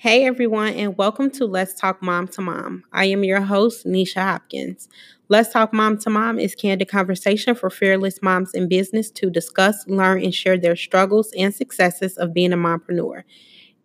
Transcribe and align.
Hey 0.00 0.26
everyone, 0.26 0.74
and 0.74 0.96
welcome 0.96 1.28
to 1.32 1.44
Let's 1.44 1.74
Talk 1.74 2.00
Mom 2.00 2.28
to 2.28 2.40
Mom. 2.40 2.84
I 2.92 3.06
am 3.06 3.24
your 3.24 3.40
host, 3.40 3.84
Nisha 3.84 4.22
Hopkins. 4.22 4.88
Let's 5.28 5.52
Talk 5.52 5.72
Mom 5.72 5.98
to 5.98 6.08
Mom 6.08 6.38
is 6.38 6.54
candid 6.54 6.86
conversation 6.86 7.56
for 7.56 7.68
fearless 7.68 8.22
moms 8.22 8.54
in 8.54 8.68
business 8.68 9.10
to 9.10 9.28
discuss, 9.28 9.84
learn, 9.88 10.22
and 10.22 10.32
share 10.32 10.56
their 10.56 10.76
struggles 10.76 11.32
and 11.36 11.52
successes 11.52 12.16
of 12.16 12.32
being 12.32 12.52
a 12.52 12.56
mompreneur. 12.56 13.24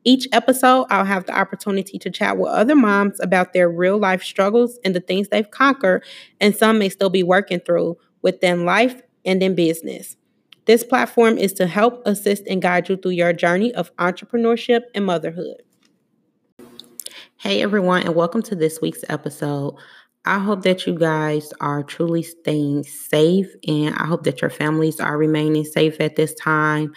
Each 0.03 0.27
episode, 0.31 0.85
I'll 0.91 1.03
have 1.03 1.25
the 1.25 1.35
opportunity 1.35 1.97
to 1.97 2.11
chat 2.11 2.37
with 2.37 2.51
other 2.51 2.75
moms 2.75 3.19
about 3.19 3.53
their 3.53 3.67
real 3.67 3.97
life 3.97 4.21
struggles 4.21 4.77
and 4.85 4.95
the 4.95 5.01
things 5.01 5.29
they've 5.29 5.49
conquered, 5.49 6.03
and 6.39 6.55
some 6.55 6.77
may 6.77 6.89
still 6.89 7.09
be 7.09 7.23
working 7.23 7.59
through 7.59 7.97
within 8.21 8.65
life 8.65 9.01
and 9.25 9.41
in 9.41 9.55
business. 9.55 10.15
This 10.65 10.83
platform 10.83 11.39
is 11.39 11.53
to 11.53 11.65
help 11.65 12.03
assist 12.05 12.43
and 12.45 12.61
guide 12.61 12.87
you 12.87 12.97
through 12.97 13.13
your 13.13 13.33
journey 13.33 13.73
of 13.73 13.91
entrepreneurship 13.95 14.81
and 14.93 15.07
motherhood. 15.07 15.63
Hey 17.43 17.61
everyone, 17.61 18.03
and 18.03 18.15
welcome 18.15 18.41
to 18.43 18.55
this 18.55 18.79
week's 18.79 19.03
episode. 19.09 19.75
I 20.23 20.39
hope 20.39 20.63
that 20.63 20.87
you 20.87 20.97
guys 20.97 21.51
are 21.59 21.83
truly 21.83 22.23
staying 22.23 22.85
safe, 22.85 23.53
and 23.67 23.93
I 23.95 24.05
hope 24.05 24.23
that 24.23 24.41
your 24.41 24.49
families 24.49 25.01
are 25.01 25.17
remaining 25.17 25.65
safe 25.65 25.99
at 25.99 26.15
this 26.15 26.33
time. 26.35 26.93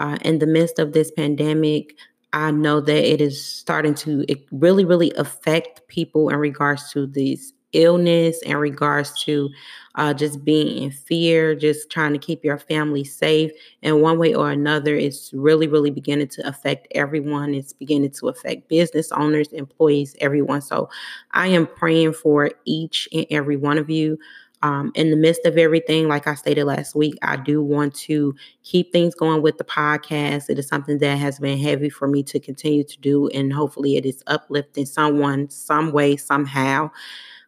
Uh, 0.00 0.18
in 0.22 0.40
the 0.40 0.48
midst 0.48 0.80
of 0.80 0.94
this 0.94 1.12
pandemic, 1.12 1.94
I 2.32 2.50
know 2.50 2.80
that 2.80 3.08
it 3.08 3.20
is 3.20 3.40
starting 3.40 3.94
to 3.94 4.26
really, 4.50 4.84
really 4.84 5.12
affect 5.12 5.86
people 5.86 6.28
in 6.28 6.38
regards 6.38 6.90
to 6.90 7.06
these 7.06 7.53
illness, 7.74 8.40
in 8.42 8.56
regards 8.56 9.22
to 9.24 9.50
uh, 9.96 10.12
just 10.14 10.44
being 10.44 10.82
in 10.82 10.90
fear, 10.90 11.54
just 11.54 11.90
trying 11.90 12.12
to 12.12 12.18
keep 12.18 12.44
your 12.44 12.58
family 12.58 13.04
safe. 13.04 13.52
And 13.82 14.02
one 14.02 14.18
way 14.18 14.34
or 14.34 14.50
another, 14.50 14.96
it's 14.96 15.32
really, 15.32 15.68
really 15.68 15.90
beginning 15.90 16.28
to 16.28 16.48
affect 16.48 16.88
everyone. 16.92 17.54
It's 17.54 17.72
beginning 17.72 18.10
to 18.12 18.28
affect 18.28 18.68
business 18.68 19.12
owners, 19.12 19.48
employees, 19.48 20.16
everyone. 20.20 20.62
So 20.62 20.88
I 21.32 21.48
am 21.48 21.66
praying 21.66 22.14
for 22.14 22.50
each 22.64 23.08
and 23.12 23.26
every 23.30 23.56
one 23.56 23.78
of 23.78 23.90
you. 23.90 24.18
Um, 24.62 24.92
in 24.94 25.10
the 25.10 25.16
midst 25.16 25.44
of 25.44 25.58
everything, 25.58 26.08
like 26.08 26.26
I 26.26 26.34
stated 26.34 26.64
last 26.64 26.94
week, 26.94 27.18
I 27.20 27.36
do 27.36 27.62
want 27.62 27.94
to 27.96 28.34
keep 28.62 28.92
things 28.92 29.14
going 29.14 29.42
with 29.42 29.58
the 29.58 29.64
podcast. 29.64 30.48
It 30.48 30.58
is 30.58 30.66
something 30.66 30.96
that 31.00 31.18
has 31.18 31.38
been 31.38 31.58
heavy 31.58 31.90
for 31.90 32.08
me 32.08 32.22
to 32.22 32.40
continue 32.40 32.82
to 32.82 32.98
do, 33.00 33.28
and 33.28 33.52
hopefully, 33.52 33.98
it 33.98 34.06
is 34.06 34.22
uplifting 34.26 34.86
someone, 34.86 35.50
some 35.50 35.92
way, 35.92 36.16
somehow. 36.16 36.90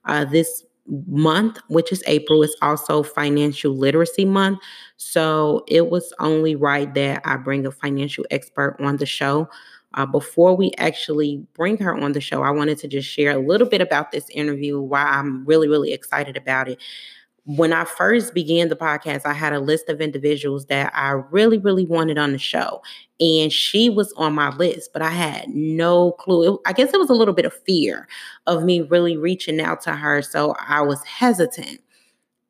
Uh, 0.06 0.24
this 0.24 0.64
month, 1.06 1.58
which 1.68 1.92
is 1.92 2.02
April, 2.06 2.42
is 2.42 2.56
also 2.62 3.02
Financial 3.02 3.76
Literacy 3.76 4.24
Month. 4.24 4.60
So 4.96 5.64
it 5.68 5.90
was 5.90 6.12
only 6.20 6.54
right 6.54 6.92
that 6.94 7.22
I 7.24 7.36
bring 7.36 7.66
a 7.66 7.70
financial 7.70 8.24
expert 8.30 8.76
on 8.80 8.96
the 8.96 9.06
show. 9.06 9.48
Uh, 9.94 10.06
before 10.06 10.56
we 10.56 10.72
actually 10.78 11.44
bring 11.54 11.78
her 11.78 11.96
on 11.96 12.12
the 12.12 12.20
show, 12.20 12.42
I 12.42 12.50
wanted 12.50 12.78
to 12.78 12.88
just 12.88 13.08
share 13.08 13.30
a 13.30 13.38
little 13.38 13.68
bit 13.68 13.80
about 13.80 14.12
this 14.12 14.28
interview, 14.30 14.80
why 14.80 15.02
I'm 15.02 15.44
really, 15.44 15.68
really 15.68 15.92
excited 15.92 16.36
about 16.36 16.68
it 16.68 16.78
when 17.46 17.72
I 17.72 17.84
first 17.84 18.34
began 18.34 18.68
the 18.68 18.76
podcast, 18.76 19.24
I 19.24 19.32
had 19.32 19.52
a 19.52 19.60
list 19.60 19.88
of 19.88 20.00
individuals 20.00 20.66
that 20.66 20.92
I 20.94 21.10
really, 21.10 21.58
really 21.58 21.86
wanted 21.86 22.18
on 22.18 22.32
the 22.32 22.38
show. 22.38 22.82
And 23.18 23.50
she 23.50 23.88
was 23.88 24.12
on 24.18 24.34
my 24.34 24.50
list, 24.56 24.90
but 24.92 25.00
I 25.00 25.10
had 25.10 25.48
no 25.48 26.12
clue. 26.12 26.60
I 26.66 26.72
guess 26.72 26.92
it 26.92 27.00
was 27.00 27.08
a 27.08 27.14
little 27.14 27.32
bit 27.32 27.46
of 27.46 27.54
fear 27.66 28.06
of 28.46 28.62
me 28.62 28.82
really 28.82 29.16
reaching 29.16 29.60
out 29.60 29.80
to 29.82 29.92
her. 29.92 30.20
So 30.20 30.54
I 30.68 30.82
was 30.82 31.02
hesitant. 31.04 31.80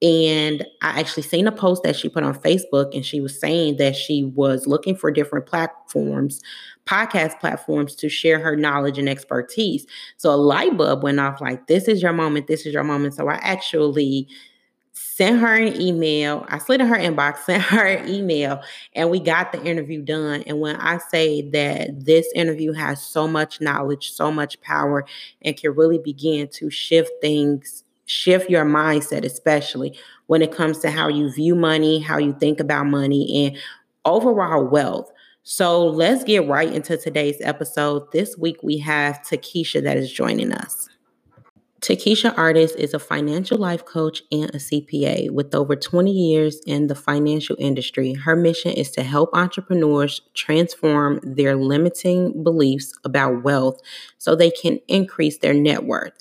And 0.02 0.66
I 0.82 1.00
actually 1.00 1.22
seen 1.22 1.46
a 1.46 1.52
post 1.52 1.82
that 1.84 1.96
she 1.96 2.10
put 2.10 2.22
on 2.22 2.34
Facebook, 2.34 2.94
and 2.94 3.04
she 3.04 3.18
was 3.20 3.38
saying 3.40 3.78
that 3.78 3.96
she 3.96 4.24
was 4.24 4.66
looking 4.66 4.94
for 4.94 5.10
different 5.10 5.46
platforms, 5.46 6.42
podcast 6.84 7.40
platforms, 7.40 7.94
to 7.96 8.10
share 8.10 8.38
her 8.38 8.56
knowledge 8.56 8.98
and 8.98 9.08
expertise. 9.08 9.86
So 10.18 10.30
a 10.30 10.36
light 10.36 10.76
bulb 10.76 11.02
went 11.02 11.18
off 11.18 11.40
like, 11.40 11.66
This 11.66 11.88
is 11.88 12.02
your 12.02 12.12
moment. 12.12 12.46
This 12.46 12.66
is 12.66 12.74
your 12.74 12.84
moment. 12.84 13.14
So 13.14 13.28
I 13.28 13.36
actually 13.36 14.28
sent 14.96 15.40
her 15.40 15.54
an 15.54 15.80
email. 15.80 16.46
I 16.48 16.58
slid 16.58 16.80
in 16.80 16.86
her 16.86 16.96
inbox, 16.96 17.38
sent 17.44 17.62
her 17.64 17.84
an 17.86 18.08
email, 18.08 18.62
and 18.94 19.10
we 19.10 19.20
got 19.20 19.52
the 19.52 19.62
interview 19.62 20.02
done. 20.02 20.42
And 20.46 20.60
when 20.60 20.76
I 20.76 20.98
say 20.98 21.42
that 21.50 22.04
this 22.04 22.26
interview 22.34 22.72
has 22.72 23.02
so 23.02 23.28
much 23.28 23.60
knowledge, 23.60 24.12
so 24.12 24.32
much 24.32 24.60
power, 24.62 25.04
and 25.42 25.56
can 25.56 25.74
really 25.74 25.98
begin 25.98 26.48
to 26.48 26.70
shift 26.70 27.10
things, 27.20 27.84
shift 28.06 28.48
your 28.48 28.64
mindset, 28.64 29.24
especially 29.24 29.98
when 30.26 30.42
it 30.42 30.52
comes 30.52 30.78
to 30.78 30.90
how 30.90 31.08
you 31.08 31.30
view 31.30 31.54
money, 31.54 31.98
how 31.98 32.18
you 32.18 32.34
think 32.40 32.58
about 32.58 32.86
money, 32.86 33.46
and 33.46 33.58
overall 34.04 34.64
wealth. 34.64 35.12
So 35.42 35.86
let's 35.86 36.24
get 36.24 36.48
right 36.48 36.72
into 36.72 36.96
today's 36.96 37.36
episode. 37.40 38.10
This 38.12 38.36
week 38.36 38.56
we 38.62 38.78
have 38.78 39.20
Takisha 39.22 39.82
that 39.82 39.96
is 39.96 40.10
joining 40.10 40.52
us. 40.52 40.88
Takisha 41.86 42.36
Artis 42.36 42.72
is 42.72 42.94
a 42.94 42.98
financial 42.98 43.58
life 43.58 43.84
coach 43.84 44.20
and 44.32 44.50
a 44.50 44.58
CPA 44.58 45.30
with 45.30 45.54
over 45.54 45.76
20 45.76 46.10
years 46.10 46.60
in 46.66 46.88
the 46.88 46.96
financial 46.96 47.54
industry. 47.60 48.12
Her 48.14 48.34
mission 48.34 48.72
is 48.72 48.90
to 48.90 49.04
help 49.04 49.30
entrepreneurs 49.32 50.20
transform 50.34 51.20
their 51.22 51.54
limiting 51.54 52.42
beliefs 52.42 52.92
about 53.04 53.44
wealth 53.44 53.80
so 54.18 54.34
they 54.34 54.50
can 54.50 54.80
increase 54.88 55.38
their 55.38 55.54
net 55.54 55.84
worth. 55.84 56.14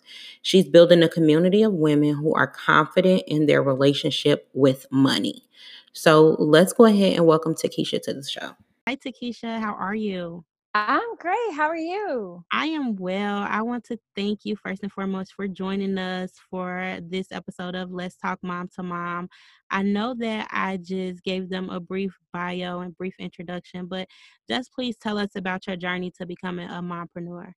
She's 0.44 0.70
building 0.70 1.02
a 1.02 1.10
community 1.10 1.64
of 1.64 1.74
women 1.74 2.14
who 2.14 2.36
are 2.36 2.46
confident 2.46 3.24
in 3.26 3.48
their 3.48 3.64
relationship 3.64 4.48
with 4.54 4.86
money. 4.92 5.48
So 5.94 6.36
let's 6.38 6.74
go 6.74 6.86
ahead 6.86 7.18
and 7.18 7.26
welcome 7.26 7.56
Takisha 7.56 8.04
to 8.04 8.14
the 8.14 8.24
show. 8.24 8.52
Hi, 8.88 8.98
Takisha. 8.98 9.60
How 9.60 9.74
are 9.74 9.96
you? 9.96 10.46
I'm 10.78 11.16
great. 11.16 11.54
How 11.54 11.70
are 11.70 11.78
you? 11.78 12.44
I 12.52 12.66
am 12.66 12.98
well. 12.98 13.46
I 13.50 13.62
want 13.62 13.86
to 13.86 13.98
thank 14.14 14.44
you 14.44 14.58
first 14.58 14.84
and 14.84 14.92
foremost 14.92 15.32
for 15.34 15.48
joining 15.48 15.98
us 15.98 16.34
for 16.50 17.00
this 17.02 17.32
episode 17.32 17.76
of 17.76 17.94
Let's 17.94 18.18
Talk 18.18 18.40
Mom 18.44 18.68
to 18.76 18.84
Mom. 18.84 19.30
I 19.72 19.84
know 19.84 20.14
that 20.16 20.50
I 20.52 20.76
just 20.76 21.24
gave 21.24 21.48
them 21.48 21.70
a 21.70 21.80
brief 21.80 22.14
bio 22.34 22.82
and 22.82 22.94
brief 22.98 23.16
introduction, 23.20 23.86
but 23.86 24.10
just 24.50 24.74
please 24.74 24.98
tell 24.98 25.18
us 25.18 25.38
about 25.38 25.66
your 25.66 25.78
journey 25.78 26.12
to 26.18 26.26
becoming 26.26 26.70
a 26.70 26.82
mompreneur. 26.82 27.54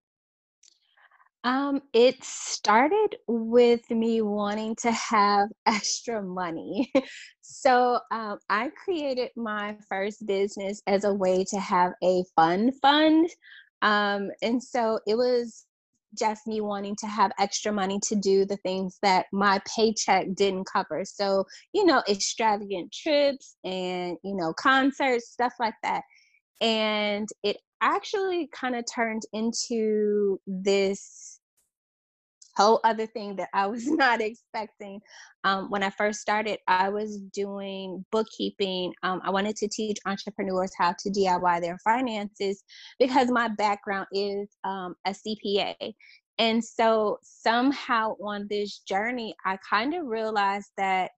Um, 1.48 1.82
it 1.94 2.22
started 2.26 3.16
with 3.26 3.90
me 3.90 4.22
wanting 4.22 4.76
to 4.82 4.92
have 4.92 5.48
extra 5.66 6.22
money. 6.22 6.92
so 7.40 8.02
um, 8.12 8.40
I 8.50 8.70
created 8.84 9.30
my 9.38 9.78
first 9.88 10.26
business 10.26 10.82
as 10.88 11.06
a 11.06 11.14
way 11.14 11.46
to 11.46 11.58
have 11.58 11.94
a 12.04 12.26
fun 12.36 12.74
fund. 12.82 13.30
Um, 13.82 14.30
and 14.42 14.62
so 14.62 15.00
it 15.08 15.16
was 15.16 15.64
just 16.20 16.48
me 16.48 16.60
wanting 16.60 16.98
to 16.98 17.08
have 17.08 17.32
extra 17.40 17.72
money 17.72 18.02
to 18.08 18.16
do 18.16 18.44
the 18.44 18.58
things 18.58 18.98
that 19.02 19.28
my 19.32 19.62
paycheck 19.74 20.26
didn't 20.36 20.66
cover. 20.66 21.06
So, 21.06 21.46
you 21.72 21.86
know, 21.86 22.04
extravagant 22.10 22.92
trips 22.92 23.56
and, 23.64 24.18
you 24.22 24.36
know, 24.36 24.52
concerts, 24.52 25.30
stuff 25.30 25.54
like 25.62 25.76
that. 25.82 26.02
And 26.60 27.30
it 27.42 27.56
actually 27.82 28.50
kind 28.54 28.76
of 28.76 28.84
turned 28.94 29.24
into 29.32 30.40
this 30.46 31.37
whole 32.58 32.80
other 32.84 33.06
thing 33.06 33.36
that 33.36 33.50
I 33.54 33.68
was 33.68 33.88
not 34.04 34.20
expecting. 34.20 35.00
Um, 35.44 35.70
when 35.70 35.84
I 35.84 35.92
first 35.92 36.20
started, 36.20 36.60
I 36.68 36.90
was 36.90 37.20
doing 37.34 38.04
bookkeeping. 38.12 38.94
Um, 39.04 39.22
I 39.24 39.30
wanted 39.30 39.56
to 39.58 39.68
teach 39.68 39.98
entrepreneurs 40.06 40.72
how 40.78 40.96
to 41.00 41.10
DIY 41.10 41.62
their 41.62 41.78
finances 41.84 42.64
because 43.00 43.30
my 43.30 43.48
background 43.48 44.08
is 44.12 44.50
um, 44.64 44.96
a 45.06 45.12
CPA. 45.12 45.94
And 46.40 46.64
so 46.64 47.20
somehow 47.24 48.16
on 48.22 48.48
this 48.50 48.80
journey, 48.80 49.36
I 49.46 49.58
kind 49.68 49.94
of 49.94 50.06
realized 50.06 50.72
that 50.78 51.12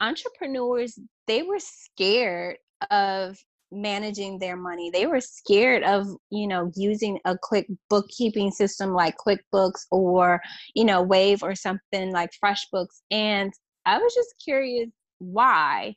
entrepreneurs, 0.00 0.98
they 1.26 1.42
were 1.42 1.58
scared 1.58 2.56
of 2.90 3.36
managing 3.70 4.38
their 4.38 4.56
money. 4.56 4.90
They 4.90 5.06
were 5.06 5.20
scared 5.20 5.82
of, 5.82 6.06
you 6.30 6.46
know, 6.46 6.70
using 6.74 7.18
a 7.24 7.36
quick 7.40 7.66
bookkeeping 7.90 8.50
system 8.50 8.92
like 8.92 9.16
QuickBooks 9.18 9.86
or, 9.90 10.40
you 10.74 10.84
know, 10.84 11.02
Wave 11.02 11.42
or 11.42 11.54
something 11.54 12.12
like 12.12 12.30
FreshBooks. 12.42 13.02
And 13.10 13.52
I 13.86 13.98
was 13.98 14.14
just 14.14 14.34
curious 14.42 14.88
why. 15.18 15.94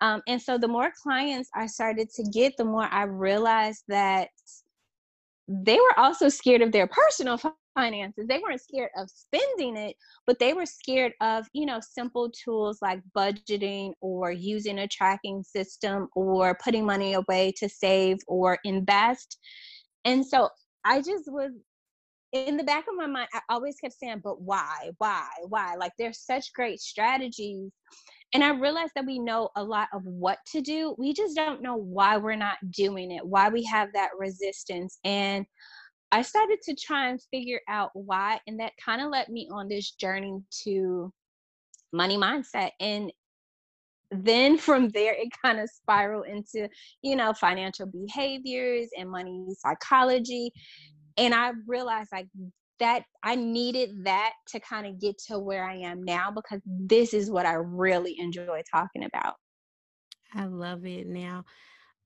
Um, 0.00 0.22
and 0.26 0.40
so 0.40 0.58
the 0.58 0.68
more 0.68 0.92
clients 1.02 1.48
I 1.54 1.66
started 1.66 2.10
to 2.16 2.24
get, 2.24 2.54
the 2.58 2.64
more 2.64 2.88
I 2.90 3.04
realized 3.04 3.84
that 3.88 4.28
they 5.48 5.76
were 5.76 5.98
also 5.98 6.28
scared 6.28 6.62
of 6.62 6.72
their 6.72 6.86
personal 6.86 7.38
finances. 7.74 8.26
They 8.28 8.38
weren't 8.38 8.60
scared 8.60 8.90
of 8.96 9.08
spending 9.10 9.76
it, 9.76 9.96
but 10.26 10.38
they 10.38 10.52
were 10.52 10.66
scared 10.66 11.12
of, 11.20 11.46
you 11.52 11.66
know, 11.66 11.80
simple 11.80 12.30
tools 12.30 12.78
like 12.80 13.00
budgeting 13.16 13.92
or 14.00 14.32
using 14.32 14.78
a 14.78 14.88
tracking 14.88 15.42
system 15.42 16.08
or 16.14 16.56
putting 16.62 16.86
money 16.86 17.14
away 17.14 17.52
to 17.58 17.68
save 17.68 18.18
or 18.26 18.58
invest. 18.64 19.38
And 20.04 20.24
so 20.24 20.48
I 20.84 20.98
just 20.98 21.24
was 21.26 21.52
in 22.32 22.56
the 22.56 22.64
back 22.64 22.86
of 22.88 22.96
my 22.96 23.06
mind, 23.06 23.28
I 23.32 23.40
always 23.48 23.76
kept 23.76 23.94
saying, 23.94 24.20
but 24.24 24.40
why, 24.40 24.90
why, 24.98 25.28
why? 25.48 25.76
Like 25.76 25.92
there's 25.98 26.18
such 26.18 26.52
great 26.52 26.80
strategies. 26.80 27.70
And 28.34 28.42
I 28.42 28.50
realized 28.50 28.90
that 28.96 29.06
we 29.06 29.20
know 29.20 29.50
a 29.54 29.62
lot 29.62 29.88
of 29.92 30.02
what 30.04 30.38
to 30.52 30.60
do. 30.60 30.96
We 30.98 31.14
just 31.14 31.36
don't 31.36 31.62
know 31.62 31.76
why 31.76 32.16
we're 32.16 32.34
not 32.34 32.56
doing 32.70 33.12
it, 33.12 33.24
why 33.24 33.48
we 33.48 33.62
have 33.66 33.90
that 33.94 34.10
resistance. 34.18 34.98
And 35.04 35.46
I 36.14 36.22
started 36.22 36.62
to 36.62 36.76
try 36.76 37.08
and 37.08 37.20
figure 37.32 37.60
out 37.68 37.90
why. 37.94 38.38
And 38.46 38.60
that 38.60 38.70
kind 38.82 39.02
of 39.02 39.10
led 39.10 39.28
me 39.28 39.48
on 39.50 39.66
this 39.66 39.90
journey 39.90 40.38
to 40.62 41.12
money 41.92 42.16
mindset. 42.16 42.70
And 42.78 43.12
then 44.12 44.56
from 44.58 44.90
there, 44.90 45.12
it 45.14 45.28
kind 45.44 45.58
of 45.58 45.68
spiraled 45.68 46.28
into, 46.28 46.68
you 47.02 47.16
know, 47.16 47.32
financial 47.32 47.86
behaviors 47.86 48.90
and 48.96 49.10
money 49.10 49.44
psychology. 49.58 50.52
And 51.16 51.34
I 51.34 51.50
realized 51.66 52.10
like 52.12 52.28
that 52.78 53.02
I 53.24 53.34
needed 53.34 54.04
that 54.04 54.34
to 54.50 54.60
kind 54.60 54.86
of 54.86 55.00
get 55.00 55.18
to 55.26 55.40
where 55.40 55.68
I 55.68 55.78
am 55.78 56.04
now 56.04 56.30
because 56.30 56.60
this 56.64 57.12
is 57.12 57.28
what 57.28 57.44
I 57.44 57.54
really 57.54 58.20
enjoy 58.20 58.62
talking 58.70 59.02
about. 59.02 59.34
I 60.32 60.44
love 60.44 60.86
it. 60.86 61.08
Now, 61.08 61.44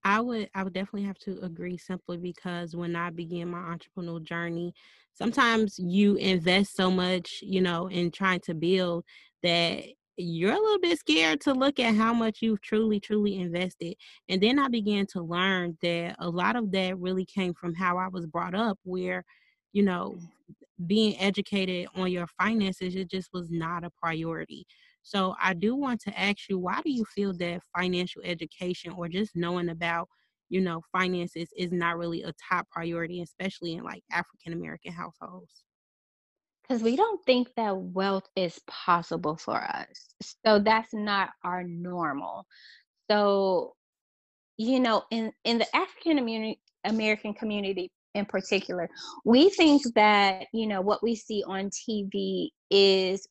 I 0.05 0.21
would 0.21 0.49
I 0.55 0.63
would 0.63 0.73
definitely 0.73 1.05
have 1.05 1.19
to 1.21 1.39
agree 1.43 1.77
simply 1.77 2.17
because 2.17 2.75
when 2.77 2.97
I 2.97 3.11
began 3.11 3.49
my 3.51 3.59
entrepreneurial 3.59 4.23
journey, 4.23 4.73
sometimes 5.13 5.79
you 5.79 6.15
invest 6.17 6.77
so 6.77 6.91
much, 6.91 7.41
you 7.43 7.61
know, 7.61 7.89
in 7.89 8.11
trying 8.11 8.41
to 8.41 8.55
build 8.55 9.05
that 9.43 9.85
you're 10.17 10.53
a 10.53 10.59
little 10.59 10.81
bit 10.81 10.99
scared 10.99 11.41
to 11.43 11.53
look 11.55 11.79
at 11.79 11.95
how 11.95 12.13
much 12.13 12.43
you've 12.43 12.61
truly, 12.61 12.99
truly 13.01 13.37
invested. 13.37 13.95
And 14.29 14.43
then 14.43 14.59
I 14.59 14.69
began 14.69 15.07
to 15.09 15.23
learn 15.23 15.77
that 15.83 16.17
a 16.19 16.29
lot 16.29 16.57
of 16.57 16.73
that 16.73 16.99
really 16.99 17.25
came 17.25 17.55
from 17.55 17.75
how 17.75 17.99
I 17.99 18.09
was 18.09 18.27
brought 18.27 18.55
up, 18.55 18.79
where, 18.85 19.25
you 19.73 19.83
know, 19.85 20.19
being 20.87 21.19
educated 21.19 21.89
on 21.95 22.11
your 22.11 22.27
finances, 22.27 22.95
it 22.97 23.11
just 23.11 23.31
was 23.33 23.51
not 23.51 23.85
a 23.85 23.91
priority. 23.91 24.67
So 25.09 25.35
I 25.43 25.55
do 25.55 25.75
want 25.75 26.03
to 26.03 26.21
ask 26.21 26.51
you, 26.51 26.59
why 26.59 26.83
do 26.83 26.91
you 26.91 27.03
feel 27.07 27.33
that 27.39 27.63
financial 27.75 28.21
education 28.25 28.93
or 28.93 29.09
just 29.09 29.35
knowing 29.35 29.71
about, 29.71 30.07
you 30.51 30.61
know, 30.61 30.83
finances 30.93 31.49
is 31.57 31.73
not 31.73 31.97
really 31.97 32.25
a 32.25 32.35
top 32.51 32.69
priority, 32.71 33.23
especially 33.23 33.73
in 33.73 33.85
like 33.85 34.03
African 34.13 34.53
American 34.53 34.93
households? 34.93 35.65
because 36.69 36.83
we 36.83 36.97
don't 36.97 37.25
think 37.25 37.49
that 37.57 37.75
wealth 37.75 38.29
is 38.37 38.61
possible 38.67 39.37
for 39.37 39.57
us. 39.57 40.09
So 40.45 40.59
that's 40.59 40.93
not 40.93 41.31
our 41.43 41.65
normal. 41.65 42.45
So, 43.11 43.75
you 44.59 44.79
know, 44.79 45.05
in 45.11 45.33
in 45.45 45.57
the 45.57 45.77
African 45.77 46.55
American 46.85 47.33
community 47.33 47.91
in 48.15 48.27
particular, 48.27 48.91
we 49.25 49.49
think 49.49 49.83
that, 49.95 50.49
you 50.53 50.67
know, 50.67 50.83
what 50.83 51.03
we 51.03 51.15
see 51.15 51.43
on 51.47 51.71
TV 51.71 52.51
is 52.71 53.27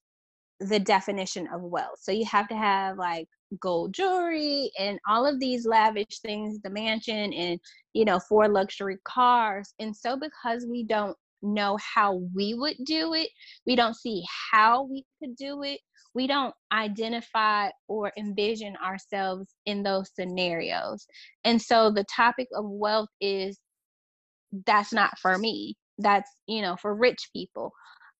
the 0.59 0.79
definition 0.79 1.47
of 1.53 1.61
wealth. 1.61 1.99
So 1.99 2.11
you 2.11 2.25
have 2.25 2.47
to 2.49 2.55
have 2.55 2.97
like 2.97 3.27
gold 3.61 3.93
jewelry 3.93 4.71
and 4.79 4.99
all 5.07 5.25
of 5.25 5.39
these 5.39 5.65
lavish 5.65 6.19
things, 6.21 6.59
the 6.61 6.69
mansion 6.69 7.33
and, 7.33 7.59
you 7.93 8.05
know, 8.05 8.19
four 8.19 8.47
luxury 8.47 8.97
cars. 9.05 9.73
And 9.79 9.95
so 9.95 10.17
because 10.17 10.65
we 10.69 10.83
don't 10.83 11.15
know 11.41 11.77
how 11.77 12.21
we 12.35 12.55
would 12.55 12.77
do 12.85 13.13
it, 13.13 13.29
we 13.65 13.75
don't 13.75 13.95
see 13.95 14.23
how 14.51 14.83
we 14.83 15.05
could 15.19 15.35
do 15.35 15.63
it, 15.63 15.79
we 16.13 16.25
don't 16.25 16.53
identify 16.73 17.69
or 17.87 18.11
envision 18.17 18.75
ourselves 18.83 19.53
in 19.65 19.83
those 19.83 20.09
scenarios. 20.15 21.05
And 21.43 21.61
so 21.61 21.91
the 21.91 22.05
topic 22.05 22.47
of 22.55 22.65
wealth 22.67 23.09
is 23.21 23.59
that's 24.65 24.93
not 24.93 25.17
for 25.19 25.37
me. 25.37 25.75
That's, 25.99 26.29
you 26.47 26.61
know, 26.61 26.75
for 26.75 26.95
rich 26.95 27.29
people. 27.33 27.71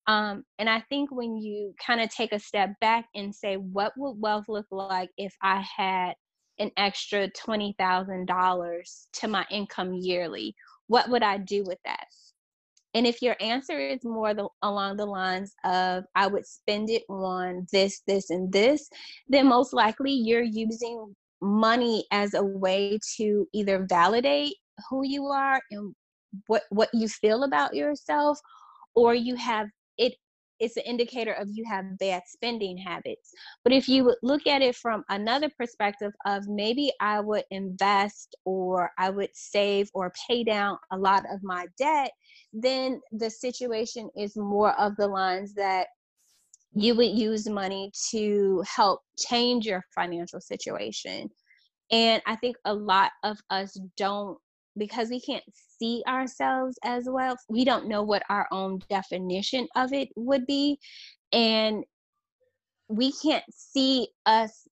Um, 0.08 0.44
and 0.58 0.70
I 0.70 0.82
think 0.90 1.12
when 1.12 1.36
you 1.38 1.74
kind 1.86 2.00
of 2.00 2.10
take 2.10 2.32
a 2.32 2.40
step 2.40 2.72
back 2.80 3.06
and 3.14 3.36
say, 3.36 3.56
what 3.58 3.92
would 3.98 4.16
wealth 4.20 4.46
look 4.48 4.68
like 4.72 5.10
if 5.18 5.36
I 5.44 5.66
had 5.76 6.14
an 6.60 6.72
extra 6.78 7.30
$20,000 7.30 9.08
to 9.14 9.28
my 9.28 9.46
income 9.52 9.94
yearly? 9.94 10.56
What 10.88 11.10
would 11.10 11.24
I 11.24 11.38
do 11.38 11.64
with 11.66 11.80
that? 11.84 12.08
And 12.94 13.06
if 13.06 13.22
your 13.22 13.36
answer 13.42 13.78
is 13.78 14.04
more 14.06 14.34
the, 14.34 14.48
along 14.62 14.98
the 14.98 15.06
lines 15.06 15.54
of, 15.66 16.06
I 16.16 16.28
would 16.28 16.48
spend 16.48 16.90
it 16.90 17.04
on 17.10 17.68
this, 17.72 18.02
this, 18.08 18.30
and 18.30 18.52
this, 18.52 18.90
then 19.28 19.48
most 19.48 19.74
likely 19.74 20.12
you're 20.12 20.42
using 20.42 21.14
money 21.42 22.06
as 22.12 22.34
a 22.34 22.44
way 22.44 22.98
to 23.18 23.46
either 23.54 23.86
validate 23.88 24.56
who 24.90 25.06
you 25.06 25.26
are 25.26 25.62
and 25.70 25.94
what, 26.48 26.64
what 26.70 26.90
you 26.94 27.10
feel 27.10 27.44
about 27.44 27.76
yourself, 27.76 28.40
or 28.96 29.14
you 29.14 29.36
have 29.36 29.68
it 29.98 30.16
it's 30.60 30.78
an 30.78 30.84
indicator 30.86 31.34
of 31.34 31.48
you 31.52 31.64
have 31.70 31.98
bad 32.00 32.24
spending 32.26 32.78
habits. 32.78 33.32
But 33.64 33.74
if 33.74 33.88
you 33.88 34.16
look 34.24 34.48
at 34.48 34.62
it 34.62 34.76
from 34.76 35.04
another 35.10 35.50
perspective 35.58 36.14
of 36.26 36.48
maybe 36.48 36.92
I 37.00 37.20
would 37.20 37.44
invest 37.52 38.36
or 38.46 38.92
I 38.98 39.10
would 39.10 39.30
save 39.34 39.90
or 39.94 40.12
pay 40.28 40.44
down 40.44 40.78
a 40.92 40.98
lot 40.98 41.26
of 41.32 41.44
my 41.44 41.68
debt, 41.78 42.12
then 42.54 43.02
the 43.12 43.30
situation 43.30 44.10
is 44.16 44.36
more 44.36 44.74
of 44.80 44.96
the 44.96 45.08
lines 45.08 45.54
that 45.56 45.88
you 46.74 46.96
would 46.96 47.12
use 47.12 47.48
money 47.48 47.92
to 48.12 48.64
help 48.68 49.02
change 49.18 49.66
your 49.66 49.84
financial 49.96 50.40
situation. 50.40 51.30
And 51.92 52.22
I 52.26 52.36
think 52.36 52.56
a 52.66 52.74
lot 52.74 53.12
of 53.24 53.38
us 53.50 53.80
don't 53.96 54.38
because 54.78 55.10
we 55.10 55.20
can't 55.20 55.44
see 55.80 56.04
ourselves 56.08 56.78
as 56.84 57.06
wealth, 57.08 57.40
we 57.50 57.66
don't 57.66 57.88
know 57.88 58.04
what 58.04 58.24
our 58.30 58.48
own 58.52 58.80
definition 58.90 59.68
of 59.76 59.94
it 59.94 60.10
would 60.16 60.46
be. 60.46 60.80
And 61.32 61.84
we 62.88 63.12
can't 63.12 63.44
see 63.52 64.08
us, 64.26 64.68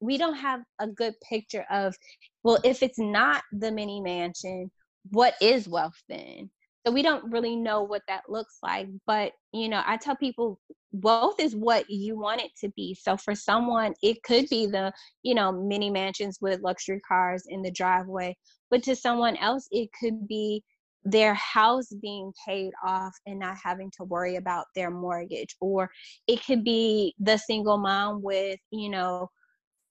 we 0.00 0.18
don't 0.18 0.36
have 0.36 0.60
a 0.78 0.86
good 0.86 1.14
picture 1.20 1.64
of, 1.70 1.96
well, 2.42 2.58
if 2.64 2.82
it's 2.82 2.98
not 2.98 3.42
the 3.52 3.72
mini 3.72 4.00
mansion, 4.00 4.70
what 5.10 5.34
is 5.40 5.68
wealth 5.68 6.00
then? 6.08 6.50
So 6.88 6.92
we 6.92 7.02
don't 7.02 7.30
really 7.30 7.54
know 7.54 7.82
what 7.82 8.00
that 8.08 8.22
looks 8.30 8.60
like. 8.62 8.88
But, 9.06 9.32
you 9.52 9.68
know, 9.68 9.82
I 9.84 9.98
tell 9.98 10.16
people 10.16 10.58
wealth 10.90 11.38
is 11.38 11.54
what 11.54 11.84
you 11.90 12.18
want 12.18 12.40
it 12.40 12.50
to 12.62 12.70
be. 12.70 12.94
So 12.98 13.14
for 13.18 13.34
someone, 13.34 13.92
it 14.02 14.22
could 14.22 14.48
be 14.48 14.64
the, 14.64 14.90
you 15.22 15.34
know, 15.34 15.52
mini 15.52 15.90
mansions 15.90 16.38
with 16.40 16.62
luxury 16.62 17.02
cars 17.06 17.44
in 17.46 17.60
the 17.60 17.70
driveway. 17.70 18.34
But 18.70 18.82
to 18.84 18.96
someone 18.96 19.36
else, 19.36 19.68
it 19.70 19.90
could 20.00 20.26
be 20.26 20.64
their 21.04 21.34
house 21.34 21.88
being 22.00 22.32
paid 22.46 22.70
off 22.82 23.12
and 23.26 23.38
not 23.38 23.58
having 23.62 23.90
to 23.98 24.04
worry 24.04 24.36
about 24.36 24.64
their 24.74 24.90
mortgage. 24.90 25.56
Or 25.60 25.90
it 26.26 26.42
could 26.42 26.64
be 26.64 27.14
the 27.18 27.36
single 27.36 27.76
mom 27.76 28.22
with, 28.22 28.58
you 28.70 28.88
know, 28.88 29.28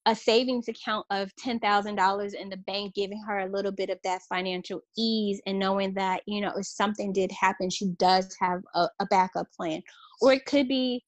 a 0.07 0.15
savings 0.15 0.69
account 0.69 1.05
of 1.11 1.29
$10,000 1.35 2.33
in 2.33 2.49
the 2.49 2.57
bank, 2.57 2.95
giving 2.95 3.21
her 3.27 3.39
a 3.39 3.51
little 3.51 3.73
bit 3.73 3.89
of 3.89 3.99
that 4.05 4.21
financial 4.29 4.79
ease 4.97 5.41
and 5.45 5.59
knowing 5.59 5.93
that, 5.95 6.21
you 6.25 6.39
know, 6.39 6.53
if 6.55 6.65
something 6.65 7.11
did 7.11 7.29
happen, 7.33 7.69
she 7.69 7.89
does 7.99 8.33
have 8.39 8.61
a, 8.73 8.87
a 9.01 9.05
backup 9.07 9.51
plan. 9.51 9.81
Or 10.21 10.31
it 10.31 10.45
could 10.45 10.69
be, 10.69 11.03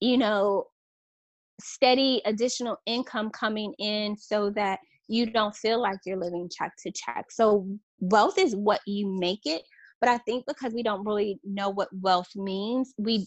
you 0.00 0.18
know, 0.18 0.66
steady 1.58 2.20
additional 2.26 2.76
income 2.84 3.30
coming 3.30 3.72
in 3.78 4.14
so 4.18 4.50
that 4.50 4.80
you 5.08 5.24
don't 5.24 5.56
feel 5.56 5.80
like 5.80 5.98
you're 6.04 6.18
living 6.18 6.50
check 6.54 6.72
to 6.82 6.92
check. 6.92 7.30
So 7.30 7.66
wealth 8.00 8.38
is 8.38 8.54
what 8.54 8.80
you 8.86 9.06
make 9.06 9.46
it. 9.46 9.62
But 10.02 10.10
I 10.10 10.18
think 10.18 10.44
because 10.46 10.74
we 10.74 10.82
don't 10.82 11.06
really 11.06 11.40
know 11.44 11.70
what 11.70 11.88
wealth 11.92 12.30
means, 12.36 12.92
we 12.98 13.26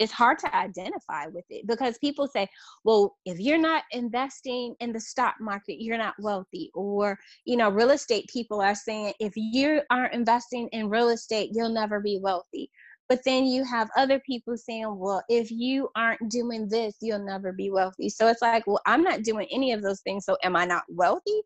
it's 0.00 0.10
hard 0.10 0.38
to 0.38 0.56
identify 0.56 1.26
with 1.26 1.44
it 1.50 1.66
because 1.66 1.98
people 1.98 2.26
say, 2.26 2.48
well, 2.84 3.16
if 3.26 3.38
you're 3.38 3.58
not 3.58 3.84
investing 3.92 4.74
in 4.80 4.92
the 4.92 5.00
stock 5.00 5.34
market, 5.40 5.82
you're 5.82 5.98
not 5.98 6.14
wealthy. 6.18 6.70
Or, 6.74 7.18
you 7.44 7.58
know, 7.58 7.68
real 7.68 7.90
estate 7.90 8.26
people 8.32 8.62
are 8.62 8.74
saying, 8.74 9.12
if 9.20 9.34
you 9.36 9.82
aren't 9.90 10.14
investing 10.14 10.68
in 10.72 10.88
real 10.88 11.10
estate, 11.10 11.50
you'll 11.52 11.68
never 11.68 12.00
be 12.00 12.18
wealthy. 12.20 12.70
But 13.10 13.20
then 13.26 13.44
you 13.44 13.62
have 13.64 13.90
other 13.94 14.20
people 14.20 14.56
saying, 14.56 14.96
well, 14.96 15.22
if 15.28 15.50
you 15.50 15.90
aren't 15.94 16.30
doing 16.30 16.66
this, 16.68 16.96
you'll 17.02 17.24
never 17.24 17.52
be 17.52 17.70
wealthy. 17.70 18.08
So 18.08 18.28
it's 18.28 18.40
like, 18.40 18.66
well, 18.66 18.80
I'm 18.86 19.02
not 19.02 19.22
doing 19.22 19.48
any 19.52 19.72
of 19.72 19.82
those 19.82 20.00
things. 20.00 20.24
So 20.24 20.38
am 20.42 20.56
I 20.56 20.64
not 20.64 20.84
wealthy? 20.88 21.42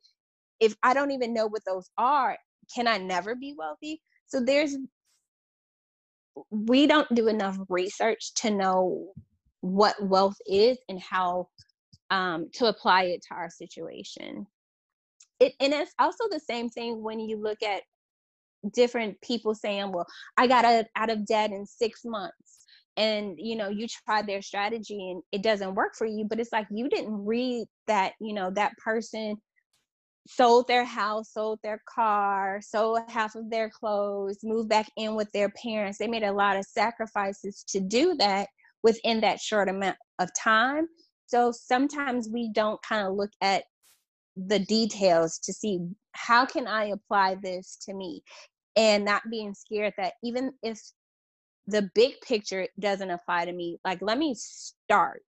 If 0.61 0.77
I 0.85 0.95
don't 0.95 1.11
even 1.11 1.35
know 1.35 1.47
what 1.49 1.63
those 1.67 1.91
are, 1.99 2.39
can 2.73 2.87
I 2.87 2.99
never 2.99 3.35
be 3.35 3.55
wealthy? 3.59 4.01
So 4.27 4.41
there's 4.41 4.77
we 6.51 6.87
don't 6.87 7.13
do 7.15 7.29
enough 7.29 7.59
research 7.69 8.35
to 8.35 8.51
know 8.51 9.13
what 9.61 9.95
wealth 10.03 10.37
is 10.47 10.79
and 10.89 11.01
how 11.01 11.49
um, 12.11 12.49
to 12.55 12.67
apply 12.67 13.05
it 13.05 13.23
to 13.29 13.35
our 13.35 13.51
situation. 13.51 14.47
It, 15.41 15.53
and 15.61 15.73
it's 15.73 15.95
also 15.99 16.25
the 16.31 16.41
same 16.41 16.69
thing 16.69 17.03
when 17.03 17.19
you 17.19 17.41
look 17.41 17.63
at 17.63 17.83
different 18.73 19.21
people 19.21 19.55
saying, 19.55 19.93
well, 19.93 20.07
I 20.37 20.47
got 20.47 20.87
out 20.97 21.11
of 21.11 21.27
debt 21.27 21.51
in 21.51 21.67
six 21.67 22.01
months. 22.05 22.65
And 22.97 23.35
you 23.39 23.57
know, 23.57 23.69
you 23.69 23.89
tried 24.07 24.29
their 24.29 24.43
strategy 24.43 25.11
and 25.11 25.23
it 25.33 25.43
doesn't 25.43 25.75
work 25.75 25.95
for 25.97 26.07
you, 26.07 26.25
but 26.29 26.39
it's 26.39 26.53
like 26.53 26.69
you 26.71 26.89
didn't 26.89 27.25
read 27.25 27.67
that, 27.89 28.13
you 28.21 28.33
know, 28.33 28.51
that 28.55 28.77
person 28.79 29.37
sold 30.27 30.67
their 30.69 30.85
house, 30.85 31.33
sold 31.33 31.59
their 31.63 31.83
car, 31.87 32.61
sold 32.63 33.01
half 33.09 33.35
of 33.35 33.51
their 33.51 33.69
clothes, 33.69 34.39
moved 34.43 34.69
back 34.69 34.91
in 34.97 35.15
with 35.15 35.31
their 35.33 35.51
parents. 35.51 35.99
They 35.99 36.07
made 36.09 36.23
a 36.23 36.33
lot 36.33 36.57
of 36.57 36.65
sacrifices 36.65 37.65
to 37.69 37.81
do 37.81 38.15
that 38.17 38.49
within 38.83 39.21
that 39.21 39.41
short 39.41 39.69
amount 39.69 39.97
of 40.19 40.31
time. 40.39 40.87
So 41.27 41.53
sometimes 41.53 42.29
we 42.31 42.51
don't 42.53 42.81
kind 42.83 43.07
of 43.07 43.15
look 43.15 43.33
at 43.41 43.65
the 44.37 44.59
details 44.59 45.39
to 45.41 45.53
see 45.53 45.81
how 46.13 46.45
can 46.45 46.67
I 46.67 46.87
apply 46.87 47.37
this 47.37 47.77
to 47.87 47.95
me? 47.95 48.23
and 48.77 49.05
not 49.05 49.23
being 49.31 49.55
scared 49.55 49.95
that 49.97 50.15
even 50.23 50.53
if 50.63 50.81
the 51.67 51.89
big 51.95 52.21
picture 52.21 52.67
doesn't 52.79 53.11
apply 53.11 53.45
to 53.45 53.53
me 53.53 53.79
like 53.85 53.99
let 54.03 54.19
me 54.19 54.35
start 54.37 55.23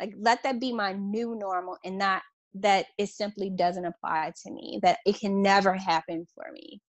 like 0.00 0.12
let 0.18 0.42
that 0.42 0.60
be 0.60 0.72
my 0.72 0.92
new 0.92 1.34
normal 1.36 1.76
and 1.84 1.96
not 1.98 2.22
that 2.54 2.86
it 2.98 3.08
simply 3.08 3.50
doesn't 3.50 3.84
apply 3.84 4.32
to 4.42 4.50
me 4.50 4.80
that 4.82 4.98
it 5.06 5.18
can 5.18 5.42
never 5.42 5.74
happen 5.74 6.26
for 6.34 6.44
me 6.52 6.80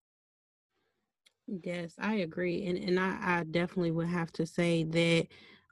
yes 1.64 1.94
i 2.00 2.16
agree 2.16 2.66
and 2.66 2.78
and 2.78 3.00
i, 3.00 3.18
I 3.22 3.44
definitely 3.44 3.92
would 3.92 4.08
have 4.08 4.32
to 4.34 4.46
say 4.46 4.84
that 4.84 5.28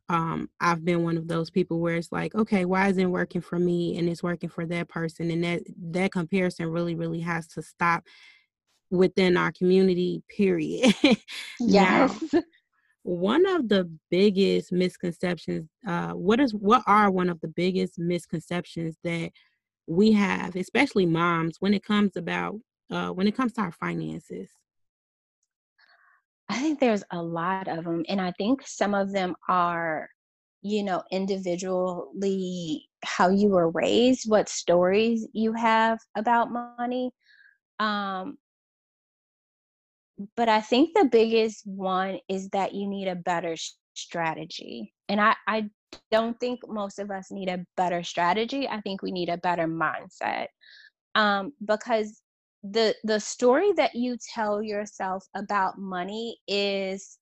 um, 0.10 0.50
I've 0.60 0.84
been 0.84 1.04
one 1.04 1.18
of 1.18 1.28
those 1.28 1.52
people 1.52 1.80
where 1.80 1.96
it's 1.96 2.12
like, 2.12 2.34
okay, 2.34 2.66
why 2.66 2.88
isn't 2.88 3.02
it 3.02 3.06
working 3.06 3.42
for 3.42 3.60
me 3.60 3.98
and 3.98 4.10
it's 4.10 4.24
working 4.24 4.50
for 4.50 4.66
that 4.66 4.90
person? 4.90 5.30
And 5.30 5.44
that 5.44 5.62
that 5.92 6.12
comparison 6.12 6.68
really, 6.68 6.96
really 6.96 7.20
has 7.20 7.48
to 7.50 7.62
stop 7.62 8.04
within 8.90 9.38
our 9.38 9.52
community, 9.52 10.24
period. 10.36 10.96
yes. 11.60 12.24
now, 12.34 12.42
one 13.04 13.46
of 13.46 13.70
the 13.70 13.90
biggest 14.10 14.72
misconceptions, 14.72 15.70
uh, 15.88 16.12
what 16.14 16.40
is 16.40 16.56
what 16.56 16.84
are 16.88 17.12
one 17.12 17.30
of 17.30 17.40
the 17.42 17.48
biggest 17.48 18.00
misconceptions 18.00 18.98
that 19.04 19.32
we 19.90 20.12
have, 20.12 20.56
especially 20.56 21.06
moms, 21.06 21.58
when 21.60 21.74
it 21.74 21.84
comes 21.84 22.16
about 22.16 22.60
uh, 22.92 23.10
when 23.10 23.28
it 23.28 23.36
comes 23.36 23.54
to 23.54 23.62
our 23.62 23.72
finances? 23.72 24.50
I 26.48 26.58
think 26.60 26.80
there's 26.80 27.04
a 27.12 27.22
lot 27.22 27.68
of 27.68 27.84
them. 27.84 28.04
And 28.08 28.20
I 28.20 28.32
think 28.32 28.62
some 28.66 28.96
of 28.96 29.12
them 29.12 29.36
are, 29.48 30.10
you 30.62 30.84
know, 30.84 31.04
individually 31.12 32.88
how 33.04 33.30
you 33.30 33.50
were 33.50 33.70
raised, 33.70 34.30
what 34.30 34.50
stories 34.50 35.28
you 35.34 35.54
have 35.54 36.00
about 36.16 36.52
money. 36.52 37.12
Um, 37.80 38.38
but 40.36 40.50
I 40.50 40.60
think 40.62 40.92
the 40.94 41.06
biggest 41.06 41.66
one 41.66 42.20
is 42.28 42.50
that 42.50 42.74
you 42.74 42.88
need 42.88 43.08
a 43.08 43.16
better 43.16 43.56
strategy. 44.02 44.94
And 45.08 45.20
I, 45.20 45.36
I 45.48 45.70
don't 46.12 46.40
think 46.40 46.60
most 46.68 47.00
of 47.00 47.12
us 47.12 47.32
need 47.32 47.50
a 47.50 47.66
better 47.78 48.04
strategy. 48.04 48.68
I 48.68 48.82
think 48.82 49.02
we 49.02 49.12
need 49.12 49.30
a 49.30 49.38
better 49.38 49.68
mindset. 49.68 50.48
Um, 51.16 51.54
because 51.66 52.22
the 52.64 52.94
the 53.04 53.20
story 53.20 53.72
that 53.78 53.96
you 53.96 54.18
tell 54.34 54.62
yourself 54.62 55.26
about 55.36 55.78
money 55.78 56.38
is 56.48 57.18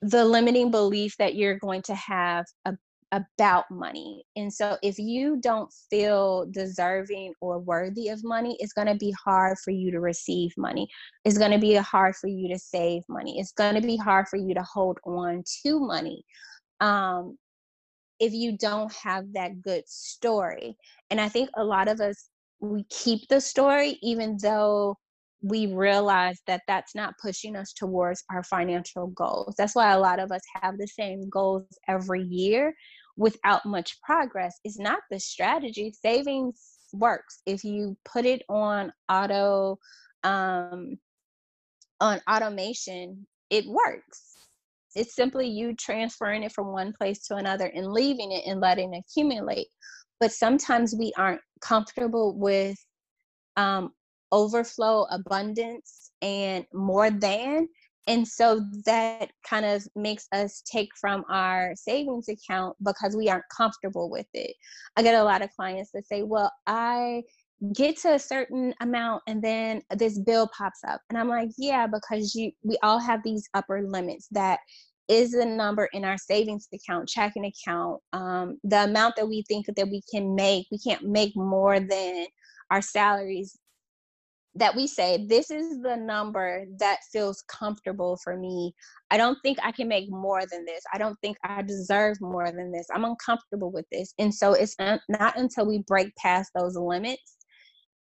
the 0.00 0.24
limiting 0.24 0.70
belief 0.70 1.16
that 1.18 1.34
you're 1.34 1.58
going 1.58 1.82
to 1.82 1.94
have 1.94 2.46
a, 2.64 2.76
about 3.12 3.64
money. 3.70 4.24
And 4.36 4.52
so 4.52 4.76
if 4.82 4.98
you 4.98 5.38
don't 5.40 5.72
feel 5.90 6.46
deserving 6.50 7.34
or 7.40 7.58
worthy 7.58 8.08
of 8.08 8.22
money, 8.22 8.56
it's 8.60 8.72
going 8.72 8.88
to 8.88 8.96
be 8.96 9.12
hard 9.12 9.56
for 9.64 9.70
you 9.70 9.90
to 9.90 10.00
receive 10.00 10.52
money. 10.56 10.88
It's 11.24 11.38
going 11.38 11.52
to 11.52 11.58
be 11.58 11.74
hard 11.74 12.16
for 12.16 12.28
you 12.28 12.48
to 12.48 12.58
save 12.58 13.02
money. 13.08 13.38
It's 13.38 13.52
going 13.52 13.74
to 13.74 13.80
be 13.80 13.96
hard 13.96 14.28
for 14.28 14.36
you 14.36 14.54
to 14.54 14.62
hold 14.62 14.98
on 15.04 15.42
to 15.62 15.80
money. 15.80 16.22
Um, 16.80 17.38
if 18.20 18.32
you 18.32 18.56
don't 18.58 18.92
have 18.92 19.32
that 19.32 19.62
good 19.62 19.88
story. 19.88 20.76
And 21.10 21.20
I 21.20 21.28
think 21.28 21.50
a 21.56 21.64
lot 21.64 21.88
of 21.88 22.00
us 22.00 22.30
we 22.60 22.84
keep 22.90 23.28
the 23.28 23.40
story 23.40 23.98
even 24.02 24.36
though 24.42 24.96
we 25.42 25.72
realize 25.72 26.40
that 26.48 26.62
that's 26.66 26.96
not 26.96 27.14
pushing 27.22 27.54
us 27.54 27.72
towards 27.72 28.24
our 28.32 28.42
financial 28.42 29.06
goals. 29.08 29.54
That's 29.56 29.76
why 29.76 29.92
a 29.92 29.98
lot 30.00 30.18
of 30.18 30.32
us 30.32 30.42
have 30.60 30.78
the 30.78 30.88
same 30.88 31.28
goals 31.30 31.62
every 31.86 32.22
year 32.24 32.74
without 33.18 33.66
much 33.66 34.00
progress. 34.00 34.58
is 34.64 34.78
not 34.78 35.00
the 35.10 35.20
strategy. 35.20 35.92
Savings 35.92 36.78
works 36.94 37.42
if 37.44 37.64
you 37.64 37.94
put 38.06 38.24
it 38.24 38.42
on 38.48 38.90
auto 39.10 39.78
um 40.24 40.96
on 42.00 42.20
automation, 42.30 43.26
it 43.50 43.66
works. 43.66 44.36
It's 44.94 45.14
simply 45.14 45.48
you 45.48 45.74
transferring 45.74 46.44
it 46.44 46.52
from 46.52 46.68
one 46.68 46.94
place 46.94 47.26
to 47.26 47.36
another 47.36 47.66
and 47.66 47.92
leaving 47.92 48.32
it 48.32 48.44
and 48.46 48.60
letting 48.60 48.94
it 48.94 49.04
accumulate 49.06 49.66
but 50.20 50.32
sometimes 50.32 50.94
we 50.98 51.12
aren't 51.16 51.40
comfortable 51.60 52.36
with 52.36 52.76
um, 53.56 53.90
overflow, 54.32 55.04
abundance, 55.10 56.10
and 56.22 56.64
more 56.72 57.10
than. 57.10 57.68
And 58.08 58.26
so 58.26 58.64
that 58.86 59.30
kind 59.46 59.66
of 59.66 59.86
makes 59.94 60.26
us 60.32 60.62
take 60.62 60.88
from 60.98 61.24
our 61.28 61.74
savings 61.76 62.28
account 62.28 62.74
because 62.82 63.14
we 63.14 63.28
aren't 63.28 63.44
comfortable 63.54 64.10
with 64.10 64.26
it. 64.32 64.56
I 64.96 65.02
get 65.02 65.14
a 65.14 65.22
lot 65.22 65.42
of 65.42 65.50
clients 65.54 65.90
that 65.92 66.06
say, 66.06 66.22
Well, 66.22 66.50
I 66.66 67.22
get 67.74 67.98
to 67.98 68.14
a 68.14 68.18
certain 68.18 68.72
amount 68.80 69.22
and 69.26 69.42
then 69.42 69.82
this 69.96 70.18
bill 70.18 70.48
pops 70.56 70.80
up. 70.88 71.02
And 71.10 71.18
I'm 71.18 71.28
like, 71.28 71.50
Yeah, 71.58 71.86
because 71.86 72.34
you 72.34 72.50
we 72.62 72.78
all 72.82 72.98
have 72.98 73.20
these 73.22 73.46
upper 73.52 73.82
limits 73.86 74.26
that 74.30 74.60
is 75.08 75.32
the 75.32 75.44
number 75.44 75.88
in 75.92 76.04
our 76.04 76.18
savings 76.18 76.66
account, 76.72 77.08
checking 77.08 77.44
account, 77.44 78.00
um, 78.14 78.58
the 78.64 78.84
amount 78.84 79.16
that 79.16 79.28
we 79.28 79.42
think 79.48 79.66
that 79.66 79.88
we 79.88 80.02
can 80.10 80.34
make. 80.34 80.66
We 80.70 80.78
can't 80.78 81.02
make 81.02 81.36
more 81.36 81.78
than 81.78 82.26
our 82.70 82.82
salaries 82.82 83.58
that 84.58 84.74
we 84.74 84.86
say 84.86 85.24
this 85.26 85.50
is 85.50 85.80
the 85.82 85.96
number 85.96 86.64
that 86.78 86.98
feels 87.12 87.42
comfortable 87.48 88.18
for 88.22 88.36
me. 88.36 88.74
I 89.10 89.16
don't 89.16 89.38
think 89.42 89.58
i 89.62 89.72
can 89.72 89.88
make 89.88 90.10
more 90.10 90.42
than 90.50 90.64
this. 90.64 90.82
I 90.92 90.98
don't 90.98 91.18
think 91.20 91.36
i 91.44 91.62
deserve 91.62 92.20
more 92.20 92.50
than 92.50 92.72
this. 92.72 92.86
I'm 92.94 93.04
uncomfortable 93.04 93.70
with 93.70 93.86
this. 93.90 94.14
And 94.18 94.34
so 94.34 94.52
it's 94.52 94.76
not 94.78 95.38
until 95.38 95.66
we 95.66 95.84
break 95.86 96.14
past 96.16 96.50
those 96.54 96.76
limits 96.76 97.36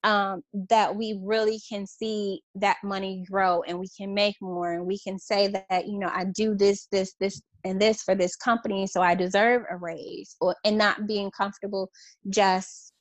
um, 0.05 0.43
that 0.69 0.95
we 0.95 1.19
really 1.23 1.59
can 1.67 1.87
see 1.87 2.41
that 2.53 2.77
money 2.83 3.25
grow 3.29 3.63
and 3.63 3.79
we 3.79 3.87
can 3.97 4.13
make 4.13 4.35
more 4.39 4.73
and 4.73 4.85
we 4.85 4.99
can 4.99 5.17
say 5.17 5.47
that 5.47 5.87
you 5.87 5.97
know 5.97 6.11
i 6.13 6.23
do 6.23 6.55
this 6.55 6.87
this 6.91 7.15
this 7.19 7.41
and 7.63 7.81
this 7.81 8.03
for 8.03 8.13
this 8.13 8.35
company 8.35 8.85
so 8.85 9.01
i 9.01 9.15
deserve 9.15 9.63
a 9.71 9.77
raise 9.77 10.35
or 10.39 10.55
and 10.63 10.77
not 10.77 11.07
being 11.07 11.31
comfortable 11.31 11.89
just 12.29 12.93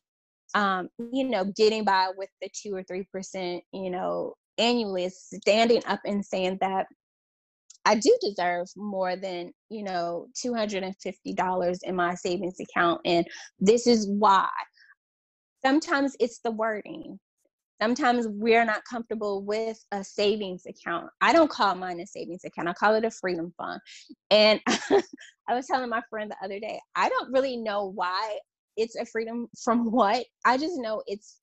um, 0.54 0.88
you 1.12 1.24
know 1.24 1.44
getting 1.56 1.84
by 1.84 2.08
with 2.16 2.30
the 2.40 2.48
two 2.54 2.74
or 2.74 2.82
three 2.82 3.06
percent 3.12 3.62
you 3.72 3.90
know 3.90 4.34
annually 4.58 5.04
is 5.04 5.20
standing 5.20 5.82
up 5.86 6.00
and 6.04 6.24
saying 6.24 6.58
that 6.60 6.86
I 7.86 7.96
do 7.96 8.16
deserve 8.22 8.68
more 8.76 9.14
than, 9.14 9.52
you 9.68 9.82
know, 9.82 10.28
$250 10.42 11.78
in 11.82 11.96
my 11.96 12.14
savings 12.14 12.58
account. 12.58 13.00
And 13.04 13.26
this 13.60 13.86
is 13.86 14.08
why. 14.08 14.48
Sometimes 15.62 16.16
it's 16.18 16.38
the 16.38 16.50
wording. 16.50 17.18
Sometimes 17.82 18.26
we're 18.28 18.64
not 18.64 18.84
comfortable 18.88 19.42
with 19.42 19.84
a 19.92 20.02
savings 20.02 20.64
account. 20.66 21.10
I 21.20 21.34
don't 21.34 21.50
call 21.50 21.74
mine 21.74 22.00
a 22.00 22.06
savings 22.06 22.44
account. 22.44 22.68
I 22.68 22.72
call 22.72 22.94
it 22.94 23.04
a 23.04 23.10
freedom 23.10 23.52
fund. 23.58 23.80
And 24.30 24.60
i 25.48 25.54
was 25.54 25.66
telling 25.66 25.90
my 25.90 26.02
friend 26.08 26.30
the 26.30 26.44
other 26.44 26.58
day 26.58 26.80
i 26.94 27.08
don't 27.08 27.32
really 27.32 27.56
know 27.56 27.86
why 27.94 28.38
it's 28.76 28.96
a 28.96 29.06
freedom 29.06 29.48
from 29.62 29.90
what 29.90 30.24
i 30.44 30.56
just 30.56 30.76
know 30.76 31.02
it's 31.06 31.40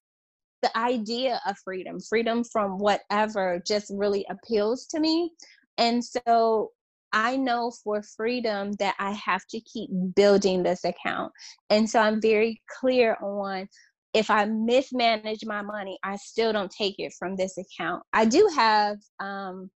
the 0.62 0.78
idea 0.78 1.42
of 1.48 1.58
freedom 1.64 1.98
freedom 2.00 2.44
from 2.44 2.78
whatever 2.78 3.62
just 3.66 3.92
really 3.96 4.26
appeals 4.30 4.86
to 4.86 5.00
me 5.00 5.32
and 5.78 6.04
so 6.04 6.72
I 7.14 7.36
know 7.36 7.72
for 7.84 8.02
freedom 8.02 8.72
that 8.74 8.96
I 9.00 9.12
have 9.12 9.46
to 9.50 9.60
keep 9.62 9.90
building 10.16 10.64
this 10.64 10.86
account. 10.86 11.34
And 11.70 11.90
so 11.90 12.00
I'm 12.00 12.22
very 12.22 12.62
clear 12.80 13.18
on 13.22 13.68
if 14.14 14.30
I 14.30 14.46
mismanage 14.46 15.46
my 15.46 15.62
money, 15.62 15.98
I 16.04 16.18
still 16.18 16.52
don't 16.52 16.72
take 16.72 16.96
it 17.00 17.14
from 17.18 17.36
this 17.36 17.58
account. 17.58 18.04
I 18.14 18.26
do 18.26 18.50
have 18.56 18.98
um, 19.20 19.70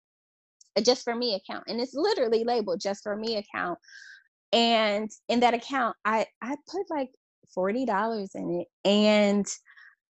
a 0.75 0.81
just 0.81 1.03
for 1.03 1.15
me 1.15 1.35
account, 1.35 1.65
and 1.67 1.79
it's 1.79 1.93
literally 1.93 2.43
labeled 2.43 2.81
just 2.81 3.03
for 3.03 3.15
me 3.15 3.37
account. 3.37 3.77
And 4.51 5.09
in 5.29 5.39
that 5.41 5.53
account, 5.53 5.95
I 6.03 6.25
I 6.41 6.55
put 6.67 6.89
like 6.89 7.09
forty 7.53 7.85
dollars 7.85 8.31
in 8.35 8.61
it, 8.61 8.67
and 8.87 9.45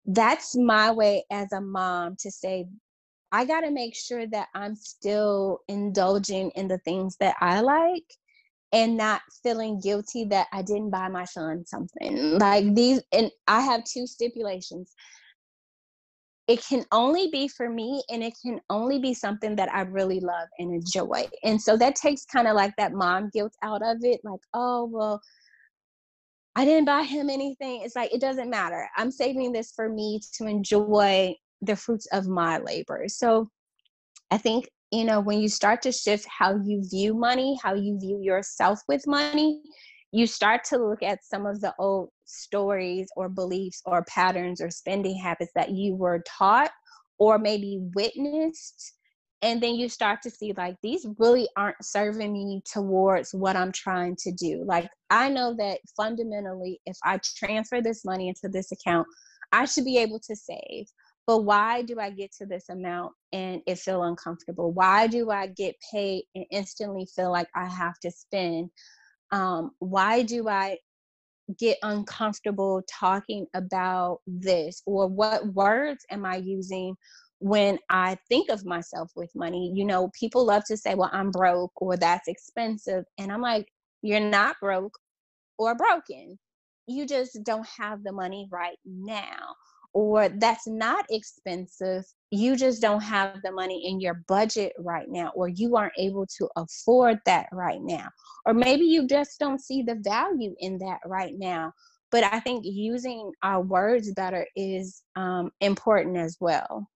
that's 0.05 0.55
my 0.55 0.91
way 0.91 1.23
as 1.31 1.51
a 1.51 1.61
mom 1.61 2.15
to 2.19 2.31
say 2.31 2.65
I 3.31 3.45
got 3.45 3.61
to 3.61 3.71
make 3.71 3.95
sure 3.95 4.25
that 4.27 4.47
I'm 4.55 4.75
still 4.75 5.59
indulging 5.67 6.51
in 6.55 6.67
the 6.67 6.79
things 6.79 7.15
that 7.19 7.35
I 7.39 7.61
like 7.61 8.05
and 8.71 8.97
not 8.97 9.21
feeling 9.43 9.79
guilty 9.79 10.25
that 10.25 10.47
I 10.51 10.61
didn't 10.61 10.89
buy 10.89 11.09
my 11.09 11.25
son 11.25 11.65
something. 11.65 12.39
Like 12.39 12.73
these, 12.75 13.01
and 13.11 13.31
I 13.47 13.61
have 13.61 13.83
two 13.83 14.07
stipulations. 14.07 14.93
It 16.47 16.65
can 16.65 16.83
only 16.91 17.29
be 17.31 17.47
for 17.47 17.69
me, 17.69 18.01
and 18.09 18.23
it 18.23 18.33
can 18.43 18.59
only 18.71 18.97
be 18.97 19.13
something 19.13 19.55
that 19.57 19.71
I 19.71 19.81
really 19.81 20.19
love 20.19 20.47
and 20.57 20.73
enjoy. 20.73 21.27
And 21.43 21.61
so 21.61 21.77
that 21.77 21.95
takes 21.95 22.25
kind 22.25 22.47
of 22.47 22.55
like 22.55 22.75
that 22.77 22.93
mom 22.93 23.29
guilt 23.31 23.53
out 23.61 23.83
of 23.83 23.97
it. 24.01 24.21
Like, 24.23 24.41
oh, 24.55 24.85
well, 24.85 25.21
I 26.59 26.65
didn't 26.65 26.85
buy 26.85 27.03
him 27.03 27.29
anything. 27.29 27.83
It's 27.83 27.95
like, 27.95 28.13
it 28.13 28.19
doesn't 28.19 28.49
matter. 28.49 28.89
I'm 28.97 29.11
saving 29.11 29.53
this 29.53 29.71
for 29.73 29.87
me 29.87 30.19
to 30.33 30.45
enjoy 30.45 31.33
the 31.61 31.77
fruits 31.77 32.05
of 32.11 32.27
my 32.27 32.57
labor. 32.57 33.05
So 33.07 33.49
I 34.29 34.37
think 34.37 34.67
you 34.91 35.05
know, 35.05 35.19
when 35.19 35.39
you 35.39 35.49
start 35.49 35.81
to 35.83 35.91
shift 35.91 36.25
how 36.27 36.59
you 36.63 36.83
view 36.89 37.13
money, 37.13 37.57
how 37.61 37.75
you 37.75 37.99
view 37.99 38.19
yourself 38.21 38.81
with 38.87 39.05
money, 39.05 39.61
you 40.11 40.25
start 40.25 40.63
to 40.65 40.77
look 40.77 41.03
at 41.03 41.23
some 41.23 41.45
of 41.45 41.61
the 41.61 41.73
old 41.77 42.09
stories 42.25 43.07
or 43.15 43.29
beliefs 43.29 43.83
or 43.85 44.03
patterns 44.05 44.59
or 44.59 44.71
spending 44.71 45.15
habits 45.15 45.51
that 45.53 45.69
you 45.69 45.95
were 45.95 46.23
taught 46.27 46.71
or 47.19 47.37
maybe 47.37 47.79
witnessed 47.93 48.95
and 49.41 49.61
then 49.61 49.75
you 49.75 49.87
start 49.87 50.21
to 50.21 50.29
see 50.29 50.53
like 50.57 50.75
these 50.83 51.07
really 51.17 51.47
aren't 51.55 51.83
serving 51.83 52.33
me 52.33 52.61
towards 52.71 53.33
what 53.33 53.55
i'm 53.55 53.71
trying 53.71 54.15
to 54.17 54.31
do. 54.31 54.63
Like 54.65 54.89
i 55.09 55.29
know 55.29 55.55
that 55.57 55.79
fundamentally 55.95 56.79
if 56.85 56.97
i 57.03 57.19
transfer 57.37 57.81
this 57.81 58.03
money 58.05 58.27
into 58.27 58.49
this 58.49 58.71
account 58.71 59.07
i 59.51 59.65
should 59.65 59.85
be 59.85 59.97
able 59.97 60.19
to 60.19 60.35
save 60.35 60.87
but 61.29 61.43
why 61.43 61.83
do 61.83 61.99
i 61.99 62.09
get 62.09 62.31
to 62.39 62.47
this 62.47 62.69
amount 62.69 63.13
and 63.33 63.61
it 63.67 63.77
feel 63.77 64.01
uncomfortable? 64.01 64.73
Why 64.73 65.05
do 65.05 65.29
i 65.29 65.45
get 65.45 65.75
paid 65.91 66.23
and 66.33 66.43
instantly 66.49 67.05
feel 67.15 67.31
like 67.31 67.47
i 67.55 67.67
have 67.67 67.99
to 67.99 68.09
spend? 68.09 68.71
Um, 69.31 69.69
why 69.77 70.23
do 70.23 70.49
i 70.49 70.79
get 71.59 71.77
uncomfortable 71.83 72.81
talking 72.89 73.45
about 73.53 74.21
this? 74.25 74.81
Or 74.87 75.07
what 75.07 75.45
words 75.53 76.03
am 76.09 76.25
i 76.25 76.37
using 76.37 76.95
when 77.39 77.79
I 77.89 78.17
think 78.27 78.49
of 78.49 78.65
myself 78.65 79.11
with 79.15 79.33
money, 79.35 79.71
you 79.73 79.85
know, 79.85 80.11
people 80.17 80.45
love 80.45 80.65
to 80.65 80.77
say, 80.77 80.95
well, 80.95 81.09
I'm 81.11 81.31
broke 81.31 81.71
or 81.81 81.97
that's 81.97 82.27
expensive. 82.27 83.05
And 83.17 83.31
I'm 83.31 83.41
like, 83.41 83.67
you're 84.01 84.19
not 84.19 84.57
broke 84.61 84.97
or 85.57 85.75
broken. 85.75 86.37
You 86.87 87.05
just 87.05 87.43
don't 87.43 87.67
have 87.67 88.03
the 88.03 88.11
money 88.11 88.47
right 88.51 88.77
now. 88.85 89.55
Or 89.93 90.29
that's 90.29 90.67
not 90.67 91.05
expensive. 91.09 92.03
You 92.29 92.55
just 92.55 92.79
don't 92.81 93.01
have 93.01 93.41
the 93.43 93.51
money 93.51 93.87
in 93.87 93.99
your 93.99 94.23
budget 94.27 94.73
right 94.77 95.07
now, 95.09 95.31
or 95.33 95.47
you 95.47 95.77
aren't 95.77 95.97
able 95.97 96.27
to 96.37 96.47
afford 96.57 97.19
that 97.25 97.47
right 97.51 97.81
now. 97.81 98.07
Or 98.45 98.53
maybe 98.53 98.83
you 98.83 99.07
just 99.07 99.39
don't 99.39 99.59
see 99.59 99.81
the 99.81 99.95
value 99.95 100.53
in 100.59 100.77
that 100.79 100.99
right 101.05 101.33
now. 101.35 101.73
But 102.11 102.23
I 102.23 102.39
think 102.39 102.65
using 102.65 103.31
our 103.41 103.61
words 103.61 104.11
better 104.13 104.45
is 104.55 105.01
um, 105.15 105.51
important 105.59 106.17
as 106.17 106.37
well. 106.39 106.87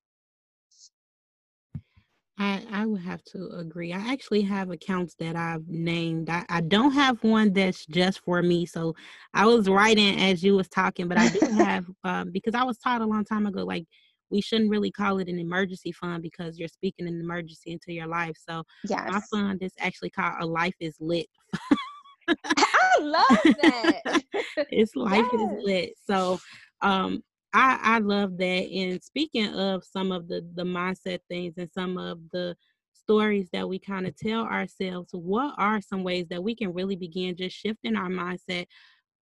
I, 2.44 2.62
I 2.72 2.86
would 2.86 3.02
have 3.02 3.24
to 3.26 3.50
agree. 3.58 3.94
I 3.94 4.12
actually 4.12 4.42
have 4.42 4.70
accounts 4.70 5.16
that 5.20 5.38
I've 5.38 5.66
named. 5.68 6.30
I, 6.30 6.44
I 6.50 6.60
don't 6.60 6.92
have 6.92 7.24
one 7.24 7.54
that's 7.54 7.86
just 7.86 8.20
for 8.20 8.42
me. 8.42 8.66
So 8.66 8.96
I 9.34 9.46
was 9.46 9.70
writing 9.70 10.20
as 10.20 10.44
you 10.44 10.56
was 10.56 10.68
talking, 10.68 11.08
but 11.08 11.18
I 11.18 11.30
do 11.30 11.40
have 11.58 11.86
um, 12.04 12.32
because 12.32 12.54
I 12.54 12.64
was 12.64 12.78
taught 12.80 13.02
a 13.02 13.06
long 13.06 13.24
time 13.24 13.46
ago, 13.46 13.64
like 13.64 13.86
we 14.30 14.42
shouldn't 14.42 14.70
really 14.70 14.92
call 14.92 15.20
it 15.20 15.30
an 15.30 15.40
emergency 15.40 15.94
fund 15.94 16.22
because 16.22 16.60
you're 16.60 16.68
speaking 16.68 17.08
an 17.08 17.22
emergency 17.22 17.72
into 17.72 17.94
your 17.94 18.08
life. 18.08 18.36
So 18.38 18.64
yes. 18.90 19.10
my 19.10 19.22
fund 19.32 19.64
is 19.64 19.74
actually 19.80 20.10
called 20.10 20.34
a 20.42 20.46
life 20.46 20.76
is 20.82 20.98
lit. 21.00 21.28
I 22.28 23.00
love 23.00 23.56
that. 23.62 24.02
it's 24.70 24.98
life 24.98 25.28
yes. 25.32 25.42
is 25.42 25.64
lit. 25.64 25.94
So 26.06 26.40
um 26.82 27.24
I, 27.53 27.79
I 27.81 28.00
love 28.00 28.38
that. 28.38 28.43
And 28.72 29.03
speaking 29.03 29.48
of 29.53 29.83
some 29.83 30.12
of 30.12 30.27
the 30.27 30.48
the 30.55 30.63
mindset 30.63 31.19
things 31.29 31.53
and 31.57 31.69
some 31.72 31.98
of 31.98 32.19
the 32.31 32.55
stories 32.93 33.50
that 33.53 33.67
we 33.67 33.79
kind 33.79 34.07
of 34.07 34.15
tell 34.15 34.43
ourselves, 34.43 35.10
what 35.13 35.53
are 35.57 35.81
some 35.81 36.03
ways 36.03 36.27
that 36.29 36.43
we 36.43 36.55
can 36.55 36.74
really 36.74 36.95
begin 36.95 37.36
just 37.36 37.55
shifting 37.55 37.95
our 37.95 38.10
mindset 38.10 38.65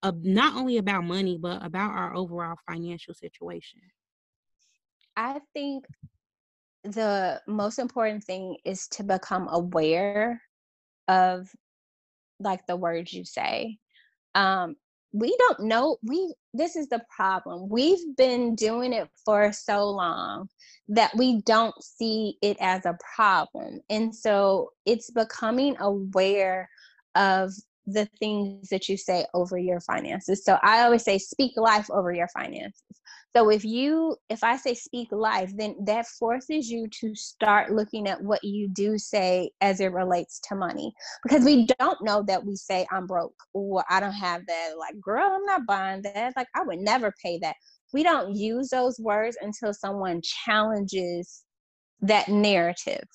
of 0.04 0.24
not 0.24 0.56
only 0.56 0.78
about 0.78 1.04
money 1.04 1.38
but 1.40 1.64
about 1.64 1.92
our 1.92 2.16
overall 2.16 2.56
financial 2.70 3.14
situation? 3.14 3.82
I 5.18 5.40
think 5.54 5.86
the 6.84 7.42
most 7.48 7.80
important 7.80 8.24
thing 8.24 8.58
is 8.66 8.88
to 8.90 9.04
become 9.04 9.48
aware 9.52 10.42
of 11.08 11.50
like 12.40 12.66
the 12.66 12.76
words 12.76 13.14
you 13.14 13.26
say. 13.26 13.78
Um, 14.34 14.76
we 15.14 15.36
don't 15.38 15.62
know 15.62 15.98
we 16.04 16.34
this 16.54 16.76
is 16.76 16.88
the 16.88 17.02
problem 17.16 17.68
we've 17.70 18.16
been 18.16 18.56
doing 18.56 18.94
it 18.94 19.10
for 19.26 19.52
so 19.52 19.90
long 19.90 20.48
that 20.88 21.16
we 21.18 21.42
don't 21.42 21.76
see 21.84 22.38
it 22.42 22.58
as 22.60 22.86
a 22.86 22.98
problem 23.16 23.80
and 23.90 24.16
so 24.16 24.72
it's 24.86 25.10
becoming 25.12 25.76
aware 25.80 26.70
of 27.16 27.52
the 27.88 28.08
things 28.20 28.70
that 28.70 28.88
you 28.88 28.98
say 28.98 29.26
over 29.34 29.58
your 29.58 29.80
finances. 29.82 30.44
So 30.46 30.58
I 30.62 30.82
always 30.84 31.04
say 31.04 31.18
speak 31.18 31.54
life 31.58 31.90
over 31.90 32.12
your 32.12 32.28
finances. 32.30 32.84
So 33.36 33.50
if 33.50 33.64
you 33.64 34.18
if 34.30 34.44
I 34.44 34.58
say 34.58 34.74
speak 34.74 35.10
life, 35.12 35.52
then 35.56 35.76
that 35.86 36.08
forces 36.08 36.70
you 36.70 36.88
to 37.00 37.16
start 37.16 37.72
looking 37.72 38.08
at 38.08 38.22
what 38.22 38.44
you 38.44 38.68
do 38.68 38.98
say 38.98 39.52
as 39.62 39.80
it 39.80 39.94
relates 39.94 40.40
to 40.50 40.56
money. 40.56 40.94
Because 41.24 41.46
we 41.46 41.68
don't 41.80 42.02
know 42.04 42.24
that 42.28 42.46
we 42.46 42.56
say 42.56 42.86
I'm 42.92 43.08
broke 43.08 43.36
or 43.54 43.86
I 43.90 44.00
don't 44.00 44.12
have 44.12 44.46
that 44.48 44.72
like 44.78 45.00
girl, 45.00 45.30
I'm 45.32 45.46
not 45.46 45.66
buying 45.66 46.02
that. 46.04 46.34
Like 46.36 46.48
I 46.56 46.64
would 46.64 46.80
never 46.80 47.14
pay 47.24 47.40
that. 47.40 47.56
We 47.94 48.04
don't 48.04 48.36
use 48.36 48.70
those 48.70 49.00
words 49.00 49.38
until 49.42 49.74
someone 49.74 50.22
challenges 50.24 51.44
that 52.02 52.28
narrative 52.28 53.06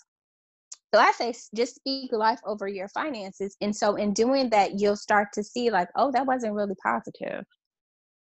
so 0.95 1.01
I 1.01 1.11
say 1.13 1.35
just 1.55 1.75
speak 1.75 2.13
life 2.13 2.41
over 2.47 2.67
your 2.69 2.89
finances. 2.89 3.55
And 3.61 3.75
so 3.75 3.97
in 3.97 4.15
doing 4.15 4.49
that, 4.51 4.79
you'll 4.81 4.97
start 4.97 5.29
to 5.35 5.43
see 5.43 5.69
like, 5.69 5.89
oh, 5.97 6.11
that 6.13 6.27
wasn't 6.27 6.55
really 6.55 6.75
positive. 6.83 7.45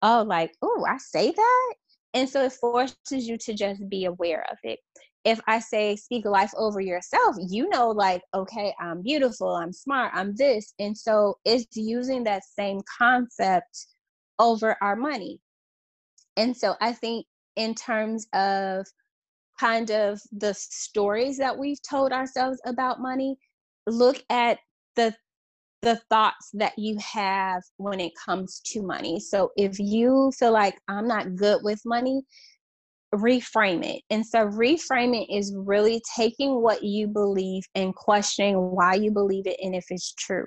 Oh, 0.02 0.24
like, 0.26 0.54
oh, 0.62 0.84
I 0.88 0.98
say 0.98 1.32
that. 1.32 1.74
And 2.14 2.28
so 2.28 2.44
it 2.44 2.52
forces 2.52 2.96
you 3.10 3.36
to 3.38 3.54
just 3.54 3.88
be 3.88 4.06
aware 4.06 4.46
of 4.50 4.58
it. 4.62 4.78
If 5.24 5.40
I 5.46 5.58
say 5.58 5.96
speak 5.96 6.24
life 6.24 6.52
over 6.56 6.80
yourself, 6.80 7.36
you 7.38 7.68
know, 7.68 7.90
like, 7.90 8.22
okay, 8.32 8.72
I'm 8.80 9.02
beautiful, 9.02 9.56
I'm 9.56 9.72
smart, 9.72 10.12
I'm 10.14 10.34
this. 10.36 10.72
And 10.78 10.96
so 10.96 11.38
it's 11.44 11.66
using 11.76 12.24
that 12.24 12.44
same 12.44 12.80
concept 12.98 13.86
over 14.38 14.76
our 14.80 14.96
money. 14.96 15.40
And 16.36 16.56
so 16.56 16.76
I 16.80 16.92
think 16.92 17.26
in 17.56 17.74
terms 17.74 18.26
of 18.32 18.86
kind 19.58 19.90
of 19.90 20.20
the 20.32 20.54
stories 20.54 21.36
that 21.38 21.58
we've 21.58 21.82
told 21.82 22.12
ourselves 22.12 22.60
about 22.64 23.00
money 23.00 23.36
look 23.86 24.22
at 24.30 24.58
the 24.96 25.14
the 25.82 26.00
thoughts 26.10 26.50
that 26.54 26.72
you 26.76 26.98
have 26.98 27.62
when 27.76 28.00
it 28.00 28.12
comes 28.24 28.60
to 28.66 28.82
money. 28.82 29.20
So 29.20 29.50
if 29.56 29.78
you 29.78 30.32
feel 30.38 30.52
like 30.52 30.76
i'm 30.88 31.06
not 31.06 31.36
good 31.36 31.60
with 31.62 31.80
money 31.84 32.22
reframe 33.14 33.84
it. 33.84 34.02
And 34.10 34.24
so 34.26 34.46
reframing 34.46 35.26
is 35.30 35.54
really 35.56 36.02
taking 36.16 36.60
what 36.60 36.82
you 36.82 37.08
believe 37.08 37.62
and 37.74 37.94
questioning 37.94 38.56
why 38.56 38.94
you 38.94 39.10
believe 39.10 39.46
it 39.46 39.58
and 39.62 39.74
if 39.74 39.86
it's 39.90 40.12
true. 40.14 40.46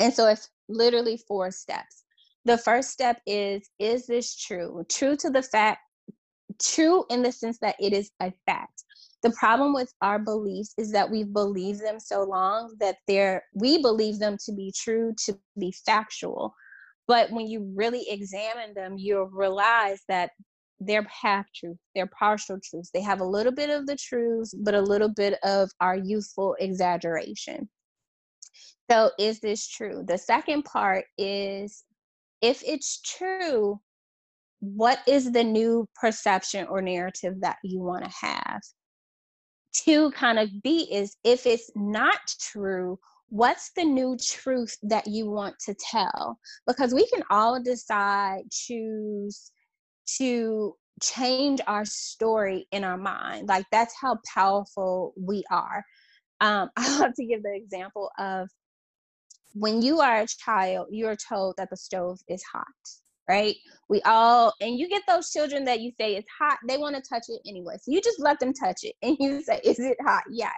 And 0.00 0.12
so 0.12 0.26
it's 0.28 0.48
literally 0.68 1.20
four 1.28 1.50
steps. 1.50 2.04
The 2.44 2.58
first 2.58 2.90
step 2.90 3.20
is 3.26 3.68
is 3.78 4.06
this 4.06 4.36
true? 4.36 4.84
True 4.88 5.16
to 5.16 5.30
the 5.30 5.42
fact 5.42 5.80
true 6.62 7.04
in 7.10 7.22
the 7.22 7.32
sense 7.32 7.58
that 7.58 7.76
it 7.78 7.92
is 7.92 8.10
a 8.20 8.32
fact. 8.46 8.84
The 9.26 9.32
problem 9.32 9.74
with 9.74 9.92
our 10.02 10.20
beliefs 10.20 10.72
is 10.78 10.92
that 10.92 11.10
we've 11.10 11.32
believed 11.32 11.80
them 11.80 11.98
so 11.98 12.22
long 12.22 12.76
that 12.78 12.98
they're 13.08 13.42
we 13.54 13.82
believe 13.82 14.20
them 14.20 14.36
to 14.44 14.52
be 14.52 14.72
true, 14.72 15.16
to 15.24 15.36
be 15.58 15.74
factual. 15.84 16.54
But 17.08 17.32
when 17.32 17.48
you 17.48 17.72
really 17.74 18.08
examine 18.08 18.72
them, 18.74 18.94
you'll 18.96 19.26
realize 19.26 20.00
that 20.06 20.30
they're 20.78 21.04
half 21.10 21.44
truth, 21.52 21.76
they're 21.96 22.08
partial 22.16 22.60
truths. 22.62 22.90
They 22.94 23.00
have 23.00 23.20
a 23.20 23.24
little 23.24 23.50
bit 23.50 23.68
of 23.68 23.88
the 23.88 23.96
truths, 23.96 24.54
but 24.54 24.76
a 24.76 24.80
little 24.80 25.08
bit 25.08 25.40
of 25.42 25.72
our 25.80 25.96
youthful 25.96 26.54
exaggeration. 26.60 27.68
So, 28.88 29.10
is 29.18 29.40
this 29.40 29.66
true? 29.66 30.04
The 30.06 30.18
second 30.18 30.66
part 30.66 31.04
is 31.18 31.82
if 32.42 32.62
it's 32.64 33.00
true, 33.00 33.80
what 34.60 35.00
is 35.08 35.32
the 35.32 35.42
new 35.42 35.88
perception 35.96 36.68
or 36.68 36.80
narrative 36.80 37.40
that 37.40 37.56
you 37.64 37.80
want 37.80 38.04
to 38.04 38.10
have? 38.20 38.60
Two, 39.84 40.10
kind 40.12 40.38
of 40.38 40.48
be 40.62 40.88
is 40.92 41.16
if 41.24 41.46
it's 41.46 41.70
not 41.74 42.20
true, 42.40 42.98
what's 43.28 43.72
the 43.76 43.84
new 43.84 44.16
truth 44.16 44.76
that 44.82 45.06
you 45.06 45.28
want 45.30 45.58
to 45.60 45.74
tell? 45.74 46.38
Because 46.66 46.94
we 46.94 47.06
can 47.08 47.22
all 47.30 47.62
decide, 47.62 48.44
choose 48.50 49.50
to 50.18 50.74
change 51.02 51.60
our 51.66 51.84
story 51.84 52.66
in 52.72 52.84
our 52.84 52.96
mind. 52.96 53.48
Like 53.48 53.66
that's 53.70 53.94
how 54.00 54.18
powerful 54.34 55.12
we 55.16 55.44
are. 55.50 55.84
Um, 56.40 56.70
I 56.76 56.98
love 56.98 57.14
to 57.14 57.26
give 57.26 57.42
the 57.42 57.54
example 57.54 58.10
of 58.18 58.48
when 59.52 59.82
you 59.82 60.00
are 60.00 60.20
a 60.20 60.26
child, 60.26 60.88
you're 60.90 61.16
told 61.16 61.56
that 61.56 61.70
the 61.70 61.76
stove 61.76 62.18
is 62.28 62.42
hot 62.52 62.64
right? 63.28 63.56
We 63.88 64.00
all, 64.02 64.52
and 64.60 64.78
you 64.78 64.88
get 64.88 65.02
those 65.06 65.30
children 65.30 65.64
that 65.64 65.80
you 65.80 65.92
say 65.98 66.16
it's 66.16 66.28
hot, 66.38 66.58
they 66.66 66.78
want 66.78 66.96
to 66.96 67.02
touch 67.02 67.24
it 67.28 67.40
anyway. 67.46 67.76
So 67.80 67.92
you 67.92 68.00
just 68.00 68.20
let 68.20 68.40
them 68.40 68.52
touch 68.52 68.80
it 68.82 68.94
and 69.02 69.16
you 69.20 69.42
say, 69.42 69.60
Is 69.64 69.78
it 69.78 69.96
hot? 70.04 70.24
Yes. 70.30 70.52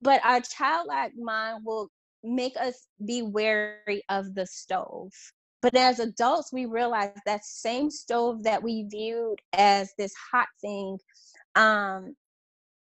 But 0.00 0.24
our 0.24 0.40
childlike 0.40 1.12
mind 1.16 1.64
will 1.64 1.88
make 2.24 2.56
us 2.56 2.86
be 3.04 3.22
wary 3.22 4.02
of 4.08 4.34
the 4.34 4.46
stove. 4.46 5.12
But 5.60 5.76
as 5.76 6.00
adults, 6.00 6.52
we 6.52 6.66
realize 6.66 7.12
that 7.24 7.44
same 7.44 7.88
stove 7.88 8.42
that 8.42 8.62
we 8.62 8.88
viewed 8.90 9.38
as 9.52 9.92
this 9.96 10.12
hot 10.32 10.48
thing 10.60 10.98
um, 11.54 12.16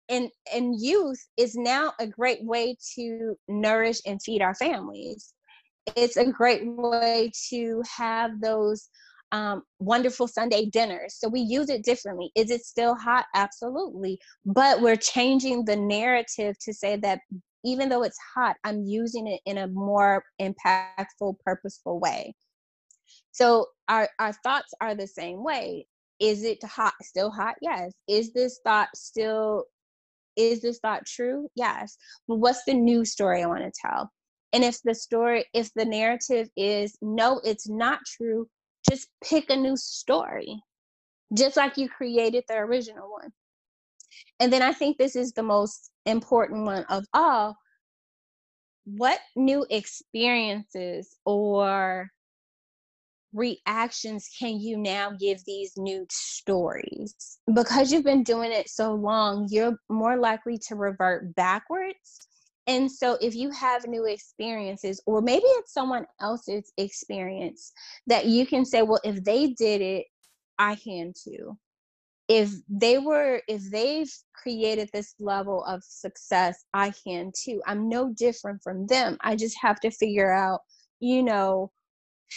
in, 0.09 0.31
in 0.53 0.75
youth 0.79 1.25
is 1.37 1.55
now 1.55 1.93
a 2.01 2.07
great 2.07 2.45
way 2.45 2.77
to 2.97 3.37
nourish 3.49 4.01
and 4.07 4.21
feed 4.23 4.43
our 4.43 4.55
families 4.55 5.33
it's 5.95 6.17
a 6.17 6.31
great 6.31 6.63
way 6.65 7.31
to 7.51 7.83
have 7.97 8.41
those 8.41 8.89
um, 9.33 9.63
wonderful 9.79 10.29
Sunday 10.29 10.67
dinners. 10.67 11.17
So 11.19 11.29
we 11.29 11.41
use 11.41 11.69
it 11.69 11.85
differently. 11.85 12.31
Is 12.35 12.51
it 12.51 12.63
still 12.65 12.95
hot? 12.95 13.27
Absolutely. 13.35 14.19
But 14.45 14.81
we're 14.81 14.97
changing 14.97 15.65
the 15.65 15.77
narrative 15.77 16.57
to 16.61 16.73
say 16.73 16.97
that 16.97 17.21
even 17.65 17.89
though 17.89 18.05
it's 18.05 18.19
hot, 18.35 18.57
I'm 18.65 18.83
using 18.83 19.27
it 19.27 19.41
in 19.45 19.59
a 19.59 19.67
more 19.67 20.25
impactful, 20.41 21.39
purposeful 21.45 21.99
way. 21.99 22.35
So 23.33 23.67
our, 23.89 24.09
our 24.19 24.33
thoughts 24.33 24.73
are 24.81 24.95
the 24.95 25.07
same 25.07 25.43
way. 25.43 25.87
Is 26.21 26.45
it 26.45 26.63
hot? 26.65 26.95
Still 27.03 27.31
hot? 27.31 27.57
Yes. 27.61 27.93
Is 28.09 28.33
this 28.33 28.61
thought 28.65 28.89
still 28.95 29.65
is 30.37 30.61
this 30.61 30.79
thought 30.79 31.07
true? 31.07 31.49
Yes. 31.55 31.97
what's 32.27 32.63
the 32.67 32.75
new 32.75 33.05
story 33.05 33.43
I 33.43 33.47
want 33.47 33.65
to 33.65 33.73
tell? 33.81 34.11
And 34.57 34.65
if 34.65 34.81
the 34.85 34.95
story, 34.95 35.45
if 35.53 35.71
the 35.75 35.85
narrative 35.85 36.49
is 36.57 36.97
no, 37.03 37.43
it's 37.45 37.69
not 37.69 37.99
true, 38.07 38.49
just 38.89 39.09
pick 39.23 39.51
a 39.51 39.57
new 39.57 39.77
story, 39.77 40.63
just 41.35 41.59
like 41.59 41.77
you 41.77 41.91
created 41.91 42.45
the 42.49 42.55
original 42.55 43.11
one. 43.11 43.31
And 44.41 44.51
then 44.51 44.63
I 44.63 44.73
think 44.73 44.97
this 44.97 45.15
is 45.15 45.33
the 45.33 45.43
most 45.43 45.91
important 46.07 46.65
one 46.65 46.85
of 46.85 47.05
all. 47.13 47.55
What 48.87 49.21
new 49.37 49.67
experiences 49.69 51.19
or 51.27 52.09
reactions 53.35 54.27
can 54.39 54.59
you 54.59 54.79
now 54.79 55.11
give 55.21 55.45
these 55.45 55.75
new 55.77 56.07
stories? 56.11 57.15
Because 57.53 57.93
you've 57.93 58.05
been 58.05 58.23
doing 58.23 58.53
it 58.53 58.71
so 58.71 58.95
long, 58.95 59.49
you're 59.51 59.77
more 59.91 60.17
likely 60.17 60.57
to 60.69 60.77
revert 60.77 61.35
backwards. 61.35 62.27
And 62.67 62.91
so, 62.91 63.17
if 63.21 63.35
you 63.35 63.51
have 63.51 63.87
new 63.87 64.07
experiences, 64.07 65.01
or 65.07 65.21
maybe 65.23 65.45
it's 65.45 65.73
someone 65.73 66.07
else's 66.21 66.73
experience 66.77 67.73
that 68.09 68.27
you 68.27 68.47
can 68.47 68.65
say, 68.65 68.83
well, 68.83 69.01
if 69.05 69.23
they 69.23 69.49
did 69.49 69.81
it, 69.81 70.07
I 70.59 70.77
can 70.77 71.13
too. 71.13 71.57
If 72.29 72.51
they 72.69 72.99
were, 72.99 73.41
if 73.49 73.71
they've 73.71 74.11
created 74.35 74.91
this 74.93 75.15
level 75.21 75.65
of 75.65 75.85
success, 75.85 76.65
I 76.75 76.93
can 77.07 77.31
too. 77.41 77.63
I'm 77.67 77.89
no 77.89 78.13
different 78.13 78.63
from 78.63 78.87
them. 78.87 79.17
I 79.21 79.37
just 79.37 79.57
have 79.61 79.79
to 79.81 79.91
figure 79.93 80.33
out, 80.33 80.61
you 80.99 81.23
know, 81.23 81.71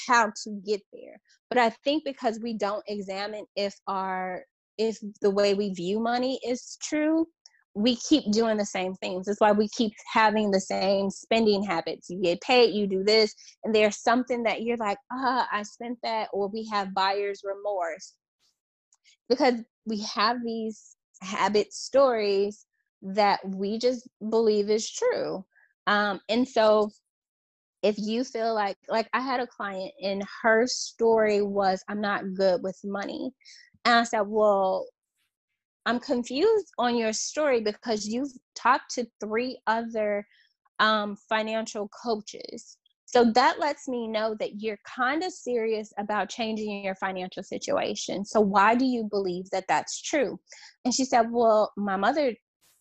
how 0.07 0.31
to 0.43 0.61
get 0.65 0.81
there. 0.93 1.19
But 1.49 1.57
I 1.57 1.71
think 1.83 2.03
because 2.05 2.39
we 2.39 2.53
don't 2.53 2.83
examine 2.87 3.45
if 3.55 3.75
our 3.87 4.43
if 4.77 4.97
the 5.21 5.29
way 5.29 5.53
we 5.53 5.73
view 5.73 5.99
money 5.99 6.39
is 6.47 6.77
true, 6.81 7.27
we 7.75 7.95
keep 7.95 8.31
doing 8.31 8.57
the 8.57 8.65
same 8.65 8.95
things. 8.95 9.25
That's 9.25 9.39
why 9.39 9.51
we 9.51 9.67
keep 9.69 9.93
having 10.11 10.51
the 10.51 10.59
same 10.59 11.09
spending 11.09 11.63
habits. 11.63 12.09
You 12.09 12.21
get 12.21 12.41
paid, 12.41 12.73
you 12.73 12.87
do 12.87 13.03
this, 13.03 13.33
and 13.63 13.73
there's 13.73 14.01
something 14.01 14.43
that 14.43 14.63
you're 14.63 14.77
like, 14.77 14.97
ah, 15.11 15.47
I 15.51 15.63
spent 15.63 15.99
that, 16.03 16.29
or 16.33 16.47
we 16.47 16.67
have 16.71 16.93
buyer's 16.93 17.41
remorse. 17.43 18.13
Because 19.27 19.55
we 19.85 20.01
have 20.15 20.37
these 20.43 20.95
habit 21.21 21.73
stories 21.73 22.65
that 23.01 23.39
we 23.47 23.77
just 23.77 24.07
believe 24.29 24.69
is 24.69 24.89
true. 24.89 25.45
Um, 25.87 26.19
and 26.27 26.47
so 26.47 26.91
if 27.81 27.95
you 27.97 28.23
feel 28.23 28.53
like 28.53 28.77
like 28.89 29.07
i 29.13 29.21
had 29.21 29.39
a 29.39 29.47
client 29.47 29.91
and 30.01 30.23
her 30.41 30.67
story 30.67 31.41
was 31.41 31.83
i'm 31.87 32.01
not 32.01 32.33
good 32.33 32.61
with 32.61 32.77
money 32.83 33.31
and 33.85 33.95
i 33.95 34.03
said 34.03 34.23
well 34.27 34.85
i'm 35.85 35.99
confused 35.99 36.67
on 36.77 36.95
your 36.95 37.13
story 37.13 37.61
because 37.61 38.05
you've 38.05 38.31
talked 38.55 38.93
to 38.93 39.05
three 39.19 39.59
other 39.67 40.25
um, 40.79 41.17
financial 41.27 41.89
coaches 42.03 42.77
so 43.05 43.31
that 43.33 43.59
lets 43.59 43.87
me 43.87 44.07
know 44.07 44.35
that 44.39 44.61
you're 44.61 44.79
kind 44.85 45.23
of 45.23 45.31
serious 45.33 45.91
about 45.97 46.29
changing 46.29 46.83
your 46.83 46.95
financial 46.95 47.43
situation 47.43 48.23
so 48.23 48.39
why 48.39 48.75
do 48.75 48.85
you 48.85 49.07
believe 49.09 49.49
that 49.51 49.65
that's 49.67 50.01
true 50.01 50.39
and 50.85 50.93
she 50.93 51.03
said 51.03 51.27
well 51.31 51.71
my 51.75 51.97
mother 51.97 52.33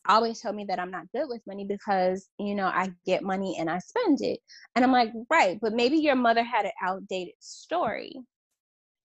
always 0.08 0.40
told 0.40 0.56
me 0.56 0.64
that 0.64 0.78
I'm 0.78 0.90
not 0.90 1.10
good 1.14 1.26
with 1.28 1.42
money 1.46 1.64
because, 1.64 2.28
you 2.38 2.54
know, 2.54 2.66
I 2.66 2.90
get 3.06 3.22
money 3.22 3.56
and 3.60 3.70
I 3.70 3.78
spend 3.78 4.18
it. 4.22 4.40
And 4.74 4.84
I'm 4.84 4.92
like, 4.92 5.12
right, 5.30 5.58
but 5.60 5.74
maybe 5.74 5.98
your 5.98 6.16
mother 6.16 6.42
had 6.42 6.64
an 6.64 6.72
outdated 6.82 7.34
story. 7.40 8.12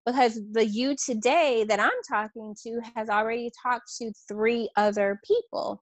Because 0.06 0.39
the 0.52 0.66
you 0.66 0.96
today 0.96 1.66
that 1.70 1.80
I'm 1.80 1.92
talking 2.10 2.56
to 2.63 2.82
has 2.96 3.10
already 3.10 3.52
talked 3.63 3.89
to 4.00 4.12
three 4.28 4.70
other 4.76 5.20
people. 5.26 5.82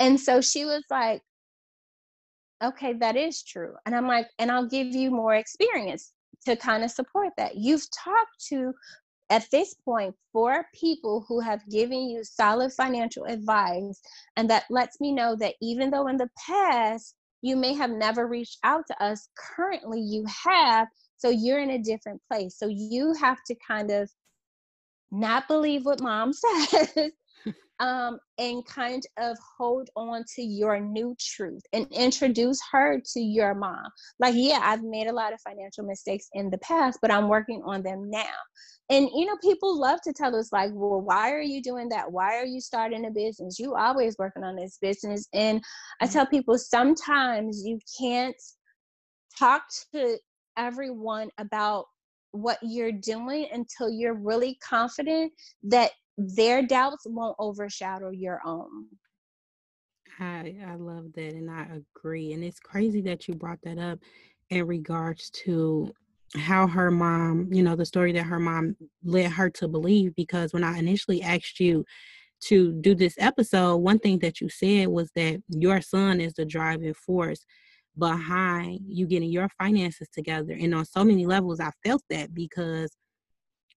And 0.00 0.18
so 0.18 0.40
she 0.40 0.64
was 0.64 0.82
like, 0.90 1.22
okay, 2.62 2.94
that 2.94 3.16
is 3.16 3.42
true. 3.42 3.74
And 3.86 3.94
I'm 3.94 4.06
like, 4.06 4.26
and 4.38 4.50
I'll 4.50 4.66
give 4.66 4.88
you 4.88 5.10
more 5.10 5.34
experience 5.34 6.12
to 6.46 6.56
kind 6.56 6.84
of 6.84 6.90
support 6.90 7.32
that. 7.36 7.56
You've 7.56 7.86
talked 7.90 8.44
to 8.48 8.72
at 9.30 9.46
this 9.52 9.74
point 9.74 10.14
four 10.32 10.64
people 10.74 11.24
who 11.28 11.40
have 11.40 11.68
given 11.68 12.08
you 12.08 12.24
solid 12.24 12.72
financial 12.72 13.24
advice 13.24 14.00
and 14.36 14.48
that 14.48 14.64
lets 14.70 15.00
me 15.00 15.12
know 15.12 15.36
that 15.36 15.54
even 15.60 15.90
though 15.90 16.06
in 16.06 16.16
the 16.16 16.30
past 16.46 17.14
you 17.42 17.54
may 17.54 17.74
have 17.74 17.90
never 17.90 18.26
reached 18.26 18.58
out 18.64 18.84
to 18.86 19.04
us 19.04 19.28
currently 19.36 20.00
you 20.00 20.24
have 20.44 20.88
so 21.18 21.28
you're 21.28 21.60
in 21.60 21.70
a 21.70 21.78
different 21.78 22.20
place. 22.30 22.56
So 22.56 22.66
you 22.66 23.12
have 23.20 23.38
to 23.46 23.54
kind 23.66 23.90
of 23.90 24.10
not 25.10 25.48
believe 25.48 25.84
what 25.84 26.00
mom 26.00 26.32
says 26.32 27.10
um, 27.80 28.18
and 28.38 28.64
kind 28.66 29.02
of 29.18 29.36
hold 29.56 29.88
on 29.96 30.24
to 30.34 30.42
your 30.42 30.80
new 30.80 31.14
truth 31.18 31.62
and 31.72 31.86
introduce 31.92 32.60
her 32.72 33.00
to 33.14 33.20
your 33.20 33.54
mom. 33.54 33.86
Like, 34.18 34.34
yeah, 34.36 34.60
I've 34.62 34.82
made 34.82 35.06
a 35.06 35.12
lot 35.12 35.32
of 35.32 35.40
financial 35.40 35.84
mistakes 35.84 36.28
in 36.34 36.50
the 36.50 36.58
past, 36.58 36.98
but 37.00 37.12
I'm 37.12 37.28
working 37.28 37.62
on 37.64 37.82
them 37.82 38.10
now. 38.10 38.34
And 38.90 39.06
you 39.14 39.26
know 39.26 39.36
people 39.42 39.78
love 39.78 40.00
to 40.04 40.14
tell 40.14 40.34
us 40.34 40.50
like 40.50 40.70
well 40.72 41.02
why 41.02 41.30
are 41.32 41.42
you 41.42 41.62
doing 41.62 41.90
that? 41.90 42.10
Why 42.10 42.36
are 42.36 42.46
you 42.46 42.58
starting 42.58 43.04
a 43.04 43.10
business? 43.10 43.58
You 43.58 43.74
always 43.74 44.16
working 44.18 44.44
on 44.44 44.56
this 44.56 44.78
business. 44.80 45.28
And 45.34 45.62
i 46.00 46.04
mm-hmm. 46.04 46.12
tell 46.14 46.26
people 46.26 46.56
sometimes 46.56 47.62
you 47.66 47.78
can't 48.00 48.34
talk 49.38 49.62
to 49.94 50.16
everyone 50.58 51.30
about 51.38 51.86
what 52.32 52.58
you're 52.62 52.92
doing 52.92 53.48
until 53.52 53.88
you're 53.88 54.14
really 54.14 54.58
confident 54.62 55.32
that 55.62 55.92
their 56.18 56.66
doubts 56.66 57.06
won't 57.06 57.36
overshadow 57.38 58.10
your 58.10 58.40
own 58.44 58.86
I 60.20 60.56
I 60.66 60.74
love 60.74 61.12
that 61.14 61.34
and 61.34 61.50
I 61.50 61.66
agree. 61.96 62.32
And 62.32 62.42
it's 62.42 62.60
crazy 62.60 63.00
that 63.02 63.28
you 63.28 63.34
brought 63.34 63.60
that 63.62 63.78
up 63.78 63.98
in 64.50 64.66
regards 64.66 65.30
to 65.30 65.92
how 66.34 66.66
her 66.66 66.90
mom, 66.90 67.48
you 67.52 67.62
know, 67.62 67.76
the 67.76 67.86
story 67.86 68.12
that 68.12 68.24
her 68.24 68.38
mom 68.38 68.76
led 69.04 69.30
her 69.32 69.50
to 69.50 69.68
believe. 69.68 70.14
Because 70.14 70.52
when 70.52 70.64
I 70.64 70.78
initially 70.78 71.22
asked 71.22 71.60
you 71.60 71.84
to 72.40 72.72
do 72.80 72.94
this 72.94 73.14
episode, 73.18 73.76
one 73.76 73.98
thing 73.98 74.18
that 74.20 74.40
you 74.40 74.48
said 74.48 74.88
was 74.88 75.10
that 75.14 75.42
your 75.48 75.80
son 75.80 76.20
is 76.20 76.34
the 76.34 76.44
driving 76.44 76.94
force 76.94 77.44
behind 77.98 78.80
you 78.86 79.06
getting 79.06 79.30
your 79.30 79.48
finances 79.58 80.08
together. 80.12 80.52
And 80.52 80.74
on 80.74 80.84
so 80.84 81.04
many 81.04 81.26
levels, 81.26 81.60
I 81.60 81.70
felt 81.84 82.02
that 82.10 82.34
because 82.34 82.96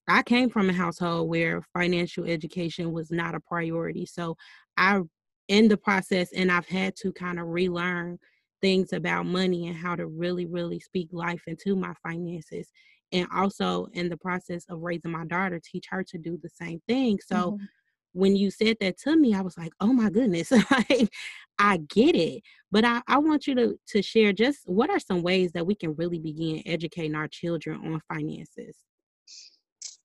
I 0.08 0.24
came 0.24 0.50
from 0.50 0.70
a 0.70 0.74
household 0.74 1.30
where 1.30 1.64
financial 1.74 2.26
education 2.26 2.92
was 2.92 3.12
not 3.12 3.36
a 3.36 3.40
priority. 3.40 4.06
So 4.06 4.36
I, 4.78 5.02
in 5.48 5.68
the 5.68 5.78
process, 5.78 6.32
and 6.34 6.52
I've 6.52 6.68
had 6.68 6.96
to 6.98 7.12
kind 7.14 7.40
of 7.40 7.48
relearn 7.48 8.20
things 8.62 8.94
about 8.94 9.26
money 9.26 9.68
and 9.68 9.76
how 9.76 9.96
to 9.96 10.06
really, 10.08 10.46
really 10.46 10.80
speak 10.80 11.10
life 11.12 11.42
into 11.48 11.76
my 11.76 11.94
finances. 12.04 12.70
And 13.12 13.28
also 13.36 13.88
in 13.94 14.10
the 14.10 14.18
process 14.18 14.66
of 14.70 14.80
raising 14.80 15.12
my 15.12 15.26
daughter, 15.26 15.60
teach 15.64 15.86
her 15.90 16.04
to 16.04 16.18
do 16.18 16.40
the 16.42 16.50
same 16.50 16.82
thing. 16.88 17.20
So 17.26 17.36
mm-hmm. 17.36 17.66
When 18.13 18.36
you 18.36 18.52
said 18.52 18.78
that 18.82 18.97
to 19.00 19.15
me, 19.15 19.34
I 19.34 19.41
was 19.41 19.58
like, 19.58 19.71
oh 19.80 19.93
my 19.93 20.10
goodness, 20.10 20.52
like 20.71 21.10
I 21.58 21.78
get 21.78 22.15
it. 22.15 22.43
But 22.71 22.86
I, 22.86 23.02
I 23.08 23.17
want 23.17 23.47
you 23.47 23.56
to, 23.56 23.80
to 23.89 24.02
share 24.02 24.34
just 24.34 24.60
what 24.65 24.89
are 24.89 25.00
some 25.00 25.21
ways 25.21 25.52
that 25.54 25.65
we 25.65 25.76
can 25.76 25.95
really 25.95 26.19
begin 26.19 26.62
educating 26.65 27.15
our 27.15 27.28
children 27.28 27.93
on 27.93 28.02
finances? 28.08 28.76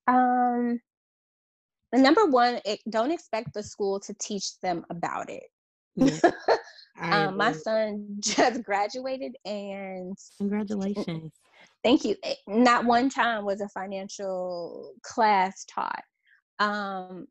Um, 0.06 0.80
number 1.92 2.26
one, 2.26 2.60
it, 2.64 2.80
don't 2.88 3.10
expect 3.10 3.54
the 3.54 3.62
school 3.62 4.00
to 4.00 4.14
teach 4.20 4.58
them 4.60 4.84
about 4.90 5.30
it. 5.30 5.44
Yeah. 5.96 6.18
Um, 6.98 7.36
my 7.36 7.52
son 7.52 8.16
just 8.20 8.62
graduated 8.62 9.36
and 9.44 10.16
congratulations. 10.38 11.32
Thank 11.84 12.04
you. 12.04 12.16
Eh, 12.22 12.34
not 12.46 12.84
one 12.86 13.10
time 13.10 13.44
was 13.44 13.60
a 13.60 13.68
financial 13.68 14.94
class 15.02 15.66
taught. 15.66 16.02
Um, 16.58 17.26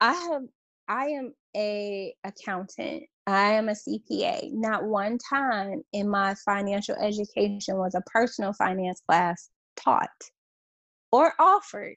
I 0.00 0.12
have 0.12 0.42
I 0.88 1.06
am 1.06 1.34
a 1.56 2.14
accountant. 2.24 3.04
I 3.26 3.52
am 3.54 3.68
a 3.68 3.72
CPA. 3.72 4.52
Not 4.52 4.84
one 4.84 5.18
time 5.18 5.82
in 5.92 6.08
my 6.08 6.34
financial 6.44 6.94
education 6.96 7.76
was 7.76 7.94
a 7.94 8.02
personal 8.02 8.52
finance 8.52 9.02
class 9.08 9.50
taught 9.76 10.08
or 11.10 11.32
offered. 11.40 11.96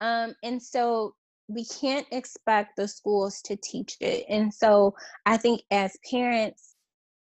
Um, 0.00 0.34
and 0.42 0.62
so 0.62 1.14
we 1.48 1.64
can't 1.64 2.06
expect 2.12 2.76
the 2.76 2.86
schools 2.86 3.40
to 3.42 3.56
teach 3.56 3.96
it 4.00 4.24
and 4.28 4.52
so 4.52 4.94
i 5.26 5.36
think 5.36 5.62
as 5.70 5.96
parents 6.10 6.74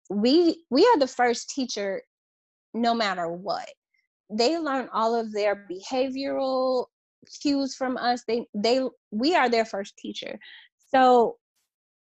we 0.10 0.64
we 0.70 0.84
are 0.86 1.00
the 1.00 1.08
first 1.08 1.50
teacher 1.50 2.02
no 2.74 2.94
matter 2.94 3.28
what 3.30 3.68
they 4.30 4.58
learn 4.58 4.88
all 4.94 5.16
of 5.16 5.32
their 5.34 5.68
behavioral 5.70 6.86
cues 7.42 7.76
from 7.76 7.98
us. 7.98 8.24
They 8.28 8.46
they 8.54 8.82
we 9.12 9.36
are 9.36 9.50
their 9.50 9.66
first 9.66 9.98
teacher. 9.98 10.40
So 10.94 11.38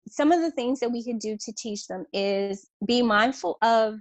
some 0.10 0.32
of 0.32 0.42
the 0.42 0.52
things 0.52 0.80
that 0.80 0.92
we 0.92 1.04
can 1.04 1.18
do 1.18 1.38
to 1.38 1.54
teach 1.54 1.88
them 1.88 2.06
is 2.14 2.68
be 2.86 3.02
mindful 3.02 3.58
of 3.62 4.00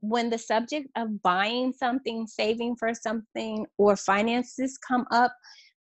when 0.00 0.30
the 0.30 0.38
subject 0.38 0.88
of 0.96 1.22
buying 1.22 1.72
something 1.72 2.26
saving 2.26 2.76
for 2.76 2.94
something 2.94 3.66
or 3.78 3.96
finances 3.96 4.78
come 4.78 5.06
up 5.10 5.34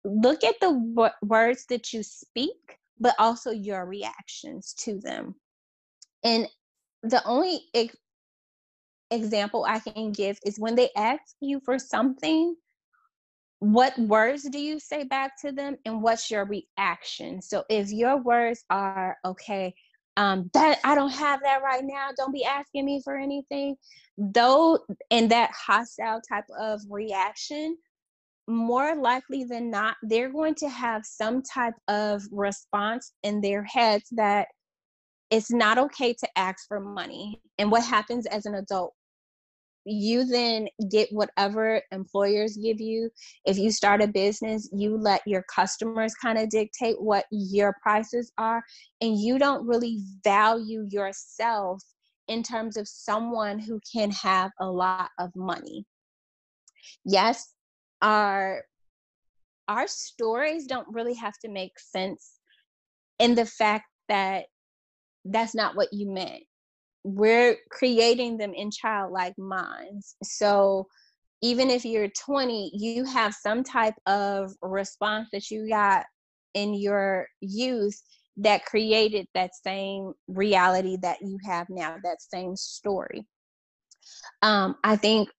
look 0.05 0.43
at 0.43 0.55
the 0.59 0.71
w- 0.95 1.13
words 1.23 1.65
that 1.69 1.93
you 1.93 2.03
speak 2.03 2.79
but 2.99 3.15
also 3.19 3.51
your 3.51 3.85
reactions 3.85 4.73
to 4.73 4.99
them. 4.99 5.35
And 6.23 6.47
the 7.01 7.23
only 7.25 7.59
ex- 7.73 7.97
example 9.11 9.65
i 9.67 9.77
can 9.79 10.11
give 10.11 10.39
is 10.45 10.59
when 10.59 10.73
they 10.73 10.89
ask 10.95 11.35
you 11.41 11.59
for 11.65 11.77
something 11.77 12.55
what 13.63 13.97
words 13.97 14.43
do 14.49 14.59
you 14.59 14.77
say 14.77 15.05
back 15.05 15.39
to 15.39 15.53
them 15.53 15.77
and 15.85 16.01
what's 16.01 16.29
your 16.29 16.45
reaction? 16.45 17.41
So 17.41 17.63
if 17.69 17.91
your 17.91 18.17
words 18.17 18.65
are 18.69 19.17
okay 19.23 19.73
um 20.15 20.49
that 20.53 20.79
i 20.83 20.93
don't 20.93 21.09
have 21.09 21.41
that 21.41 21.63
right 21.63 21.83
now 21.83 22.09
don't 22.15 22.31
be 22.31 22.45
asking 22.45 22.85
me 22.85 23.01
for 23.03 23.17
anything 23.17 23.75
though 24.17 24.77
in 25.09 25.27
that 25.27 25.49
hostile 25.51 26.21
type 26.21 26.43
of 26.59 26.81
reaction 26.87 27.75
more 28.47 28.95
likely 28.95 29.43
than 29.43 29.71
not 29.71 29.95
they're 30.03 30.31
going 30.31 30.53
to 30.53 30.69
have 30.69 31.03
some 31.03 31.41
type 31.41 31.73
of 31.87 32.21
response 32.31 33.13
in 33.23 33.41
their 33.41 33.63
heads 33.63 34.07
that 34.11 34.49
it's 35.31 35.49
not 35.49 35.79
okay 35.79 36.13
to 36.13 36.27
ask 36.35 36.67
for 36.67 36.79
money 36.79 37.41
and 37.57 37.71
what 37.71 37.83
happens 37.83 38.27
as 38.27 38.45
an 38.45 38.53
adult 38.53 38.93
you 39.85 40.25
then 40.25 40.67
get 40.89 41.09
whatever 41.11 41.81
employers 41.91 42.57
give 42.57 42.79
you. 42.79 43.09
If 43.45 43.57
you 43.57 43.71
start 43.71 44.01
a 44.01 44.07
business, 44.07 44.69
you 44.71 44.97
let 44.97 45.21
your 45.25 45.43
customers 45.53 46.13
kind 46.15 46.37
of 46.37 46.49
dictate 46.49 47.01
what 47.01 47.25
your 47.31 47.75
prices 47.81 48.31
are, 48.37 48.63
and 49.01 49.19
you 49.19 49.37
don't 49.37 49.67
really 49.67 49.99
value 50.23 50.87
yourself 50.89 51.83
in 52.27 52.43
terms 52.43 52.77
of 52.77 52.87
someone 52.87 53.59
who 53.59 53.79
can 53.91 54.11
have 54.11 54.51
a 54.59 54.65
lot 54.65 55.09
of 55.19 55.35
money. 55.35 55.85
Yes, 57.05 57.53
our 58.01 58.63
our 59.67 59.87
stories 59.87 60.67
don't 60.67 60.87
really 60.89 61.13
have 61.13 61.37
to 61.39 61.49
make 61.49 61.79
sense 61.79 62.39
in 63.19 63.33
the 63.33 63.45
fact 63.45 63.85
that 64.09 64.45
that's 65.23 65.55
not 65.55 65.75
what 65.75 65.87
you 65.93 66.09
meant 66.09 66.43
we're 67.03 67.57
creating 67.69 68.37
them 68.37 68.53
in 68.53 68.71
childlike 68.71 69.37
minds. 69.37 70.15
So 70.23 70.87
even 71.41 71.69
if 71.69 71.83
you're 71.83 72.07
20, 72.07 72.71
you 72.73 73.03
have 73.03 73.33
some 73.33 73.63
type 73.63 73.95
of 74.05 74.53
response 74.61 75.27
that 75.33 75.51
you 75.51 75.67
got 75.67 76.05
in 76.53 76.73
your 76.73 77.27
youth 77.41 78.01
that 78.37 78.65
created 78.65 79.27
that 79.33 79.51
same 79.53 80.13
reality 80.27 80.97
that 81.01 81.17
you 81.21 81.37
have 81.45 81.67
now, 81.69 81.97
that 82.03 82.21
same 82.21 82.55
story. 82.55 83.27
Um, 84.41 84.75
I 84.83 84.95
think 84.95 85.29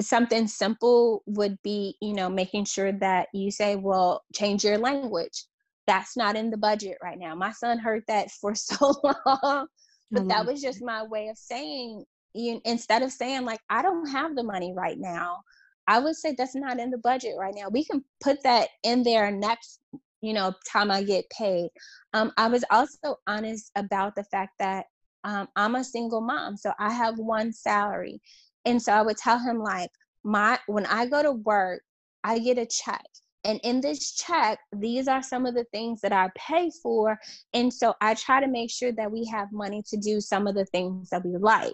something 0.00 0.46
simple 0.46 1.22
would 1.26 1.58
be, 1.62 1.96
you 2.00 2.14
know, 2.14 2.30
making 2.30 2.64
sure 2.64 2.92
that 2.92 3.28
you 3.34 3.50
say, 3.50 3.76
well, 3.76 4.22
change 4.34 4.64
your 4.64 4.78
language. 4.78 5.44
That's 5.86 6.16
not 6.16 6.36
in 6.36 6.50
the 6.50 6.56
budget 6.56 6.98
right 7.02 7.18
now. 7.18 7.34
My 7.34 7.52
son 7.52 7.78
heard 7.78 8.04
that 8.06 8.30
for 8.30 8.54
so 8.54 8.94
long 9.02 9.66
but 10.10 10.28
that 10.28 10.46
was 10.46 10.60
just 10.60 10.82
my 10.82 11.02
way 11.02 11.28
of 11.28 11.38
saying 11.38 12.04
you 12.34 12.60
instead 12.64 13.02
of 13.02 13.12
saying 13.12 13.44
like 13.44 13.60
i 13.70 13.82
don't 13.82 14.06
have 14.06 14.34
the 14.36 14.42
money 14.42 14.72
right 14.74 14.98
now 14.98 15.38
i 15.86 15.98
would 15.98 16.16
say 16.16 16.34
that's 16.36 16.54
not 16.54 16.78
in 16.78 16.90
the 16.90 16.98
budget 16.98 17.34
right 17.38 17.54
now. 17.56 17.68
We 17.68 17.84
can 17.84 18.04
put 18.22 18.42
that 18.44 18.68
in 18.84 19.02
there 19.02 19.30
next 19.30 19.80
you 20.20 20.32
know 20.32 20.54
time 20.70 20.90
i 20.90 21.02
get 21.02 21.28
paid. 21.30 21.70
Um, 22.12 22.32
i 22.36 22.46
was 22.48 22.64
also 22.70 23.16
honest 23.26 23.70
about 23.76 24.14
the 24.14 24.24
fact 24.24 24.52
that 24.58 24.86
um, 25.24 25.48
i'm 25.56 25.74
a 25.74 25.84
single 25.84 26.20
mom 26.20 26.56
so 26.56 26.72
i 26.78 26.92
have 26.92 27.18
one 27.18 27.52
salary. 27.52 28.20
And 28.64 28.80
so 28.80 28.92
i 28.92 29.02
would 29.02 29.16
tell 29.16 29.38
him 29.38 29.58
like 29.58 29.90
my 30.22 30.58
when 30.66 30.86
i 30.86 31.06
go 31.06 31.22
to 31.22 31.32
work 31.32 31.82
i 32.24 32.38
get 32.38 32.58
a 32.58 32.66
check 32.66 33.04
and 33.44 33.58
in 33.62 33.80
this 33.80 34.12
check, 34.12 34.58
these 34.72 35.08
are 35.08 35.22
some 35.22 35.46
of 35.46 35.54
the 35.54 35.64
things 35.72 36.00
that 36.02 36.12
I 36.12 36.28
pay 36.36 36.70
for. 36.82 37.18
And 37.54 37.72
so 37.72 37.94
I 38.00 38.14
try 38.14 38.40
to 38.40 38.48
make 38.48 38.70
sure 38.70 38.92
that 38.92 39.10
we 39.10 39.24
have 39.26 39.48
money 39.52 39.82
to 39.88 39.96
do 39.96 40.20
some 40.20 40.46
of 40.46 40.54
the 40.54 40.66
things 40.66 41.08
that 41.10 41.24
we 41.24 41.36
like. 41.36 41.72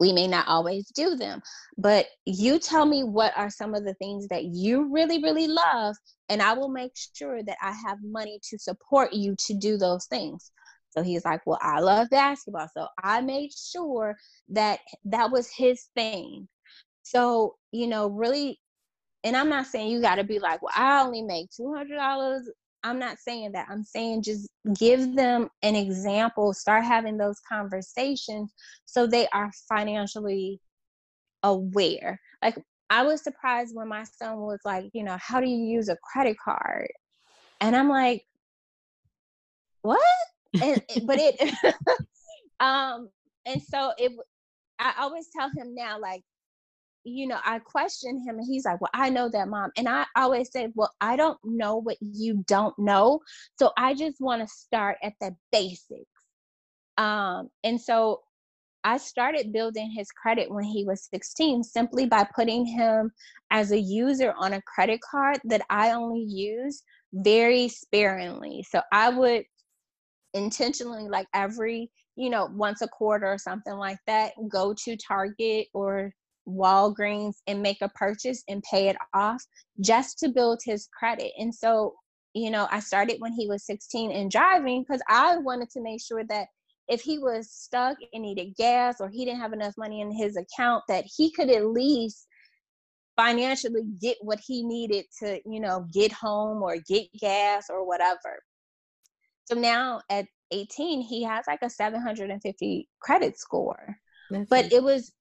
We 0.00 0.12
may 0.12 0.26
not 0.26 0.48
always 0.48 0.88
do 0.94 1.14
them, 1.14 1.42
but 1.76 2.06
you 2.24 2.58
tell 2.58 2.86
me 2.86 3.04
what 3.04 3.36
are 3.36 3.50
some 3.50 3.74
of 3.74 3.84
the 3.84 3.94
things 3.94 4.26
that 4.28 4.44
you 4.44 4.90
really, 4.90 5.22
really 5.22 5.46
love, 5.46 5.94
and 6.30 6.40
I 6.40 6.54
will 6.54 6.70
make 6.70 6.92
sure 7.14 7.42
that 7.42 7.58
I 7.62 7.72
have 7.86 7.98
money 8.02 8.40
to 8.48 8.58
support 8.58 9.12
you 9.12 9.36
to 9.46 9.54
do 9.54 9.76
those 9.76 10.06
things. 10.06 10.52
So 10.92 11.02
he's 11.02 11.26
like, 11.26 11.42
Well, 11.46 11.58
I 11.60 11.80
love 11.80 12.08
basketball. 12.10 12.68
So 12.74 12.86
I 13.04 13.20
made 13.20 13.50
sure 13.52 14.16
that 14.48 14.80
that 15.04 15.30
was 15.30 15.50
his 15.54 15.88
thing. 15.94 16.48
So, 17.02 17.56
you 17.70 17.86
know, 17.86 18.08
really 18.08 18.58
and 19.24 19.36
I'm 19.36 19.48
not 19.48 19.66
saying 19.66 19.90
you 19.90 20.00
got 20.00 20.16
to 20.16 20.24
be 20.24 20.38
like, 20.38 20.62
well, 20.62 20.72
I 20.74 21.02
only 21.02 21.22
make 21.22 21.48
$200. 21.50 22.40
I'm 22.82 22.98
not 22.98 23.18
saying 23.18 23.52
that. 23.52 23.66
I'm 23.70 23.84
saying 23.84 24.22
just 24.22 24.48
give 24.78 25.14
them 25.14 25.48
an 25.62 25.76
example, 25.76 26.54
start 26.54 26.84
having 26.84 27.18
those 27.18 27.38
conversations 27.46 28.52
so 28.86 29.06
they 29.06 29.28
are 29.28 29.50
financially 29.68 30.60
aware. 31.42 32.18
Like, 32.42 32.56
I 32.88 33.02
was 33.02 33.22
surprised 33.22 33.76
when 33.76 33.88
my 33.88 34.04
son 34.04 34.38
was 34.40 34.60
like, 34.64 34.90
you 34.94 35.04
know, 35.04 35.18
how 35.20 35.40
do 35.40 35.48
you 35.48 35.64
use 35.64 35.88
a 35.88 35.96
credit 35.96 36.36
card? 36.42 36.88
And 37.60 37.76
I'm 37.76 37.88
like, 37.88 38.24
what? 39.82 40.00
And, 40.62 40.82
but 41.04 41.18
it, 41.20 41.54
um, 42.60 43.10
and 43.44 43.62
so 43.62 43.92
it, 43.98 44.12
I 44.78 44.94
always 44.98 45.28
tell 45.36 45.50
him 45.54 45.74
now, 45.74 46.00
like, 46.00 46.22
you 47.04 47.26
know, 47.26 47.38
I 47.44 47.58
question 47.60 48.22
him 48.26 48.38
and 48.38 48.46
he's 48.46 48.64
like, 48.64 48.80
Well, 48.80 48.90
I 48.94 49.10
know 49.10 49.28
that, 49.30 49.48
mom. 49.48 49.70
And 49.76 49.88
I 49.88 50.06
always 50.16 50.50
say, 50.52 50.68
Well, 50.74 50.92
I 51.00 51.16
don't 51.16 51.38
know 51.44 51.76
what 51.76 51.96
you 52.00 52.44
don't 52.46 52.78
know. 52.78 53.20
So 53.58 53.72
I 53.76 53.94
just 53.94 54.20
want 54.20 54.42
to 54.42 54.48
start 54.48 54.98
at 55.02 55.14
the 55.20 55.34
basics. 55.52 56.04
Um, 56.98 57.48
and 57.64 57.80
so 57.80 58.20
I 58.84 58.96
started 58.96 59.52
building 59.52 59.90
his 59.90 60.10
credit 60.10 60.50
when 60.50 60.64
he 60.64 60.84
was 60.84 61.08
16 61.12 61.64
simply 61.64 62.06
by 62.06 62.26
putting 62.34 62.64
him 62.64 63.10
as 63.50 63.72
a 63.72 63.78
user 63.78 64.34
on 64.38 64.54
a 64.54 64.62
credit 64.62 65.00
card 65.02 65.38
that 65.44 65.62
I 65.68 65.92
only 65.92 66.22
use 66.22 66.82
very 67.12 67.68
sparingly. 67.68 68.64
So 68.68 68.80
I 68.92 69.10
would 69.10 69.44
intentionally, 70.32 71.08
like 71.08 71.26
every, 71.34 71.90
you 72.16 72.30
know, 72.30 72.48
once 72.52 72.80
a 72.80 72.88
quarter 72.88 73.26
or 73.26 73.38
something 73.38 73.74
like 73.74 73.98
that, 74.06 74.32
go 74.48 74.74
to 74.84 74.96
Target 74.96 75.66
or 75.74 76.12
Walgreens 76.50 77.36
and 77.46 77.62
make 77.62 77.82
a 77.82 77.88
purchase 77.90 78.42
and 78.48 78.62
pay 78.62 78.88
it 78.88 78.96
off 79.14 79.42
just 79.80 80.18
to 80.20 80.28
build 80.28 80.60
his 80.64 80.88
credit. 80.98 81.32
And 81.38 81.54
so, 81.54 81.94
you 82.34 82.50
know, 82.50 82.68
I 82.70 82.80
started 82.80 83.16
when 83.20 83.32
he 83.32 83.48
was 83.48 83.64
16 83.66 84.12
and 84.12 84.30
driving 84.30 84.82
because 84.82 85.02
I 85.08 85.38
wanted 85.38 85.70
to 85.70 85.82
make 85.82 86.00
sure 86.02 86.24
that 86.28 86.46
if 86.88 87.00
he 87.00 87.18
was 87.18 87.50
stuck 87.50 87.96
and 88.12 88.22
needed 88.22 88.56
gas 88.56 88.96
or 89.00 89.08
he 89.08 89.24
didn't 89.24 89.40
have 89.40 89.52
enough 89.52 89.74
money 89.78 90.00
in 90.00 90.10
his 90.10 90.36
account, 90.36 90.82
that 90.88 91.04
he 91.16 91.30
could 91.32 91.48
at 91.48 91.66
least 91.66 92.26
financially 93.16 93.82
get 94.00 94.16
what 94.22 94.40
he 94.44 94.64
needed 94.64 95.04
to, 95.20 95.40
you 95.46 95.60
know, 95.60 95.86
get 95.92 96.10
home 96.10 96.62
or 96.62 96.76
get 96.88 97.06
gas 97.18 97.66
or 97.70 97.86
whatever. 97.86 98.42
So 99.44 99.54
now 99.54 100.00
at 100.10 100.26
18, 100.50 101.02
he 101.02 101.22
has 101.24 101.44
like 101.46 101.62
a 101.62 101.70
750 101.70 102.88
credit 103.00 103.38
score. 103.38 103.96
That's 104.30 104.48
but 104.48 104.72
it 104.72 104.82
was 104.82 105.12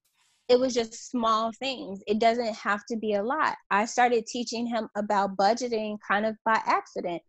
it 0.49 0.59
was 0.59 0.73
just 0.73 1.09
small 1.09 1.51
things. 1.59 2.01
It 2.07 2.19
doesn't 2.19 2.55
have 2.55 2.83
to 2.87 2.97
be 2.97 3.13
a 3.13 3.23
lot. 3.23 3.55
I 3.69 3.85
started 3.85 4.25
teaching 4.25 4.65
him 4.65 4.89
about 4.95 5.37
budgeting 5.37 5.97
kind 6.05 6.25
of 6.25 6.35
by 6.43 6.59
accident. 6.65 7.21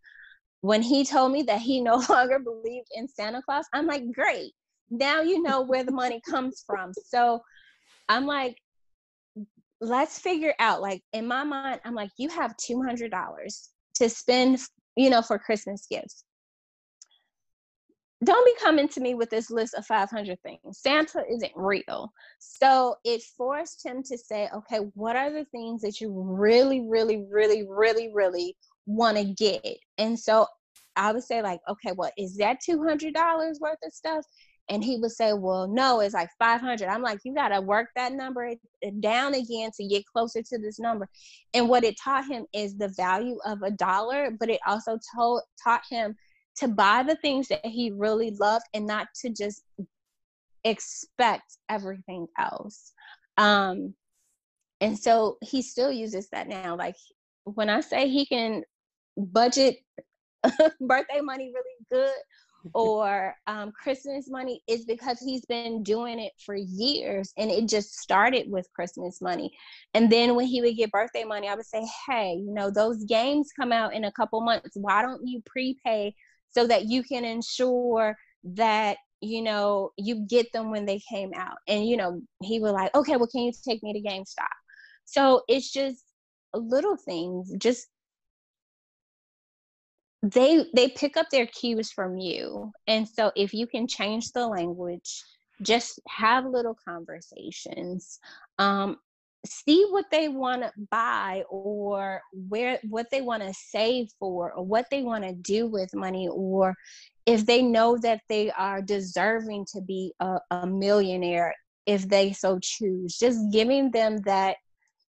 When 0.61 0.81
he 0.81 1.05
told 1.05 1.31
me 1.31 1.43
that 1.43 1.61
he 1.61 1.81
no 1.83 2.03
longer 2.09 2.39
believed 2.39 2.87
in 2.95 3.07
Santa 3.07 3.41
Claus, 3.43 3.65
I'm 3.73 3.85
like, 3.85 4.11
great. 4.11 4.51
Now 4.89 5.21
you 5.21 5.41
know 5.41 5.61
where 5.61 5.83
the 5.83 5.91
money 5.91 6.19
comes 6.27 6.63
from. 6.65 6.91
So 7.05 7.41
I'm 8.09 8.25
like, 8.25 8.57
let's 9.79 10.19
figure 10.19 10.53
out, 10.59 10.81
like, 10.81 11.01
in 11.13 11.27
my 11.27 11.43
mind, 11.43 11.79
I'm 11.85 11.95
like, 11.95 12.09
you 12.17 12.27
have 12.29 12.55
$200 12.57 13.09
to 13.95 14.09
spend, 14.09 14.59
you 14.95 15.09
know, 15.09 15.21
for 15.21 15.39
Christmas 15.39 15.85
gifts 15.89 16.25
don't 18.23 18.45
be 18.45 18.53
coming 18.63 18.87
to 18.89 19.01
me 19.01 19.15
with 19.15 19.29
this 19.29 19.49
list 19.49 19.73
of 19.73 19.85
500 19.85 20.39
things. 20.41 20.59
Santa 20.73 21.23
isn't 21.29 21.51
real. 21.55 22.11
So 22.39 22.95
it 23.03 23.23
forced 23.35 23.83
him 23.83 24.03
to 24.03 24.17
say, 24.17 24.47
okay, 24.53 24.77
what 24.93 25.15
are 25.15 25.31
the 25.31 25.45
things 25.45 25.81
that 25.81 25.99
you 25.99 26.11
really, 26.11 26.81
really, 26.81 27.25
really, 27.29 27.67
really, 27.67 28.11
really 28.13 28.55
want 28.85 29.17
to 29.17 29.23
get? 29.23 29.65
And 29.97 30.19
so 30.19 30.45
I 30.95 31.11
would 31.11 31.23
say, 31.23 31.41
like, 31.41 31.61
okay, 31.67 31.93
well, 31.95 32.11
is 32.17 32.35
that 32.37 32.59
$200 32.67 33.13
worth 33.59 33.77
of 33.83 33.93
stuff? 33.93 34.25
and 34.69 34.83
he 34.83 34.97
would 34.97 35.11
say 35.11 35.33
well 35.33 35.67
no 35.67 35.99
it's 35.99 36.13
like 36.13 36.29
500 36.39 36.87
i'm 36.87 37.01
like 37.01 37.19
you 37.23 37.33
got 37.33 37.49
to 37.49 37.61
work 37.61 37.89
that 37.95 38.13
number 38.13 38.47
uh, 38.47 38.89
down 38.99 39.33
again 39.33 39.71
to 39.75 39.87
get 39.87 40.05
closer 40.05 40.41
to 40.41 40.57
this 40.57 40.79
number 40.79 41.07
and 41.53 41.67
what 41.67 41.83
it 41.83 41.95
taught 42.01 42.27
him 42.27 42.45
is 42.53 42.77
the 42.77 42.89
value 42.89 43.37
of 43.45 43.61
a 43.63 43.71
dollar 43.71 44.31
but 44.39 44.49
it 44.49 44.59
also 44.65 44.97
told 45.15 45.41
taught 45.63 45.81
him 45.89 46.15
to 46.57 46.67
buy 46.67 47.03
the 47.03 47.15
things 47.17 47.47
that 47.47 47.65
he 47.65 47.91
really 47.91 48.31
loved 48.39 48.65
and 48.73 48.85
not 48.85 49.07
to 49.15 49.29
just 49.29 49.63
expect 50.63 51.57
everything 51.69 52.27
else 52.37 52.91
um 53.37 53.93
and 54.79 54.97
so 54.97 55.37
he 55.41 55.61
still 55.61 55.91
uses 55.91 56.29
that 56.29 56.47
now 56.47 56.75
like 56.75 56.95
when 57.45 57.69
i 57.69 57.79
say 57.81 58.07
he 58.07 58.25
can 58.25 58.63
budget 59.17 59.77
birthday 60.81 61.21
money 61.21 61.51
really 61.53 61.85
good 61.91 62.15
or 62.73 63.35
um, 63.47 63.71
Christmas 63.71 64.29
money 64.29 64.61
is 64.67 64.85
because 64.85 65.19
he's 65.19 65.45
been 65.45 65.83
doing 65.83 66.19
it 66.19 66.33
for 66.45 66.55
years 66.55 67.33
and 67.37 67.49
it 67.49 67.67
just 67.67 67.99
started 67.99 68.49
with 68.49 68.71
Christmas 68.73 69.21
money. 69.21 69.51
And 69.93 70.11
then 70.11 70.35
when 70.35 70.45
he 70.45 70.61
would 70.61 70.77
get 70.77 70.91
birthday 70.91 71.23
money, 71.23 71.47
I 71.47 71.55
would 71.55 71.65
say, 71.65 71.85
hey, 72.07 72.33
you 72.33 72.53
know, 72.53 72.69
those 72.69 73.03
games 73.05 73.49
come 73.57 73.71
out 73.71 73.93
in 73.93 74.05
a 74.05 74.11
couple 74.11 74.41
months. 74.41 74.75
Why 74.75 75.01
don't 75.01 75.25
you 75.25 75.41
prepay 75.45 76.13
so 76.51 76.67
that 76.67 76.85
you 76.85 77.03
can 77.03 77.25
ensure 77.25 78.15
that, 78.43 78.97
you 79.21 79.41
know, 79.41 79.91
you 79.97 80.25
get 80.27 80.51
them 80.53 80.71
when 80.71 80.85
they 80.85 80.99
came 81.09 81.31
out? 81.35 81.57
And, 81.67 81.87
you 81.87 81.97
know, 81.97 82.21
he 82.41 82.59
was 82.59 82.73
like, 82.73 82.93
okay, 82.95 83.17
well, 83.17 83.27
can 83.27 83.41
you 83.41 83.51
take 83.67 83.83
me 83.83 83.93
to 83.93 84.01
GameStop? 84.01 84.47
So 85.05 85.43
it's 85.47 85.71
just 85.71 86.03
little 86.53 86.97
things, 86.97 87.53
just 87.57 87.87
they 90.23 90.65
they 90.75 90.87
pick 90.89 91.17
up 91.17 91.27
their 91.31 91.47
cues 91.47 91.91
from 91.91 92.17
you 92.17 92.71
and 92.87 93.07
so 93.07 93.31
if 93.35 93.53
you 93.53 93.65
can 93.65 93.87
change 93.87 94.31
the 94.31 94.45
language 94.45 95.23
just 95.63 95.99
have 96.07 96.45
little 96.45 96.77
conversations 96.85 98.19
um, 98.59 98.97
see 99.45 99.85
what 99.89 100.05
they 100.11 100.27
want 100.27 100.61
to 100.61 100.71
buy 100.89 101.43
or 101.49 102.21
where 102.31 102.79
what 102.83 103.09
they 103.09 103.21
want 103.21 103.41
to 103.41 103.53
save 103.53 104.07
for 104.19 104.51
or 104.53 104.63
what 104.63 104.85
they 104.91 105.01
want 105.01 105.23
to 105.23 105.33
do 105.33 105.67
with 105.67 105.95
money 105.95 106.27
or 106.31 106.75
if 107.25 107.45
they 107.45 107.61
know 107.61 107.97
that 107.97 108.21
they 108.29 108.51
are 108.51 108.81
deserving 108.81 109.65
to 109.73 109.81
be 109.81 110.13
a, 110.19 110.37
a 110.51 110.67
millionaire 110.67 111.55
if 111.85 112.07
they 112.07 112.31
so 112.33 112.59
choose. 112.59 113.17
Just 113.17 113.39
giving 113.51 113.91
them 113.91 114.17
that 114.21 114.57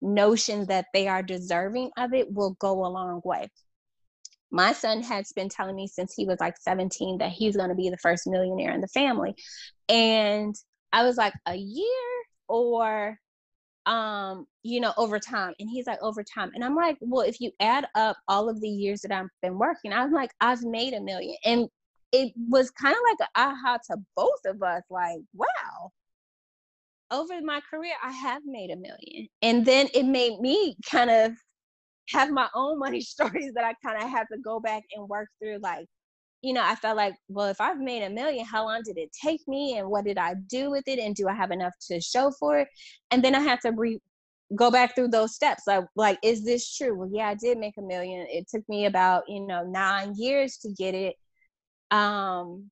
notion 0.02 0.66
that 0.66 0.86
they 0.92 1.08
are 1.08 1.22
deserving 1.22 1.90
of 1.96 2.12
it 2.12 2.32
will 2.32 2.56
go 2.58 2.84
a 2.84 2.88
long 2.88 3.20
way. 3.24 3.48
My 4.50 4.72
son 4.72 5.02
has 5.02 5.32
been 5.32 5.48
telling 5.48 5.76
me 5.76 5.86
since 5.86 6.14
he 6.14 6.26
was 6.26 6.38
like 6.40 6.56
17 6.58 7.18
that 7.18 7.30
he's 7.30 7.56
going 7.56 7.68
to 7.68 7.74
be 7.74 7.90
the 7.90 7.98
first 7.98 8.26
millionaire 8.26 8.72
in 8.72 8.80
the 8.80 8.88
family. 8.88 9.34
And 9.88 10.54
i 10.92 11.04
was 11.04 11.16
like 11.16 11.34
a 11.46 11.56
year 11.56 11.84
or 12.48 13.18
um 13.86 14.46
you 14.62 14.80
know 14.80 14.92
over 14.96 15.18
time 15.18 15.54
and 15.60 15.70
he's 15.70 15.86
like 15.86 16.02
over 16.02 16.22
time 16.22 16.50
and 16.54 16.64
i'm 16.64 16.74
like 16.74 16.96
well 17.00 17.22
if 17.22 17.40
you 17.40 17.50
add 17.60 17.86
up 17.94 18.16
all 18.28 18.48
of 18.48 18.60
the 18.60 18.68
years 18.68 19.00
that 19.00 19.12
i've 19.12 19.28
been 19.42 19.58
working 19.58 19.92
i'm 19.92 20.12
like 20.12 20.30
i've 20.40 20.62
made 20.62 20.92
a 20.92 21.00
million 21.00 21.36
and 21.44 21.68
it 22.12 22.32
was 22.48 22.70
kind 22.70 22.94
of 22.94 23.00
like 23.10 23.28
an 23.28 23.54
aha 23.54 23.78
to 23.86 23.96
both 24.16 24.40
of 24.46 24.62
us 24.62 24.82
like 24.90 25.20
wow 25.34 25.90
over 27.12 27.40
my 27.42 27.60
career 27.70 27.94
i 28.02 28.10
have 28.10 28.42
made 28.44 28.70
a 28.70 28.76
million 28.76 29.28
and 29.42 29.64
then 29.64 29.86
it 29.94 30.04
made 30.04 30.40
me 30.40 30.76
kind 30.90 31.10
of 31.10 31.32
have 32.08 32.30
my 32.30 32.48
own 32.54 32.78
money 32.78 33.00
stories 33.02 33.52
that 33.54 33.64
I 33.64 33.74
kind 33.84 34.02
of 34.02 34.08
had 34.08 34.26
to 34.32 34.38
go 34.38 34.60
back 34.60 34.82
and 34.94 35.08
work 35.08 35.28
through. 35.40 35.58
Like, 35.58 35.86
you 36.46 36.52
know, 36.52 36.62
I 36.62 36.76
felt 36.76 36.96
like, 36.96 37.16
well, 37.28 37.48
if 37.48 37.60
I've 37.60 37.80
made 37.80 38.04
a 38.04 38.08
million, 38.08 38.44
how 38.44 38.66
long 38.66 38.82
did 38.84 38.98
it 38.98 39.10
take 39.20 39.40
me? 39.48 39.78
And 39.78 39.90
what 39.90 40.04
did 40.04 40.16
I 40.16 40.34
do 40.48 40.70
with 40.70 40.84
it? 40.86 41.00
And 41.00 41.12
do 41.12 41.26
I 41.26 41.34
have 41.34 41.50
enough 41.50 41.72
to 41.88 42.00
show 42.00 42.30
for 42.38 42.60
it? 42.60 42.68
And 43.10 43.24
then 43.24 43.34
I 43.34 43.40
had 43.40 43.60
to 43.62 43.72
re- 43.72 44.00
go 44.54 44.70
back 44.70 44.94
through 44.94 45.08
those 45.08 45.34
steps. 45.34 45.64
Like, 45.66 45.86
like, 45.96 46.20
is 46.22 46.44
this 46.44 46.72
true? 46.76 46.96
Well, 46.96 47.10
yeah, 47.12 47.26
I 47.26 47.34
did 47.34 47.58
make 47.58 47.74
a 47.78 47.82
million. 47.82 48.28
It 48.30 48.46
took 48.48 48.62
me 48.68 48.86
about, 48.86 49.24
you 49.26 49.44
know, 49.44 49.64
nine 49.64 50.14
years 50.16 50.58
to 50.58 50.72
get 50.72 50.94
it. 50.94 51.16
Um, 51.90 52.70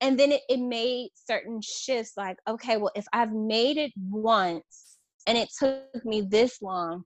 and 0.00 0.16
then 0.16 0.30
it, 0.30 0.42
it 0.48 0.60
made 0.60 1.08
certain 1.26 1.60
shifts 1.60 2.12
like, 2.16 2.36
okay, 2.48 2.76
well, 2.76 2.92
if 2.94 3.06
I've 3.12 3.32
made 3.32 3.78
it 3.78 3.90
once 4.08 4.96
and 5.26 5.36
it 5.36 5.48
took 5.58 6.04
me 6.04 6.20
this 6.20 6.62
long, 6.62 7.02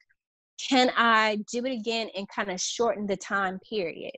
can 0.69 0.93
I 0.95 1.39
do 1.51 1.65
it 1.65 1.73
again 1.73 2.11
and 2.15 2.29
kind 2.29 2.51
of 2.51 2.61
shorten 2.61 3.07
the 3.07 3.17
time 3.17 3.61
period? 3.67 4.13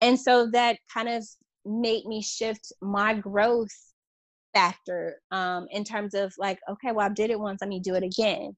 And 0.00 0.18
so 0.18 0.50
that 0.52 0.78
kind 0.92 1.08
of 1.08 1.24
made 1.64 2.06
me 2.06 2.22
shift 2.22 2.72
my 2.80 3.14
growth 3.14 3.74
factor 4.54 5.20
um, 5.30 5.66
in 5.70 5.84
terms 5.84 6.14
of 6.14 6.32
like, 6.38 6.58
okay, 6.68 6.92
well, 6.92 7.06
I 7.06 7.12
did 7.12 7.30
it 7.30 7.38
once, 7.38 7.60
let 7.60 7.68
me 7.68 7.80
do 7.80 7.94
it 7.94 8.02
again. 8.02 8.56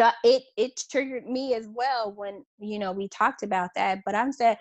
So 0.00 0.10
it 0.22 0.44
it 0.56 0.80
triggered 0.90 1.26
me 1.26 1.54
as 1.54 1.66
well 1.66 2.12
when 2.12 2.44
you 2.60 2.78
know 2.78 2.92
we 2.92 3.08
talked 3.08 3.42
about 3.42 3.70
that. 3.74 3.98
But 4.06 4.14
I'm 4.14 4.32
said 4.32 4.58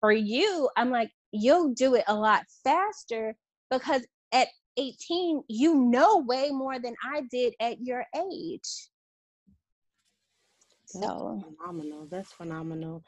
for 0.00 0.12
you, 0.12 0.68
I'm 0.76 0.90
like, 0.90 1.10
you'll 1.30 1.74
do 1.74 1.94
it 1.94 2.04
a 2.08 2.14
lot 2.14 2.44
faster 2.64 3.36
because 3.70 4.06
at 4.32 4.48
18, 4.78 5.42
you 5.48 5.74
know 5.74 6.18
way 6.18 6.50
more 6.50 6.78
than 6.78 6.94
I 7.04 7.22
did 7.30 7.54
at 7.60 7.80
your 7.80 8.04
age. 8.16 8.88
That's 10.94 11.04
so 11.04 11.44
phenomenal. 11.58 12.06
That's 12.10 12.32
phenomenal. 12.32 13.04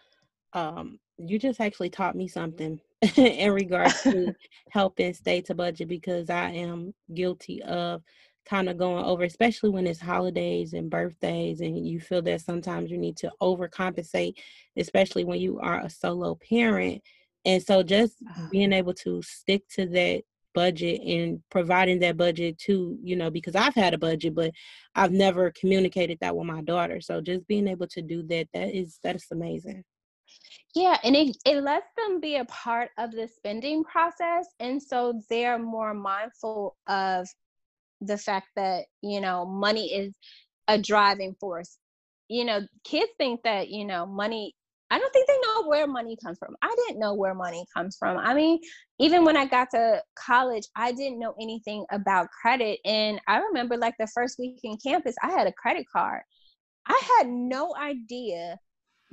Um, 0.55 0.99
you 1.19 1.39
just 1.39 1.61
actually 1.61 1.91
taught 1.91 2.17
me 2.17 2.29
something 2.29 2.81
in 3.17 3.53
regards 3.53 4.03
to 4.03 4.35
helping 4.71 5.13
stay 5.15 5.41
to 5.43 5.55
budget 5.55 5.89
because 5.89 6.31
I 6.31 6.51
am 6.51 6.95
guilty 7.13 7.63
of 7.63 8.03
kind 8.47 8.69
of 8.69 8.77
going 8.77 9.05
over, 9.05 9.25
especially 9.25 9.71
when 9.71 9.87
it's 9.87 10.01
holidays 10.01 10.75
and 10.75 10.91
birthdays, 10.91 11.61
and 11.61 11.87
you 11.87 12.01
feel 12.01 12.23
that 12.23 12.43
sometimes 12.43 12.91
you 12.91 12.99
need 12.99 13.17
to 13.19 13.33
overcompensate, 13.41 14.35
especially 14.77 15.25
when 15.25 15.41
you 15.41 15.59
are 15.61 15.81
a 15.81 15.91
solo 15.91 16.35
parent. 16.49 17.03
And 17.47 17.63
so, 17.63 17.83
just 17.83 18.15
being 18.51 18.73
able 18.73 18.95
to 18.95 19.23
stick 19.23 19.69
to 19.71 19.87
that 19.87 20.23
budget 20.55 21.01
and 21.03 21.43
providing 21.51 21.99
that 21.99 22.17
budget 22.17 22.57
to 22.57 22.97
you 23.03 23.17
know 23.17 23.29
because 23.29 23.57
i've 23.57 23.75
had 23.75 23.93
a 23.93 23.99
budget 23.99 24.33
but 24.37 24.53
i've 24.95 25.11
never 25.11 25.51
communicated 25.51 26.17
that 26.21 26.37
with 26.37 26.47
my 26.47 26.63
daughter. 26.63 27.01
So 27.01 27.21
just 27.21 27.47
being 27.49 27.67
able 27.67 27.89
to 27.89 28.01
do 28.01 28.23
that 28.29 28.47
that 28.55 28.75
is 28.75 29.01
that's 29.03 29.33
amazing 29.33 29.83
yeah 30.75 30.97
and 31.05 31.15
it, 31.15 31.37
it 31.45 31.63
lets 31.63 31.87
them 31.97 32.21
be 32.21 32.37
a 32.37 32.45
part 32.47 32.91
of 32.99 33.13
the 33.13 33.29
spending 33.29 33.85
process 33.85 34.47
and 34.61 34.83
so 34.83 35.21
they're 35.31 35.59
more 35.59 35.95
mindful 35.95 36.77
of 36.89 37.27
the 38.01 38.19
fact 38.19 38.49
that 38.57 38.85
you 39.03 39.21
know 39.21 39.47
money 39.47 39.95
is 39.95 40.15
a 40.69 40.79
driving 40.79 41.35
force 41.41 41.79
you 42.29 42.45
know 42.45 42.61
kids 42.85 43.11
think 43.19 43.41
that 43.45 43.69
you 43.69 43.85
know 43.85 44.07
money 44.07 44.55
I 44.91 44.99
don't 44.99 45.13
think 45.13 45.27
they 45.27 45.39
know 45.47 45.67
where 45.67 45.87
money 45.89 46.17
comes 46.23 46.39
from. 46.39 46.55
I 46.63 46.73
didn't 46.87 47.01
know 47.01 47.15
where 47.15 47.35
money 47.35 47.65
comes 47.75 47.97
from. 47.97 48.17
I 48.19 48.33
mean, 48.33 48.61
even 49.01 49.25
when 49.25 49.37
I 49.37 49.45
got 49.45 49.71
to 49.73 50.03
college, 50.17 50.65
I 50.77 50.93
didn't 50.93 51.19
know 51.19 51.35
anything 51.41 51.85
about 51.91 52.29
credit. 52.41 52.79
And 52.85 53.21
I 53.27 53.39
remember 53.39 53.77
like 53.77 53.95
the 53.99 54.07
first 54.07 54.39
week 54.39 54.61
in 54.63 54.77
campus, 54.77 55.17
I 55.23 55.31
had 55.31 55.49
a 55.49 55.53
credit 55.53 55.87
card. 55.93 56.23
I 56.87 57.01
had 57.19 57.29
no 57.29 57.75
idea 57.77 58.59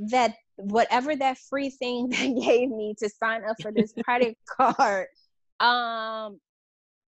that 0.10 0.36
whatever 0.56 1.16
that 1.16 1.38
free 1.50 1.70
thing 1.70 2.10
they 2.10 2.34
gave 2.34 2.70
me 2.70 2.96
to 3.00 3.10
sign 3.10 3.44
up 3.50 3.56
for 3.62 3.72
this 3.72 3.94
credit 4.04 4.38
card, 4.58 5.08
um, 5.60 6.40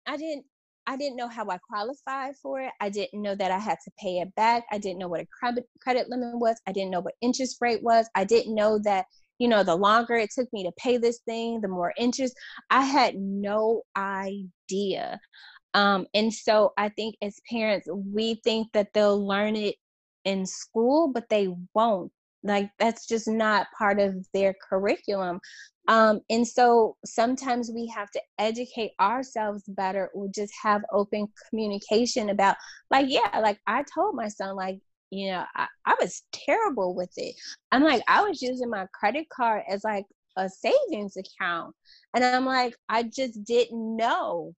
I 0.07 0.17
didn't 0.17 0.45
I 0.87 0.97
didn't 0.97 1.15
know 1.15 1.27
how 1.27 1.47
I 1.49 1.57
qualified 1.59 2.35
for 2.41 2.59
it. 2.59 2.71
I 2.81 2.89
didn't 2.89 3.21
know 3.21 3.35
that 3.35 3.51
I 3.51 3.59
had 3.59 3.77
to 3.85 3.91
pay 3.99 4.17
it 4.17 4.33
back. 4.35 4.63
I 4.71 4.77
didn't 4.77 4.97
know 4.99 5.07
what 5.07 5.21
a 5.21 5.27
credit 5.27 5.65
credit 5.81 6.09
limit 6.09 6.37
was. 6.39 6.59
I 6.67 6.71
didn't 6.71 6.91
know 6.91 7.01
what 7.01 7.13
interest 7.21 7.57
rate 7.61 7.83
was. 7.83 8.09
I 8.15 8.23
didn't 8.23 8.55
know 8.55 8.79
that, 8.83 9.05
you 9.37 9.47
know, 9.47 9.63
the 9.63 9.75
longer 9.75 10.15
it 10.15 10.31
took 10.35 10.51
me 10.51 10.63
to 10.63 10.71
pay 10.77 10.97
this 10.97 11.19
thing, 11.25 11.61
the 11.61 11.67
more 11.67 11.93
interest. 11.97 12.35
I 12.71 12.83
had 12.83 13.15
no 13.15 13.83
idea. 13.95 15.19
Um, 15.73 16.07
and 16.13 16.33
so 16.33 16.73
I 16.77 16.89
think 16.89 17.15
as 17.21 17.39
parents, 17.49 17.87
we 17.91 18.41
think 18.43 18.67
that 18.73 18.93
they'll 18.93 19.25
learn 19.25 19.55
it 19.55 19.75
in 20.25 20.45
school, 20.45 21.09
but 21.13 21.29
they 21.29 21.47
won't. 21.73 22.11
Like 22.43 22.69
that's 22.79 23.07
just 23.07 23.27
not 23.27 23.67
part 23.77 23.99
of 23.99 24.25
their 24.33 24.55
curriculum. 24.67 25.39
Um, 25.87 26.21
and 26.29 26.47
so 26.47 26.95
sometimes 27.05 27.71
we 27.73 27.87
have 27.87 28.09
to 28.11 28.21
educate 28.39 28.91
ourselves 28.99 29.63
better 29.67 30.09
or 30.13 30.27
just 30.33 30.53
have 30.61 30.83
open 30.91 31.27
communication 31.49 32.29
about, 32.29 32.55
like, 32.89 33.07
yeah, 33.09 33.39
like 33.39 33.59
I 33.67 33.83
told 33.93 34.15
my 34.15 34.27
son, 34.27 34.55
like, 34.55 34.79
you 35.09 35.31
know, 35.31 35.43
I, 35.55 35.67
I 35.85 35.95
was 35.99 36.23
terrible 36.31 36.95
with 36.95 37.11
it. 37.17 37.35
I'm 37.71 37.83
like, 37.83 38.03
I 38.07 38.21
was 38.21 38.41
using 38.41 38.69
my 38.69 38.85
credit 38.93 39.27
card 39.29 39.63
as 39.69 39.83
like 39.83 40.05
a 40.37 40.47
savings 40.49 41.17
account. 41.17 41.75
And 42.13 42.23
I'm 42.23 42.45
like, 42.45 42.75
I 42.87 43.03
just 43.03 43.43
didn't 43.43 43.97
know. 43.97 44.53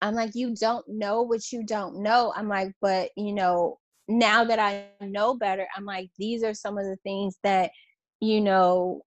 I'm 0.00 0.14
like, 0.14 0.34
you 0.34 0.54
don't 0.54 0.86
know 0.88 1.22
what 1.22 1.52
you 1.52 1.64
don't 1.64 2.02
know. 2.02 2.32
I'm 2.34 2.48
like, 2.48 2.72
but 2.80 3.10
you 3.16 3.32
know, 3.32 3.78
now 4.08 4.44
that 4.44 4.58
I 4.58 4.86
know 5.00 5.34
better, 5.34 5.66
I'm 5.76 5.84
like, 5.84 6.10
these 6.18 6.42
are 6.42 6.54
some 6.54 6.78
of 6.78 6.84
the 6.84 6.96
things 7.04 7.36
that, 7.42 7.70
you 8.20 8.40
know, 8.40 9.02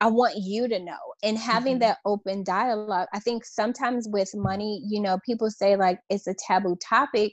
I 0.00 0.08
want 0.08 0.36
you 0.36 0.68
to 0.68 0.78
know. 0.78 0.98
And 1.22 1.38
having 1.38 1.74
mm-hmm. 1.74 1.80
that 1.80 1.98
open 2.04 2.44
dialogue, 2.44 3.08
I 3.12 3.18
think 3.18 3.44
sometimes 3.44 4.06
with 4.08 4.30
money, 4.34 4.82
you 4.86 5.00
know, 5.00 5.18
people 5.24 5.50
say 5.50 5.76
like 5.76 5.98
it's 6.10 6.26
a 6.26 6.34
taboo 6.34 6.76
topic. 6.76 7.32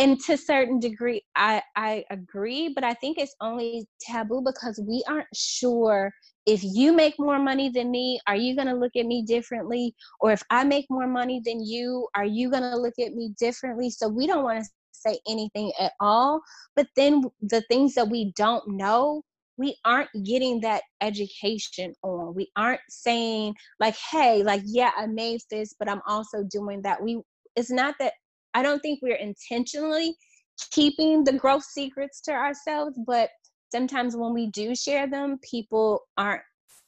And 0.00 0.18
to 0.20 0.38
certain 0.38 0.80
degree, 0.80 1.22
I, 1.36 1.60
I 1.76 2.04
agree, 2.10 2.72
but 2.74 2.84
I 2.84 2.94
think 2.94 3.18
it's 3.18 3.36
only 3.42 3.86
taboo 4.00 4.42
because 4.42 4.82
we 4.88 5.04
aren't 5.06 5.28
sure 5.34 6.10
if 6.46 6.62
you 6.64 6.94
make 6.94 7.16
more 7.18 7.38
money 7.38 7.68
than 7.68 7.90
me, 7.90 8.18
are 8.26 8.34
you 8.34 8.56
going 8.56 8.68
to 8.68 8.74
look 8.74 8.96
at 8.96 9.04
me 9.04 9.22
differently? 9.26 9.94
Or 10.20 10.32
if 10.32 10.42
I 10.48 10.64
make 10.64 10.86
more 10.88 11.06
money 11.06 11.42
than 11.44 11.62
you, 11.62 12.08
are 12.14 12.24
you 12.24 12.50
going 12.50 12.62
to 12.62 12.78
look 12.78 12.94
at 12.98 13.12
me 13.12 13.34
differently? 13.38 13.90
So 13.90 14.08
we 14.08 14.26
don't 14.26 14.42
want 14.42 14.64
to 14.64 14.70
say 14.92 15.18
anything 15.28 15.70
at 15.78 15.92
all. 16.00 16.40
But 16.76 16.86
then 16.96 17.24
the 17.42 17.60
things 17.68 17.94
that 17.94 18.08
we 18.08 18.32
don't 18.36 18.66
know, 18.68 19.22
we 19.58 19.76
aren't 19.84 20.08
getting 20.24 20.62
that 20.62 20.82
education 21.02 21.92
on. 22.02 22.34
We 22.34 22.50
aren't 22.56 22.80
saying 22.88 23.54
like, 23.78 23.96
hey, 24.10 24.42
like, 24.42 24.62
yeah, 24.64 24.92
I 24.96 25.08
made 25.08 25.42
this, 25.50 25.74
but 25.78 25.90
I'm 25.90 26.00
also 26.06 26.42
doing 26.50 26.80
that. 26.82 27.02
We 27.02 27.20
it's 27.54 27.70
not 27.70 27.96
that 27.98 28.14
I 28.54 28.62
don't 28.62 28.80
think 28.80 29.00
we're 29.02 29.16
intentionally 29.16 30.16
keeping 30.70 31.24
the 31.24 31.32
growth 31.32 31.64
secrets 31.64 32.20
to 32.22 32.32
ourselves, 32.32 32.98
but 33.06 33.30
sometimes 33.72 34.16
when 34.16 34.34
we 34.34 34.48
do 34.50 34.74
share 34.74 35.08
them, 35.08 35.38
people 35.48 36.02
aren't 36.16 36.42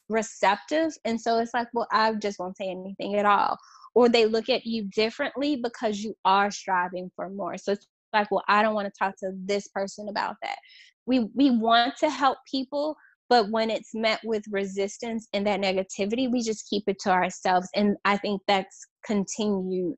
receptive. 0.09 0.91
And 1.05 1.19
so 1.19 1.39
it's 1.39 1.53
like, 1.53 1.67
well, 1.73 1.87
I 1.91 2.13
just 2.15 2.39
won't 2.39 2.57
say 2.57 2.69
anything 2.69 3.15
at 3.15 3.25
all. 3.25 3.57
Or 3.95 4.09
they 4.09 4.25
look 4.25 4.49
at 4.49 4.65
you 4.65 4.83
differently 4.95 5.55
because 5.55 5.99
you 5.99 6.15
are 6.25 6.51
striving 6.51 7.11
for 7.15 7.29
more. 7.29 7.57
So 7.57 7.73
it's 7.73 7.87
like, 8.11 8.29
well, 8.31 8.43
I 8.47 8.61
don't 8.61 8.75
want 8.75 8.87
to 8.87 8.97
talk 8.97 9.15
to 9.19 9.31
this 9.45 9.67
person 9.69 10.09
about 10.09 10.35
that. 10.41 10.57
We 11.05 11.27
we 11.35 11.51
want 11.51 11.95
to 11.97 12.09
help 12.09 12.37
people, 12.49 12.95
but 13.29 13.49
when 13.49 13.69
it's 13.69 13.93
met 13.93 14.19
with 14.23 14.43
resistance 14.49 15.27
and 15.33 15.45
that 15.45 15.59
negativity, 15.59 16.31
we 16.31 16.41
just 16.41 16.69
keep 16.69 16.83
it 16.87 16.97
to 17.01 17.11
ourselves. 17.11 17.67
And 17.75 17.97
I 18.05 18.17
think 18.17 18.41
that's 18.47 18.87
continued 19.05 19.97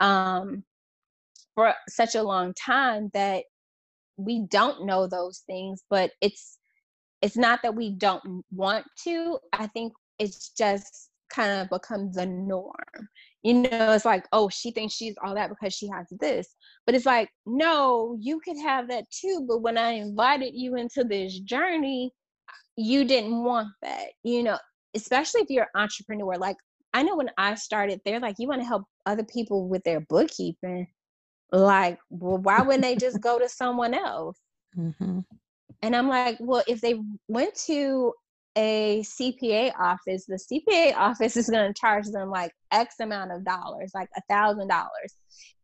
um, 0.00 0.64
for 1.54 1.72
such 1.88 2.14
a 2.14 2.22
long 2.22 2.54
time 2.54 3.10
that 3.14 3.44
we 4.16 4.46
don't 4.50 4.86
know 4.86 5.06
those 5.06 5.42
things, 5.46 5.82
but 5.90 6.10
it's 6.20 6.58
it's 7.22 7.36
not 7.36 7.60
that 7.62 7.74
we 7.74 7.90
don't 7.90 8.44
want 8.52 8.84
to. 9.04 9.38
I 9.52 9.66
think 9.68 9.92
it's 10.18 10.50
just 10.50 11.08
kind 11.30 11.60
of 11.60 11.70
become 11.70 12.12
the 12.12 12.26
norm. 12.26 13.08
You 13.42 13.54
know, 13.54 13.92
it's 13.92 14.04
like, 14.04 14.26
oh, 14.32 14.48
she 14.48 14.70
thinks 14.70 14.94
she's 14.94 15.14
all 15.24 15.34
that 15.34 15.48
because 15.48 15.74
she 15.74 15.88
has 15.88 16.06
this. 16.20 16.54
But 16.86 16.94
it's 16.94 17.06
like, 17.06 17.30
no, 17.46 18.16
you 18.20 18.40
could 18.40 18.58
have 18.58 18.88
that 18.88 19.04
too. 19.10 19.44
But 19.48 19.62
when 19.62 19.78
I 19.78 19.92
invited 19.92 20.54
you 20.54 20.76
into 20.76 21.04
this 21.04 21.38
journey, 21.40 22.12
you 22.76 23.04
didn't 23.04 23.42
want 23.42 23.68
that. 23.82 24.08
You 24.22 24.42
know, 24.42 24.58
especially 24.94 25.42
if 25.42 25.50
you're 25.50 25.68
an 25.74 25.80
entrepreneur. 25.82 26.36
Like, 26.36 26.56
I 26.92 27.02
know 27.02 27.16
when 27.16 27.30
I 27.36 27.54
started, 27.54 28.00
they're 28.04 28.20
like, 28.20 28.36
you 28.38 28.48
want 28.48 28.60
to 28.60 28.68
help 28.68 28.84
other 29.06 29.24
people 29.24 29.68
with 29.68 29.82
their 29.84 30.00
bookkeeping. 30.00 30.86
Like, 31.54 31.98
well, 32.10 32.38
why 32.38 32.62
wouldn't 32.62 32.82
they 32.82 32.96
just 32.96 33.20
go 33.20 33.38
to 33.38 33.48
someone 33.48 33.94
else? 33.94 34.36
Mm-hmm. 34.76 35.20
And 35.82 35.96
I'm 35.96 36.08
like, 36.08 36.36
well, 36.40 36.64
if 36.66 36.80
they 36.80 37.00
went 37.28 37.54
to 37.66 38.12
a 38.56 39.02
CPA 39.02 39.72
office, 39.78 40.26
the 40.26 40.38
CPA 40.50 40.96
office 40.96 41.36
is 41.36 41.48
going 41.48 41.72
to 41.72 41.80
charge 41.80 42.06
them 42.06 42.28
like 42.28 42.52
X 42.72 42.96
amount 43.00 43.30
of 43.30 43.44
dollars, 43.44 43.92
like 43.94 44.08
a 44.16 44.22
thousand 44.28 44.68
dollars. 44.68 45.14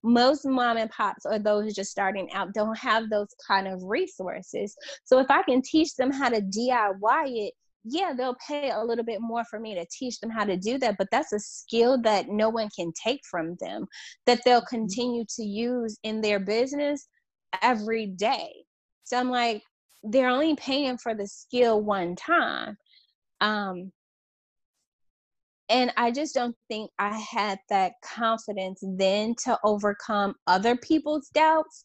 Most 0.03 0.47
mom 0.47 0.77
and 0.77 0.91
pops 0.91 1.27
or 1.27 1.39
those 1.39 1.75
just 1.75 1.91
starting 1.91 2.31
out 2.33 2.55
don't 2.55 2.79
have 2.79 3.11
those 3.11 3.29
kind 3.47 3.67
of 3.67 3.83
resources. 3.83 4.77
So 5.05 5.19
if 5.19 5.31
I 5.31 5.43
can 5.43 5.61
teach 5.61 5.95
them 5.97 6.13
how 6.13 6.29
to 6.29 6.41
DIY 6.41 7.25
it, 7.27 7.55
yeah, 7.85 8.13
they'll 8.17 8.37
pay 8.47 8.71
a 8.71 8.83
little 8.83 9.05
bit 9.05 9.21
more 9.21 9.45
for 9.45 9.59
me 9.59 9.75
to 9.75 9.87
teach 9.91 10.21
them 10.21 10.31
how 10.31 10.45
to 10.45 10.57
do 10.57 10.79
that, 10.79 10.97
but 10.99 11.09
that's 11.11 11.33
a 11.33 11.39
skill 11.39 12.01
that 12.03 12.29
no 12.29 12.49
one 12.49 12.69
can 12.75 12.93
take 12.93 13.21
from 13.31 13.57
them 13.61 13.87
that 14.27 14.41
they'll 14.45 14.61
mm-hmm. 14.61 14.77
continue 14.77 15.25
to 15.37 15.43
use 15.43 15.99
in 16.03 16.21
their 16.21 16.41
business 16.41 17.09
every 17.63 18.07
day. 18.07 18.51
So 19.05 19.19
I'm 19.19 19.31
like, 19.31 19.63
they're 20.03 20.29
only 20.29 20.55
paying 20.57 20.99
for 20.99 21.15
the 21.15 21.27
skill 21.27 21.83
one 21.83 22.17
time. 22.17 22.77
Um, 23.41 23.93
and 25.69 25.93
I 25.97 26.11
just 26.11 26.35
don't 26.35 26.57
think 26.69 26.91
I 26.99 27.17
had 27.17 27.59
that 27.71 27.93
confidence 28.05 28.83
then 28.83 29.35
to 29.45 29.59
overcome 29.65 30.35
other 30.47 30.77
people's 30.77 31.29
doubts 31.33 31.85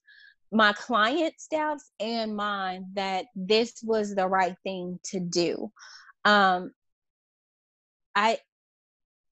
my 0.56 0.72
clients' 0.72 1.48
doubts 1.48 1.92
and 2.00 2.34
mine 2.34 2.86
that 2.94 3.26
this 3.36 3.74
was 3.84 4.16
the 4.16 4.26
right 4.26 4.56
thing 4.64 4.98
to 5.04 5.20
do. 5.20 5.70
Um, 6.24 6.72
I 8.16 8.40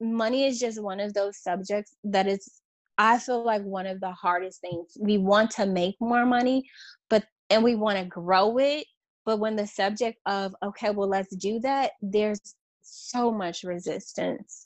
money 0.02 0.46
is 0.46 0.60
just 0.60 0.84
one 0.84 1.00
of 1.00 1.14
those 1.14 1.38
subjects 1.38 1.96
that 2.04 2.28
is 2.28 2.62
I 2.98 3.20
feel 3.20 3.44
like 3.44 3.64
one 3.64 3.88
of 3.88 4.02
the 4.02 4.12
hardest 4.12 4.60
things. 4.60 4.98
We 5.00 5.18
want 5.18 5.52
to 5.52 5.66
make 5.66 5.96
more 6.02 6.26
money, 6.26 6.70
but 7.10 7.24
and 7.50 7.64
we 7.64 7.76
want 7.76 8.00
to 8.00 8.06
grow 8.06 8.58
it, 8.58 8.86
but 9.26 9.40
when 9.40 9.56
the 9.56 9.66
subject 9.66 10.20
of 10.26 10.54
okay, 10.62 10.90
well 10.90 11.08
let's 11.08 11.34
do 11.38 11.60
that, 11.62 11.92
there's 12.02 12.42
so 12.82 13.32
much 13.32 13.64
resistance. 13.64 14.66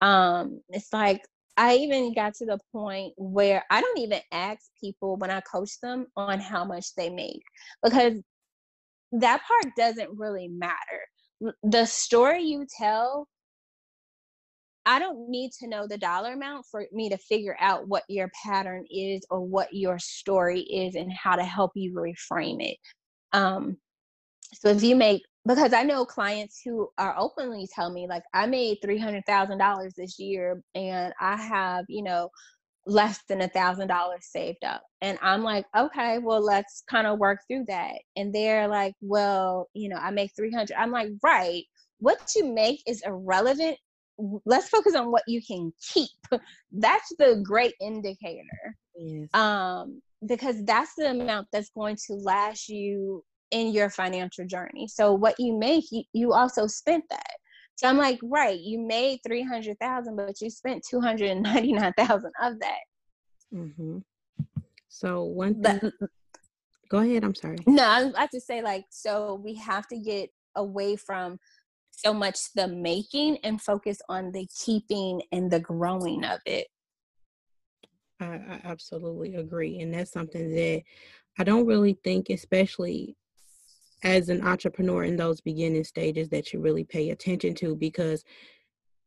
Um 0.00 0.60
it's 0.68 0.92
like 0.92 1.22
I 1.56 1.76
even 1.76 2.12
got 2.12 2.34
to 2.34 2.46
the 2.46 2.58
point 2.72 3.14
where 3.16 3.64
I 3.70 3.80
don't 3.80 3.98
even 3.98 4.20
ask 4.30 4.62
people 4.80 5.16
when 5.16 5.30
I 5.30 5.40
coach 5.40 5.80
them 5.80 6.06
on 6.16 6.38
how 6.38 6.64
much 6.64 6.94
they 6.94 7.08
make 7.08 7.42
because 7.82 8.20
that 9.12 9.42
part 9.46 9.74
doesn't 9.76 10.18
really 10.18 10.48
matter. 10.48 11.54
The 11.62 11.86
story 11.86 12.42
you 12.42 12.66
tell, 12.78 13.26
I 14.84 14.98
don't 14.98 15.28
need 15.30 15.50
to 15.60 15.68
know 15.68 15.86
the 15.86 15.98
dollar 15.98 16.34
amount 16.34 16.66
for 16.70 16.86
me 16.92 17.08
to 17.08 17.18
figure 17.18 17.56
out 17.58 17.88
what 17.88 18.04
your 18.08 18.30
pattern 18.44 18.84
is 18.90 19.26
or 19.30 19.40
what 19.40 19.72
your 19.72 19.98
story 19.98 20.60
is 20.60 20.94
and 20.94 21.12
how 21.12 21.36
to 21.36 21.44
help 21.44 21.72
you 21.74 21.92
reframe 21.92 22.62
it. 22.62 22.76
Um, 23.32 23.78
so 24.54 24.68
if 24.68 24.82
you 24.82 24.94
make 24.94 25.22
because 25.46 25.72
I 25.72 25.82
know 25.82 26.04
clients 26.04 26.60
who 26.64 26.88
are 26.98 27.14
openly 27.18 27.68
tell 27.72 27.90
me 27.90 28.06
like 28.08 28.24
I 28.34 28.46
made 28.46 28.78
three 28.82 28.98
hundred 28.98 29.24
thousand 29.26 29.58
dollars 29.58 29.94
this 29.96 30.18
year 30.18 30.62
and 30.74 31.12
I 31.20 31.36
have 31.36 31.84
you 31.88 32.02
know 32.02 32.30
less 32.86 33.20
than 33.28 33.40
a 33.40 33.48
thousand 33.48 33.88
dollars 33.88 34.26
saved 34.30 34.64
up. 34.64 34.82
And 35.00 35.18
I'm 35.22 35.42
like 35.42 35.66
okay 35.76 36.18
well 36.18 36.42
let's 36.42 36.82
kind 36.90 37.06
of 37.06 37.18
work 37.18 37.40
through 37.48 37.64
that. 37.68 37.96
And 38.16 38.34
they're 38.34 38.68
like 38.68 38.94
well 39.00 39.68
you 39.74 39.88
know 39.88 39.96
I 39.96 40.10
make 40.10 40.32
three 40.36 40.52
hundred. 40.52 40.76
I'm 40.76 40.90
like 40.90 41.10
right. 41.22 41.62
What 41.98 42.20
you 42.36 42.52
make 42.52 42.82
is 42.86 43.02
irrelevant. 43.06 43.78
Let's 44.44 44.68
focus 44.68 44.94
on 44.94 45.10
what 45.10 45.22
you 45.26 45.40
can 45.46 45.72
keep. 45.92 46.10
That's 46.72 47.12
the 47.18 47.42
great 47.44 47.74
indicator. 47.80 48.76
Yes. 48.98 49.28
um 49.34 50.00
because 50.26 50.64
that's 50.64 50.94
the 50.96 51.10
amount 51.10 51.46
that's 51.52 51.68
going 51.70 51.96
to 52.06 52.14
last 52.14 52.70
you 52.70 53.22
in 53.50 53.72
your 53.72 53.90
financial 53.90 54.46
journey. 54.46 54.88
So 54.88 55.12
what 55.12 55.34
you 55.38 55.56
make, 55.56 55.84
you, 55.90 56.02
you 56.12 56.32
also 56.32 56.66
spent 56.66 57.04
that. 57.10 57.36
So 57.76 57.88
I'm 57.88 57.98
like, 57.98 58.18
right, 58.22 58.58
you 58.58 58.80
made 58.80 59.20
300,000, 59.26 60.16
but 60.16 60.40
you 60.40 60.48
spent 60.48 60.82
299,000 60.88 62.32
of 62.42 62.58
that. 62.60 63.54
Mm-hmm. 63.54 63.98
So 64.88 65.24
one 65.24 65.62
thing, 65.62 65.80
but, 65.82 66.08
go 66.88 66.98
ahead. 67.00 67.22
I'm 67.22 67.34
sorry. 67.34 67.58
No, 67.66 68.12
I 68.16 68.20
have 68.20 68.30
to 68.30 68.40
say 68.40 68.62
like, 68.62 68.84
so 68.90 69.40
we 69.44 69.54
have 69.56 69.86
to 69.88 69.98
get 69.98 70.30
away 70.56 70.96
from 70.96 71.38
so 71.90 72.14
much 72.14 72.38
the 72.54 72.66
making 72.66 73.38
and 73.44 73.60
focus 73.60 73.98
on 74.08 74.32
the 74.32 74.46
keeping 74.64 75.22
and 75.32 75.50
the 75.50 75.60
growing 75.60 76.24
of 76.24 76.40
it. 76.46 76.66
I, 78.20 78.24
I 78.24 78.60
absolutely 78.64 79.34
agree. 79.34 79.80
And 79.80 79.92
that's 79.92 80.12
something 80.12 80.54
that 80.54 80.82
I 81.38 81.44
don't 81.44 81.66
really 81.66 81.98
think, 82.04 82.30
especially 82.30 83.16
as 84.02 84.28
an 84.28 84.46
entrepreneur 84.46 85.04
in 85.04 85.16
those 85.16 85.40
beginning 85.40 85.84
stages 85.84 86.28
that 86.28 86.52
you 86.52 86.60
really 86.60 86.84
pay 86.84 87.10
attention 87.10 87.54
to 87.54 87.74
because 87.74 88.24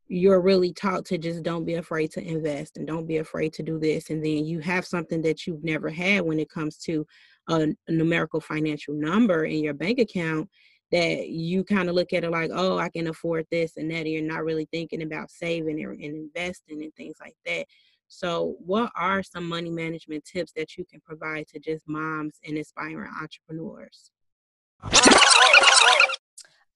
you're 0.08 0.42
really 0.42 0.74
taught 0.74 1.06
to 1.06 1.20
just 1.20 1.44
don't 1.44 1.66
be 1.66 1.76
afraid 1.76 2.12
to 2.12 2.22
invest 2.22 2.78
and 2.78 2.88
don't 2.88 3.06
be 3.06 3.18
afraid 3.18 3.54
to 3.54 3.64
do 3.64 3.80
this. 3.80 4.10
And 4.10 4.26
then 4.26 4.44
you 4.44 4.60
have 4.60 4.86
something 4.86 5.22
that 5.22 5.46
you've 5.46 5.64
never 5.64 5.90
had 5.90 6.22
when 6.22 6.40
it 6.40 6.50
comes 6.50 6.78
to 6.78 7.06
a, 7.48 7.68
numerical 7.88 8.42
financial 8.42 8.96
number 8.96 9.46
in 9.46 9.64
your 9.64 9.76
bank 9.76 10.00
account 10.00 10.50
that 10.92 11.30
you 11.30 11.64
kind 11.64 11.88
of 11.88 11.94
look 11.94 12.14
at 12.14 12.24
it 12.24 12.32
like 12.32 12.50
oh 12.52 12.80
i 12.80 12.90
can 12.90 13.08
afford 13.08 13.46
this 13.52 13.78
and 13.78 13.92
that 13.92 13.98
and 13.98 14.08
you're 14.08 14.24
not 14.24 14.44
really 14.44 14.68
thinking 14.72 15.04
about 15.04 15.30
saving 15.30 15.80
and 15.84 16.04
investing 16.04 16.82
and 16.84 16.94
things 16.96 17.16
like 17.22 17.36
that. 17.46 17.66
So 18.08 18.56
what 18.66 18.92
are 18.96 19.22
some 19.22 19.48
money 19.48 19.70
management 19.70 20.26
tips 20.26 20.52
that 20.56 20.78
you 20.78 20.86
can 20.86 21.00
provide 21.02 21.48
to 21.50 21.60
just 21.60 21.88
moms 21.88 22.40
and 22.44 22.58
aspiring 22.58 23.12
entrepreneurs 23.22 24.10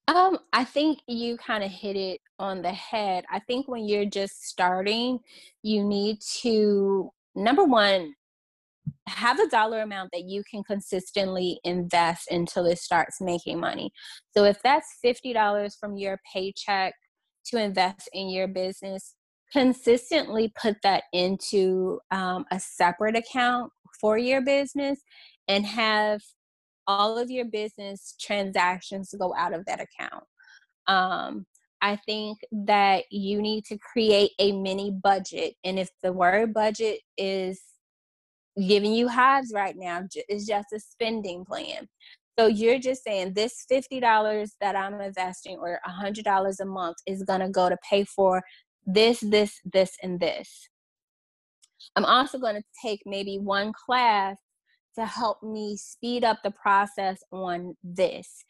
um, 0.08 0.38
I 0.52 0.64
think 0.64 1.00
you 1.06 1.36
kind 1.36 1.64
of 1.64 1.70
hit 1.70 1.96
it 1.96 2.20
on 2.38 2.62
the 2.62 2.72
head. 2.72 3.24
I 3.30 3.40
think 3.40 3.68
when 3.68 3.86
you're 3.88 4.04
just 4.04 4.44
starting, 4.44 5.18
you 5.62 5.84
need 5.84 6.18
to 6.42 7.10
number 7.34 7.64
one 7.64 8.14
have 9.06 9.38
a 9.38 9.48
dollar 9.48 9.82
amount 9.82 10.10
that 10.12 10.24
you 10.24 10.42
can 10.50 10.62
consistently 10.62 11.58
invest 11.64 12.30
until 12.30 12.66
it 12.66 12.78
starts 12.78 13.20
making 13.20 13.58
money. 13.58 13.90
So 14.36 14.44
if 14.44 14.60
that's 14.62 14.98
$50 15.04 15.72
from 15.78 15.96
your 15.96 16.20
paycheck 16.32 16.94
to 17.46 17.62
invest 17.62 18.08
in 18.12 18.28
your 18.28 18.48
business, 18.48 19.14
consistently 19.52 20.52
put 20.60 20.76
that 20.82 21.04
into 21.12 22.00
um, 22.10 22.44
a 22.50 22.58
separate 22.58 23.16
account 23.16 23.70
for 24.00 24.18
your 24.18 24.42
business 24.42 25.00
and 25.48 25.64
have 25.64 26.20
all 26.86 27.18
of 27.18 27.30
your 27.30 27.46
business 27.46 28.14
transactions 28.20 29.14
go 29.18 29.34
out 29.36 29.54
of 29.54 29.64
that 29.66 29.80
account. 29.80 30.24
Um, 30.86 31.46
I 31.80 31.96
think 31.96 32.38
that 32.50 33.04
you 33.10 33.42
need 33.42 33.64
to 33.66 33.78
create 33.78 34.32
a 34.38 34.52
mini 34.52 34.90
budget. 34.90 35.54
And 35.64 35.78
if 35.78 35.90
the 36.02 36.12
word 36.12 36.54
budget 36.54 37.00
is 37.18 37.60
giving 38.56 38.92
you 38.92 39.08
hives 39.08 39.52
right 39.54 39.76
now, 39.76 40.02
it's 40.14 40.46
just 40.46 40.72
a 40.72 40.80
spending 40.80 41.44
plan. 41.44 41.88
So 42.38 42.46
you're 42.46 42.78
just 42.78 43.04
saying 43.04 43.34
this 43.34 43.64
$50 43.70 44.48
that 44.60 44.74
I'm 44.74 45.00
investing 45.00 45.58
or 45.58 45.78
$100 45.86 46.60
a 46.60 46.64
month 46.64 46.96
is 47.06 47.22
going 47.22 47.40
to 47.40 47.48
go 47.48 47.68
to 47.68 47.76
pay 47.88 48.04
for 48.04 48.42
this, 48.86 49.20
this, 49.20 49.60
this, 49.64 49.96
and 50.02 50.18
this. 50.18 50.68
I'm 51.96 52.04
also 52.04 52.38
going 52.38 52.56
to 52.56 52.62
take 52.82 53.02
maybe 53.06 53.38
one 53.38 53.72
class 53.72 54.36
to 54.96 55.06
help 55.06 55.42
me 55.42 55.76
speed 55.76 56.24
up 56.24 56.38
the 56.42 56.50
process 56.50 57.22
on 57.32 57.76
this. 57.82 58.44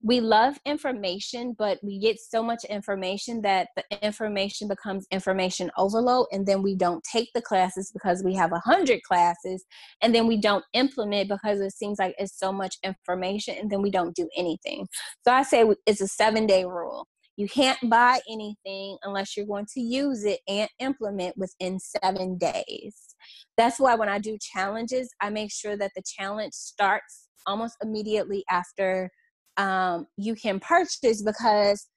We 0.00 0.20
love 0.20 0.58
information, 0.64 1.56
but 1.58 1.78
we 1.82 1.98
get 1.98 2.18
so 2.20 2.40
much 2.40 2.64
information 2.64 3.42
that 3.42 3.68
the 3.74 3.84
information 4.00 4.68
becomes 4.68 5.06
information 5.10 5.72
overload, 5.76 6.26
and 6.30 6.46
then 6.46 6.62
we 6.62 6.76
don't 6.76 7.02
take 7.02 7.30
the 7.34 7.42
classes 7.42 7.90
because 7.92 8.22
we 8.22 8.34
have 8.34 8.52
a 8.52 8.60
hundred 8.60 9.02
classes, 9.02 9.64
and 10.00 10.14
then 10.14 10.28
we 10.28 10.40
don't 10.40 10.64
implement 10.72 11.28
because 11.28 11.60
it 11.60 11.72
seems 11.72 11.98
like 11.98 12.14
it's 12.18 12.38
so 12.38 12.52
much 12.52 12.76
information, 12.84 13.56
and 13.58 13.70
then 13.70 13.82
we 13.82 13.90
don't 13.90 14.14
do 14.14 14.28
anything. 14.36 14.86
So 15.24 15.32
I 15.32 15.42
say 15.42 15.68
it's 15.84 16.00
a 16.00 16.06
seven 16.08 16.46
day 16.46 16.64
rule. 16.64 17.08
You 17.36 17.48
can't 17.48 17.78
buy 17.88 18.20
anything 18.28 18.98
unless 19.02 19.36
you're 19.36 19.46
going 19.46 19.66
to 19.74 19.80
use 19.80 20.24
it 20.24 20.40
and 20.48 20.68
implement 20.80 21.36
within 21.36 21.78
seven 21.78 22.36
days. 22.36 23.07
That's 23.56 23.78
why 23.80 23.94
when 23.94 24.08
I 24.08 24.18
do 24.18 24.38
challenges, 24.40 25.10
I 25.20 25.30
make 25.30 25.52
sure 25.52 25.76
that 25.76 25.92
the 25.94 26.02
challenge 26.02 26.54
starts 26.54 27.28
almost 27.46 27.76
immediately 27.82 28.44
after 28.50 29.10
um, 29.56 30.06
you 30.16 30.34
can 30.34 30.60
purchase 30.60 31.22
because 31.22 31.88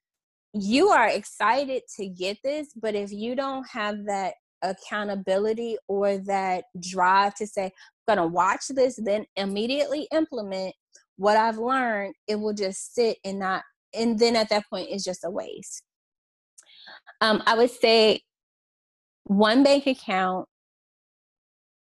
you 0.53 0.89
are 0.89 1.07
excited 1.07 1.83
to 1.97 2.07
get 2.07 2.37
this, 2.43 2.69
but 2.75 2.95
if 2.95 3.11
you 3.11 3.35
don't 3.35 3.65
have 3.69 4.05
that 4.05 4.33
accountability 4.61 5.77
or 5.87 6.17
that 6.19 6.65
drive 6.79 7.35
to 7.35 7.47
say, 7.47 7.65
I'm 7.65 8.15
going 8.15 8.29
to 8.29 8.33
watch 8.33 8.67
this, 8.69 8.99
then 9.03 9.25
immediately 9.35 10.07
implement 10.11 10.73
what 11.17 11.37
I've 11.37 11.57
learned, 11.57 12.15
it 12.27 12.35
will 12.35 12.53
just 12.53 12.95
sit 12.95 13.17
and 13.23 13.39
not 13.39 13.63
and 13.93 14.17
then 14.17 14.35
at 14.35 14.49
that 14.49 14.63
point 14.69 14.87
it's 14.89 15.03
just 15.03 15.25
a 15.25 15.29
waste. 15.29 15.83
Um, 17.19 17.43
i 17.45 17.55
would 17.55 17.69
say 17.69 18.21
one 19.25 19.63
bank 19.63 19.85
account 19.85 20.47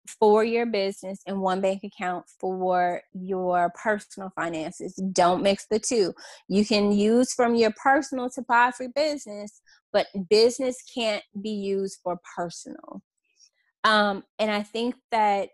for 0.09 0.45
your 0.45 0.67
business 0.67 1.21
and 1.27 1.41
one 1.41 1.61
bank 1.61 1.83
account 1.85 2.25
for 2.41 3.03
your 3.13 3.73
personal 3.83 4.31
finances. 4.35 4.95
Don't 5.13 5.43
mix 5.43 5.67
the 5.71 5.79
two. 5.79 6.15
You 6.49 6.65
can 6.65 6.93
use 6.93 7.33
from 7.33 7.55
your 7.55 7.73
personal 7.83 8.31
to 8.31 8.43
buy 8.43 8.73
for 8.77 8.89
business, 8.95 9.61
but 9.93 10.07
business 10.31 10.77
can't 10.95 11.25
be 11.41 11.51
used 11.51 11.99
for 12.03 12.19
personal. 12.37 13.03
Um, 13.85 14.25
and 14.39 14.51
I 14.51 14.63
think 14.63 14.97
that 15.13 15.51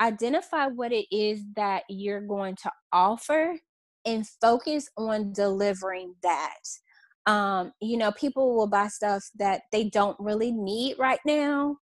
identify 0.00 0.66
what 0.66 0.92
it 0.92 1.06
is 1.10 1.42
that 1.56 1.82
you're 1.88 2.20
going 2.20 2.56
to 2.62 2.70
offer 2.92 3.58
and 4.04 4.26
focus 4.40 4.88
on 4.96 5.32
delivering 5.32 6.14
that. 6.22 6.60
Um, 7.26 7.72
you 7.80 7.96
know, 7.98 8.12
people 8.12 8.54
will 8.54 8.68
buy 8.68 8.88
stuff 8.88 9.24
that 9.38 9.62
they 9.72 9.90
don't 9.90 10.16
really 10.18 10.52
need 10.52 10.96
right 10.98 11.20
now. 11.26 11.76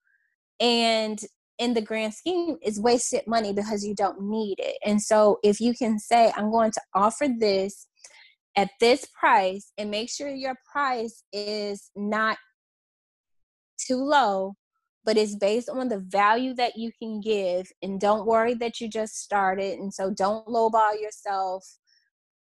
And 0.63 1.21
in 1.59 1.75
the 1.75 1.83
grand 1.83 2.15
scheme, 2.15 2.57
is 2.63 2.81
wasted 2.81 3.27
money 3.27 3.53
because 3.53 3.85
you 3.85 3.95
don't 3.95 4.23
need 4.23 4.57
it. 4.59 4.79
And 4.87 5.03
so 5.03 5.39
if 5.45 5.61
you 5.61 5.75
can 5.75 5.99
say, 5.99 6.33
I'm 6.35 6.51
going 6.51 6.71
to 6.71 6.81
offer 6.95 7.29
this 7.29 7.87
at 8.57 8.71
this 8.81 9.07
price 9.19 9.73
and 9.77 9.91
make 9.91 10.11
sure 10.11 10.29
your 10.29 10.57
price 10.71 11.25
is 11.33 11.91
not 11.95 12.39
too 13.79 13.97
low 13.97 14.55
but 15.05 15.17
it's 15.17 15.35
based 15.35 15.69
on 15.69 15.89
the 15.89 15.99
value 15.99 16.55
that 16.55 16.77
you 16.77 16.93
can 17.01 17.21
give 17.21 17.67
and 17.83 18.01
don't 18.01 18.27
worry 18.27 18.55
that 18.55 18.81
you 18.81 18.89
just 18.89 19.17
started 19.17 19.79
and 19.79 19.93
so 19.93 20.11
don't 20.11 20.47
lowball 20.47 21.01
yourself 21.01 21.65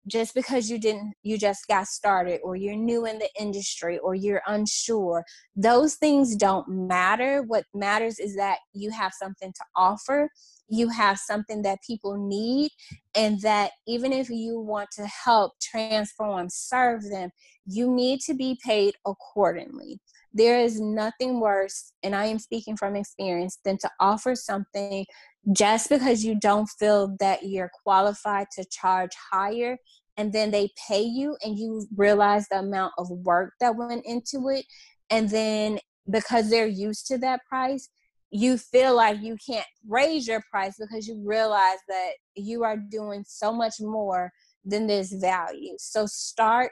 just 0.08 0.34
because 0.36 0.70
you 0.70 0.78
didn't 0.78 1.14
you 1.24 1.38
just 1.38 1.68
got 1.68 1.88
started 1.88 2.40
or 2.44 2.56
you're 2.56 2.76
new 2.76 3.06
in 3.06 3.18
the 3.20 3.30
industry 3.40 3.98
or 4.00 4.16
you're 4.16 4.42
unsure 4.48 5.24
those 5.56 5.96
things 5.96 6.36
don't 6.36 6.68
matter. 6.68 7.42
What 7.42 7.64
matters 7.74 8.20
is 8.20 8.36
that 8.36 8.60
you 8.74 8.92
have 8.92 9.14
something 9.14 9.54
to 9.54 9.64
offer 9.76 10.30
you 10.68 10.90
have 10.90 11.18
something 11.18 11.62
that 11.62 11.80
people 11.86 12.18
need 12.18 12.72
and 13.14 13.40
that 13.42 13.72
even 13.88 14.12
if 14.12 14.30
you 14.30 14.60
want 14.60 14.90
to 14.92 15.06
help 15.06 15.54
transform 15.62 16.48
serve 16.50 17.04
them 17.10 17.30
you 17.68 17.92
need 17.92 18.20
to 18.22 18.34
be 18.34 18.58
paid 18.64 18.94
accordingly. 19.08 20.00
There 20.34 20.60
is 20.60 20.82
nothing 20.82 21.40
worse 21.40 21.94
and 22.04 22.16
i 22.16 22.26
am 22.26 22.40
speaking 22.40 22.76
from 22.76 22.96
experience 22.96 23.60
than 23.64 23.78
to 23.80 23.90
offer 24.00 24.36
something 24.36 25.06
just 25.52 25.90
because 25.90 26.24
you 26.24 26.40
don't 26.40 26.68
feel 26.80 27.16
that 27.20 27.44
you're 27.44 27.72
qualified 27.84 28.48
to 28.56 28.66
charge 28.66 29.12
higher 29.32 29.78
and 30.18 30.32
then 30.32 30.50
they 30.52 30.70
pay 30.88 31.02
you 31.02 31.38
and 31.44 31.58
you 31.58 31.86
realize 31.96 32.48
the 32.50 32.60
amount 32.60 32.94
of 32.98 33.10
work 33.10 33.54
that 33.60 33.76
went 33.76 34.06
into 34.06 34.50
it 34.50 34.66
and 35.10 35.30
then 35.30 35.80
because 36.10 36.50
they're 36.50 36.66
used 36.66 37.08
to 37.08 37.18
that 37.18 37.42
price 37.48 37.90
you 38.32 38.58
feel 38.58 38.96
like 38.96 39.22
you 39.22 39.38
can't 39.46 39.66
raise 39.88 40.28
your 40.28 40.42
price 40.52 40.76
because 40.78 41.08
you 41.08 41.22
realize 41.24 41.78
that 41.88 42.12
you 42.36 42.64
are 42.64 42.76
doing 42.76 43.24
so 43.26 43.54
much 43.54 43.76
more 43.80 44.32
than 44.66 44.88
this 44.88 45.14
value. 45.14 45.76
So 45.78 46.06
start 46.06 46.72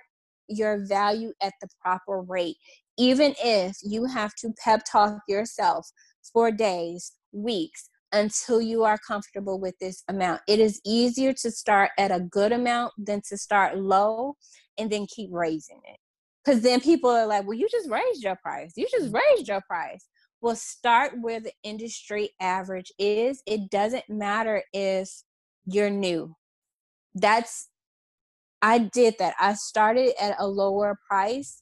your 0.50 0.86
value 0.86 1.32
at 1.42 1.54
the 1.62 1.70
proper 1.82 2.22
rate. 2.22 2.58
Even 2.98 3.34
if 3.42 3.78
you 3.82 4.06
have 4.06 4.34
to 4.40 4.54
pep 4.62 4.82
talk 4.92 5.22
yourself 5.30 5.90
for 6.34 6.52
days 6.52 7.14
weeks 7.32 7.90
until 8.14 8.62
you 8.62 8.84
are 8.84 9.00
comfortable 9.06 9.60
with 9.60 9.78
this 9.80 10.04
amount. 10.08 10.42
It 10.48 10.60
is 10.60 10.80
easier 10.86 11.34
to 11.34 11.52
start 11.52 11.92
at 11.98 12.12
a 12.12 12.20
good 12.20 12.52
amount 12.52 12.94
than 12.98 13.22
to 13.28 13.38
start 13.38 13.78
low 13.78 14.36
and 14.78 14.90
then 14.90 15.08
keep 15.08 15.30
raising 15.34 15.82
it. 15.84 15.98
Because 16.44 16.62
then 16.62 16.80
people 16.80 17.10
are 17.10 17.26
like, 17.26 17.46
well, 17.46 17.58
you 17.58 17.68
just 17.70 17.90
raised 17.90 18.24
your 18.24 18.38
price. 18.38 18.74
You 18.76 18.88
just 18.90 19.08
mm-hmm. 19.08 19.16
raised 19.36 19.48
your 19.48 19.62
price. 19.62 20.06
Well, 20.42 20.56
start 20.56 21.14
where 21.22 21.40
the 21.40 21.54
industry 21.64 22.32
average 22.40 22.92
is. 23.00 23.42
It 23.46 23.70
doesn't 23.70 24.04
matter 24.10 24.62
if 24.74 25.10
you're 25.66 25.90
new. 25.90 26.36
That's, 27.16 27.70
I 28.62 28.80
did 28.80 29.16
that. 29.20 29.36
I 29.40 29.54
started 29.54 30.12
at 30.22 30.36
a 30.40 30.48
lower 30.48 31.00
price 31.08 31.62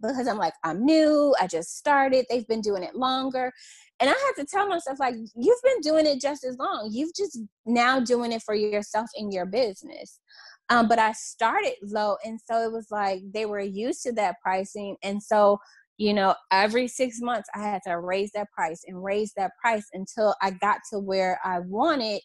because 0.00 0.28
I'm 0.28 0.38
like, 0.38 0.54
I'm 0.62 0.84
new. 0.84 1.34
I 1.40 1.48
just 1.48 1.76
started. 1.76 2.26
They've 2.30 2.46
been 2.46 2.60
doing 2.60 2.84
it 2.84 2.94
longer. 2.94 3.52
And 4.00 4.08
I 4.08 4.12
had 4.12 4.42
to 4.42 4.46
tell 4.46 4.68
myself, 4.68 5.00
like, 5.00 5.14
you've 5.34 5.62
been 5.62 5.80
doing 5.80 6.06
it 6.06 6.20
just 6.20 6.44
as 6.44 6.56
long. 6.56 6.88
You've 6.92 7.14
just 7.14 7.38
now 7.66 7.98
doing 7.98 8.32
it 8.32 8.42
for 8.42 8.54
yourself 8.54 9.08
in 9.16 9.32
your 9.32 9.46
business. 9.46 10.20
Um, 10.68 10.86
but 10.86 10.98
I 10.98 11.12
started 11.12 11.74
low. 11.82 12.16
And 12.24 12.38
so 12.40 12.62
it 12.62 12.72
was 12.72 12.88
like 12.90 13.22
they 13.32 13.46
were 13.46 13.60
used 13.60 14.02
to 14.04 14.12
that 14.12 14.36
pricing. 14.42 14.96
And 15.02 15.20
so, 15.22 15.58
you 15.96 16.14
know, 16.14 16.34
every 16.52 16.86
six 16.86 17.20
months 17.20 17.48
I 17.54 17.62
had 17.62 17.80
to 17.86 17.98
raise 17.98 18.30
that 18.32 18.50
price 18.52 18.82
and 18.86 19.02
raise 19.02 19.32
that 19.36 19.52
price 19.60 19.86
until 19.92 20.34
I 20.40 20.50
got 20.50 20.78
to 20.92 21.00
where 21.00 21.40
I 21.44 21.60
wanted. 21.60 22.20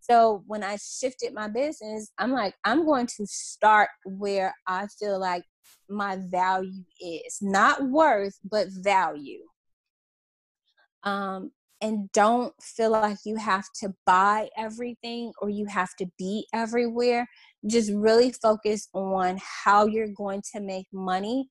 So 0.00 0.44
when 0.46 0.62
I 0.62 0.76
shifted 0.76 1.34
my 1.34 1.48
business, 1.48 2.10
I'm 2.16 2.32
like, 2.32 2.54
I'm 2.64 2.86
going 2.86 3.06
to 3.18 3.26
start 3.26 3.90
where 4.06 4.54
I 4.66 4.86
feel 4.98 5.20
like 5.20 5.42
my 5.90 6.16
value 6.30 6.84
is 7.02 7.38
not 7.42 7.82
worth, 7.82 8.38
but 8.48 8.68
value 8.70 9.40
um, 11.04 11.50
and 11.80 12.10
don't 12.12 12.52
feel 12.60 12.90
like 12.90 13.18
you 13.24 13.36
have 13.36 13.66
to 13.80 13.94
buy 14.04 14.48
everything 14.56 15.32
or 15.40 15.48
you 15.48 15.66
have 15.66 15.94
to 15.96 16.06
be 16.18 16.46
everywhere. 16.52 17.26
Just 17.66 17.92
really 17.92 18.32
focus 18.32 18.88
on 18.94 19.38
how 19.64 19.86
you're 19.86 20.12
going 20.16 20.42
to 20.52 20.60
make 20.60 20.86
money 20.92 21.48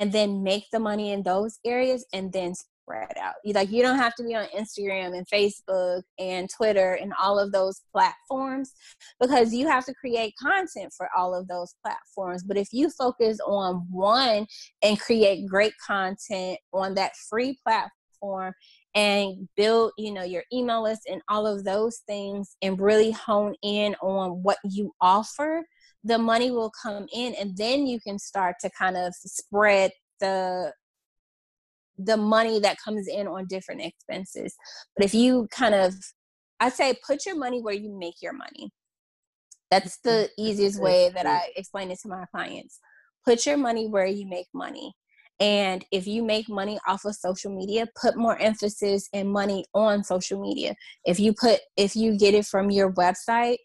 and 0.00 0.12
then 0.12 0.42
make 0.42 0.64
the 0.72 0.80
money 0.80 1.12
in 1.12 1.22
those 1.22 1.58
areas 1.64 2.06
and 2.12 2.32
then 2.32 2.54
spread 2.54 3.16
out. 3.20 3.34
You 3.44 3.52
like 3.52 3.70
you 3.70 3.82
don't 3.82 3.98
have 3.98 4.14
to 4.16 4.24
be 4.24 4.34
on 4.34 4.46
Instagram 4.56 5.16
and 5.16 5.26
Facebook 5.26 6.02
and 6.18 6.48
Twitter 6.56 6.94
and 6.94 7.12
all 7.20 7.38
of 7.38 7.52
those 7.52 7.82
platforms 7.92 8.72
because 9.20 9.52
you 9.52 9.68
have 9.68 9.84
to 9.86 9.94
create 9.94 10.34
content 10.40 10.92
for 10.96 11.08
all 11.16 11.34
of 11.34 11.48
those 11.48 11.74
platforms. 11.84 12.44
But 12.44 12.56
if 12.56 12.68
you 12.72 12.90
focus 12.90 13.38
on 13.46 13.86
one 13.90 14.46
and 14.82 15.00
create 15.00 15.46
great 15.46 15.74
content 15.84 16.58
on 16.72 16.94
that 16.94 17.12
free 17.28 17.58
platform 17.64 18.54
and 18.96 19.48
build 19.56 19.92
you 19.96 20.12
know 20.12 20.24
your 20.24 20.42
email 20.52 20.82
list 20.82 21.02
and 21.08 21.22
all 21.28 21.46
of 21.46 21.62
those 21.64 21.98
things 22.08 22.56
and 22.62 22.80
really 22.80 23.12
hone 23.12 23.54
in 23.62 23.94
on 24.02 24.42
what 24.42 24.58
you 24.64 24.92
offer 25.00 25.62
the 26.02 26.18
money 26.18 26.50
will 26.50 26.72
come 26.82 27.06
in 27.12 27.34
and 27.34 27.56
then 27.56 27.86
you 27.86 28.00
can 28.00 28.18
start 28.18 28.56
to 28.60 28.70
kind 28.70 28.96
of 28.96 29.14
spread 29.14 29.92
the 30.20 30.72
the 31.98 32.16
money 32.16 32.60
that 32.60 32.76
comes 32.82 33.08
in 33.08 33.26
on 33.26 33.46
different 33.46 33.80
expenses. 33.80 34.54
But 34.96 35.04
if 35.04 35.14
you 35.14 35.48
kind 35.50 35.74
of 35.74 35.94
i 36.60 36.68
say 36.70 36.94
put 37.06 37.26
your 37.26 37.36
money 37.36 37.60
where 37.60 37.74
you 37.74 37.96
make 37.98 38.16
your 38.22 38.32
money. 38.32 38.70
That's 39.70 39.98
the 39.98 40.30
easiest 40.38 40.80
way 40.80 41.10
that 41.10 41.26
i 41.26 41.48
explain 41.56 41.90
it 41.90 41.98
to 42.02 42.08
my 42.08 42.24
clients. 42.30 42.80
Put 43.24 43.46
your 43.46 43.56
money 43.56 43.88
where 43.88 44.06
you 44.06 44.26
make 44.26 44.46
money 44.54 44.94
and 45.38 45.84
if 45.92 46.06
you 46.06 46.22
make 46.22 46.48
money 46.48 46.78
off 46.88 47.04
of 47.04 47.14
social 47.14 47.54
media, 47.54 47.86
put 48.00 48.16
more 48.16 48.38
emphasis 48.38 49.08
and 49.12 49.28
money 49.28 49.64
on 49.74 50.02
social 50.02 50.40
media. 50.40 50.74
If 51.04 51.20
you 51.20 51.34
put 51.34 51.60
if 51.76 51.94
you 51.94 52.16
get 52.16 52.34
it 52.34 52.46
from 52.46 52.70
your 52.70 52.92
website, 52.92 53.58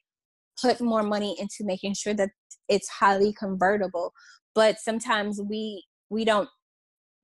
put 0.61 0.81
more 0.81 1.03
money 1.03 1.35
into 1.39 1.63
making 1.63 1.93
sure 1.93 2.13
that 2.15 2.29
it's 2.67 2.89
highly 2.89 3.33
convertible. 3.33 4.11
But 4.53 4.79
sometimes 4.79 5.41
we 5.41 5.85
we 6.09 6.25
don't 6.25 6.49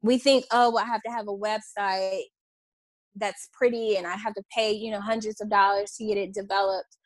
we 0.01 0.17
think, 0.17 0.45
oh, 0.51 0.71
well, 0.71 0.83
I 0.83 0.87
have 0.87 1.01
to 1.03 1.11
have 1.11 1.27
a 1.27 1.31
website 1.31 2.21
that's 3.15 3.49
pretty 3.51 3.97
and 3.97 4.07
I 4.07 4.15
have 4.15 4.35
to 4.35 4.43
pay, 4.55 4.71
you 4.71 4.91
know, 4.91 5.01
hundreds 5.01 5.41
of 5.41 5.49
dollars 5.49 5.91
to 5.93 6.05
get 6.05 6.17
it 6.17 6.33
developed 6.33 6.96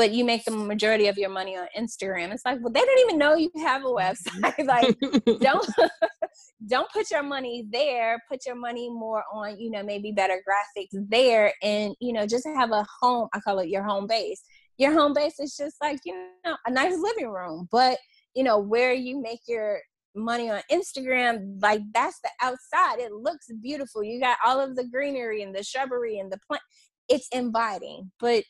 but 0.00 0.12
you 0.12 0.24
make 0.24 0.42
the 0.46 0.50
majority 0.50 1.08
of 1.08 1.18
your 1.18 1.28
money 1.28 1.58
on 1.58 1.66
Instagram. 1.78 2.32
It's 2.32 2.46
like, 2.46 2.58
well, 2.62 2.72
they 2.72 2.80
don't 2.80 2.98
even 3.00 3.18
know 3.18 3.34
you 3.34 3.50
have 3.56 3.82
a 3.82 3.88
website. 3.88 4.64
like, 4.64 4.98
don't 5.40 5.68
don't 6.66 6.90
put 6.90 7.10
your 7.10 7.22
money 7.22 7.66
there. 7.70 8.18
Put 8.26 8.46
your 8.46 8.54
money 8.54 8.88
more 8.88 9.24
on, 9.30 9.60
you 9.60 9.70
know, 9.70 9.82
maybe 9.82 10.10
better 10.10 10.40
graphics 10.48 10.98
there, 11.10 11.52
and 11.62 11.94
you 12.00 12.14
know, 12.14 12.26
just 12.26 12.46
have 12.46 12.70
a 12.70 12.86
home. 13.02 13.28
I 13.34 13.40
call 13.40 13.58
it 13.58 13.68
your 13.68 13.82
home 13.82 14.06
base. 14.06 14.42
Your 14.78 14.94
home 14.94 15.12
base 15.12 15.38
is 15.38 15.54
just 15.54 15.76
like 15.82 16.00
you 16.06 16.14
know 16.46 16.56
a 16.66 16.70
nice 16.70 16.96
living 16.96 17.28
room, 17.28 17.68
but 17.70 17.98
you 18.34 18.42
know 18.42 18.58
where 18.58 18.94
you 18.94 19.20
make 19.20 19.40
your 19.46 19.80
money 20.14 20.48
on 20.48 20.62
Instagram, 20.72 21.60
like 21.60 21.82
that's 21.92 22.20
the 22.20 22.30
outside. 22.40 23.00
It 23.00 23.12
looks 23.12 23.48
beautiful. 23.60 24.02
You 24.02 24.18
got 24.18 24.38
all 24.46 24.60
of 24.60 24.76
the 24.76 24.84
greenery 24.84 25.42
and 25.42 25.54
the 25.54 25.62
shrubbery 25.62 26.18
and 26.18 26.32
the 26.32 26.38
plant. 26.46 26.62
It's 27.06 27.28
inviting, 27.32 28.10
but 28.18 28.44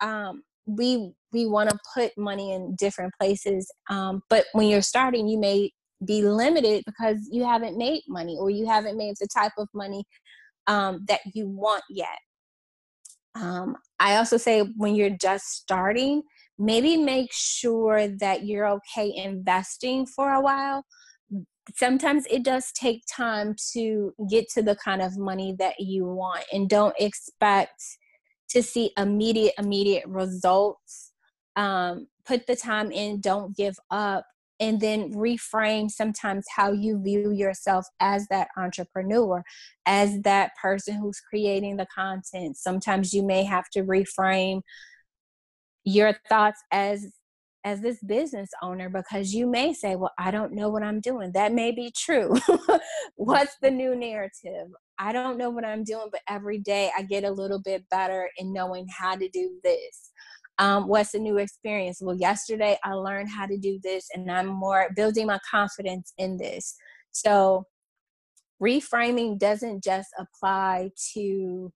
um 0.00 0.44
we 0.66 1.12
we 1.32 1.46
want 1.46 1.70
to 1.70 1.78
put 1.94 2.10
money 2.16 2.52
in 2.52 2.74
different 2.76 3.12
places 3.20 3.70
um, 3.88 4.22
but 4.28 4.44
when 4.52 4.68
you're 4.68 4.82
starting 4.82 5.28
you 5.28 5.38
may 5.38 5.70
be 6.04 6.22
limited 6.22 6.82
because 6.86 7.28
you 7.30 7.44
haven't 7.44 7.76
made 7.76 8.02
money 8.08 8.36
or 8.38 8.48
you 8.50 8.66
haven't 8.66 8.96
made 8.96 9.14
the 9.20 9.28
type 9.34 9.52
of 9.58 9.68
money 9.74 10.02
um, 10.66 11.04
that 11.08 11.20
you 11.34 11.46
want 11.46 11.82
yet. 11.90 12.18
Um, 13.36 13.76
i 14.00 14.16
also 14.16 14.36
say 14.36 14.62
when 14.76 14.96
you're 14.96 15.16
just 15.20 15.44
starting 15.46 16.22
maybe 16.60 16.96
make 16.96 17.32
sure 17.32 18.06
that 18.06 18.44
you're 18.44 18.68
okay 18.68 19.12
investing 19.16 20.06
for 20.06 20.30
a 20.30 20.40
while. 20.40 20.84
Sometimes 21.74 22.26
it 22.30 22.44
does 22.44 22.70
take 22.72 23.02
time 23.10 23.54
to 23.72 24.12
get 24.28 24.46
to 24.54 24.62
the 24.62 24.76
kind 24.76 25.00
of 25.00 25.16
money 25.16 25.56
that 25.58 25.76
you 25.78 26.04
want 26.04 26.44
and 26.52 26.68
don't 26.68 26.94
expect 26.98 27.82
to 28.50 28.62
see 28.62 28.92
immediate 28.96 29.54
immediate 29.58 30.06
results. 30.06 31.12
Um, 31.56 32.06
put 32.24 32.46
the 32.46 32.56
time 32.56 32.92
in 32.92 33.20
don't 33.20 33.56
give 33.56 33.76
up 33.90 34.24
and 34.60 34.78
then 34.78 35.12
reframe 35.14 35.90
sometimes 35.90 36.44
how 36.54 36.70
you 36.70 37.02
view 37.02 37.32
yourself 37.32 37.86
as 37.98 38.28
that 38.28 38.48
entrepreneur 38.56 39.42
as 39.86 40.20
that 40.20 40.52
person 40.60 40.94
who's 40.94 41.20
creating 41.20 41.78
the 41.78 41.86
content. 41.92 42.56
Sometimes 42.56 43.12
you 43.14 43.22
may 43.24 43.42
have 43.42 43.68
to 43.70 43.82
reframe 43.82 44.60
your 45.84 46.14
thoughts 46.28 46.60
as 46.70 47.14
as 47.64 47.80
this 47.82 48.02
business 48.02 48.48
owner 48.62 48.88
because 48.88 49.34
you 49.34 49.46
may 49.46 49.74
say 49.74 49.94
well 49.94 50.12
i 50.18 50.30
don't 50.30 50.52
know 50.52 50.68
what 50.68 50.82
i'm 50.82 51.00
doing. 51.00 51.32
That 51.32 51.52
may 51.52 51.72
be 51.72 51.92
true. 51.96 52.34
What's 53.16 53.56
the 53.62 53.70
new 53.70 53.96
narrative 53.96 54.68
I 55.00 55.12
don't 55.12 55.38
know 55.38 55.48
what 55.48 55.64
I'm 55.64 55.82
doing, 55.82 56.08
but 56.12 56.20
every 56.28 56.58
day 56.58 56.90
I 56.96 57.02
get 57.02 57.24
a 57.24 57.30
little 57.30 57.58
bit 57.58 57.88
better 57.88 58.28
in 58.36 58.52
knowing 58.52 58.86
how 58.96 59.16
to 59.16 59.28
do 59.30 59.58
this. 59.64 60.10
Um, 60.58 60.88
what's 60.88 61.14
a 61.14 61.18
new 61.18 61.38
experience? 61.38 62.00
Well, 62.02 62.16
yesterday 62.16 62.76
I 62.84 62.92
learned 62.92 63.30
how 63.30 63.46
to 63.46 63.56
do 63.56 63.80
this, 63.82 64.08
and 64.12 64.30
I'm 64.30 64.46
more 64.46 64.90
building 64.94 65.26
my 65.26 65.38
confidence 65.50 66.12
in 66.18 66.36
this. 66.36 66.76
So, 67.12 67.64
reframing 68.62 69.38
doesn't 69.38 69.82
just 69.82 70.10
apply 70.18 70.90
to, 71.14 71.72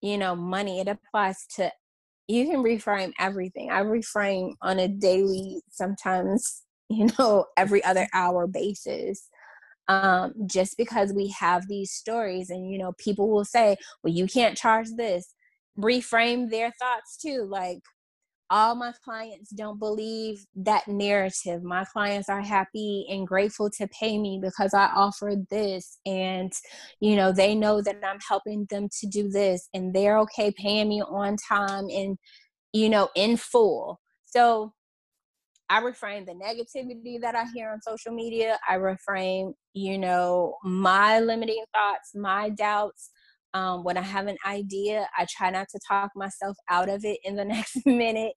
you 0.00 0.18
know, 0.18 0.36
money, 0.36 0.78
it 0.78 0.86
applies 0.86 1.44
to 1.56 1.72
you 2.28 2.46
can 2.46 2.62
reframe 2.62 3.12
everything. 3.18 3.70
I 3.70 3.80
reframe 3.80 4.52
on 4.62 4.78
a 4.78 4.86
daily, 4.86 5.62
sometimes, 5.70 6.62
you 6.88 7.08
know, 7.18 7.46
every 7.56 7.82
other 7.82 8.06
hour 8.14 8.46
basis 8.46 9.28
um, 9.88 10.34
just 10.46 10.76
because 10.76 11.12
we 11.12 11.34
have 11.38 11.66
these 11.68 11.92
stories 11.92 12.50
and 12.50 12.70
you 12.70 12.78
know 12.78 12.92
people 12.98 13.28
will 13.30 13.44
say 13.44 13.76
well 14.02 14.12
you 14.12 14.26
can't 14.26 14.56
charge 14.56 14.88
this 14.96 15.34
reframe 15.78 16.50
their 16.50 16.72
thoughts 16.80 17.16
too 17.16 17.46
like 17.48 17.80
all 18.50 18.74
my 18.74 18.92
clients 19.04 19.50
don't 19.50 19.78
believe 19.78 20.44
that 20.56 20.88
narrative. 20.88 21.62
My 21.62 21.84
clients 21.84 22.28
are 22.28 22.40
happy 22.40 23.06
and 23.10 23.26
grateful 23.26 23.70
to 23.72 23.86
pay 23.88 24.18
me 24.18 24.40
because 24.42 24.72
I 24.72 24.86
offered 24.86 25.46
this 25.50 25.98
and 26.06 26.52
you 27.00 27.16
know 27.16 27.32
they 27.32 27.54
know 27.54 27.82
that 27.82 28.00
I'm 28.02 28.18
helping 28.26 28.66
them 28.70 28.88
to 29.00 29.06
do 29.06 29.28
this 29.28 29.68
and 29.74 29.94
they're 29.94 30.18
okay 30.20 30.50
paying 30.50 30.88
me 30.88 31.02
on 31.02 31.36
time 31.36 31.88
and 31.90 32.16
you 32.72 32.88
know 32.88 33.08
in 33.14 33.36
full. 33.36 34.00
So 34.24 34.72
I 35.70 35.80
reframe 35.80 36.24
the 36.24 36.32
negativity 36.32 37.20
that 37.20 37.34
I 37.34 37.44
hear 37.54 37.70
on 37.70 37.82
social 37.82 38.12
media. 38.12 38.58
I 38.68 38.76
reframe, 38.76 39.52
you 39.74 39.98
know, 39.98 40.54
my 40.64 41.20
limiting 41.20 41.64
thoughts, 41.74 42.12
my 42.14 42.50
doubts. 42.50 43.10
Um, 43.54 43.82
when 43.82 43.96
I 43.96 44.02
have 44.02 44.26
an 44.26 44.36
idea, 44.46 45.08
I 45.16 45.26
try 45.30 45.50
not 45.50 45.68
to 45.70 45.80
talk 45.86 46.10
myself 46.14 46.56
out 46.68 46.88
of 46.88 47.04
it 47.04 47.18
in 47.24 47.36
the 47.36 47.44
next 47.46 47.84
minute 47.86 48.32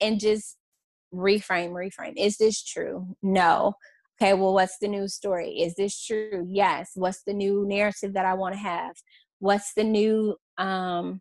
and 0.00 0.20
just 0.20 0.56
reframe, 1.12 1.70
reframe. 1.70 2.14
Is 2.16 2.36
this 2.36 2.62
true? 2.62 3.16
No. 3.22 3.74
Okay, 4.20 4.34
well, 4.34 4.54
what's 4.54 4.78
the 4.78 4.88
new 4.88 5.08
story? 5.08 5.50
Is 5.60 5.74
this 5.74 6.00
true? 6.04 6.46
Yes. 6.48 6.90
What's 6.94 7.22
the 7.26 7.34
new 7.34 7.66
narrative 7.66 8.14
that 8.14 8.24
I 8.24 8.34
want 8.34 8.54
to 8.54 8.60
have? 8.60 8.94
What's 9.40 9.74
the 9.74 9.84
new 9.84 10.36
um, 10.56 11.20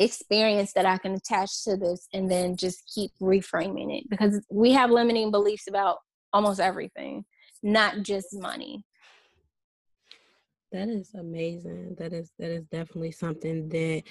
experience 0.00 0.72
that 0.72 0.86
I 0.86 0.98
can 0.98 1.12
attach 1.12 1.62
to 1.64 1.76
this 1.76 2.08
and 2.12 2.28
then 2.30 2.56
just 2.56 2.90
keep 2.92 3.12
reframing 3.20 3.96
it 3.96 4.08
because 4.08 4.44
we 4.50 4.72
have 4.72 4.90
limiting 4.90 5.30
beliefs 5.30 5.68
about 5.68 5.98
almost 6.32 6.58
everything, 6.58 7.24
not 7.62 8.02
just 8.02 8.28
money. 8.32 8.84
That 10.72 10.88
is 10.88 11.14
amazing. 11.14 11.96
That 11.98 12.12
is 12.12 12.30
that 12.38 12.50
is 12.50 12.64
definitely 12.66 13.10
something 13.10 13.68
that 13.68 14.04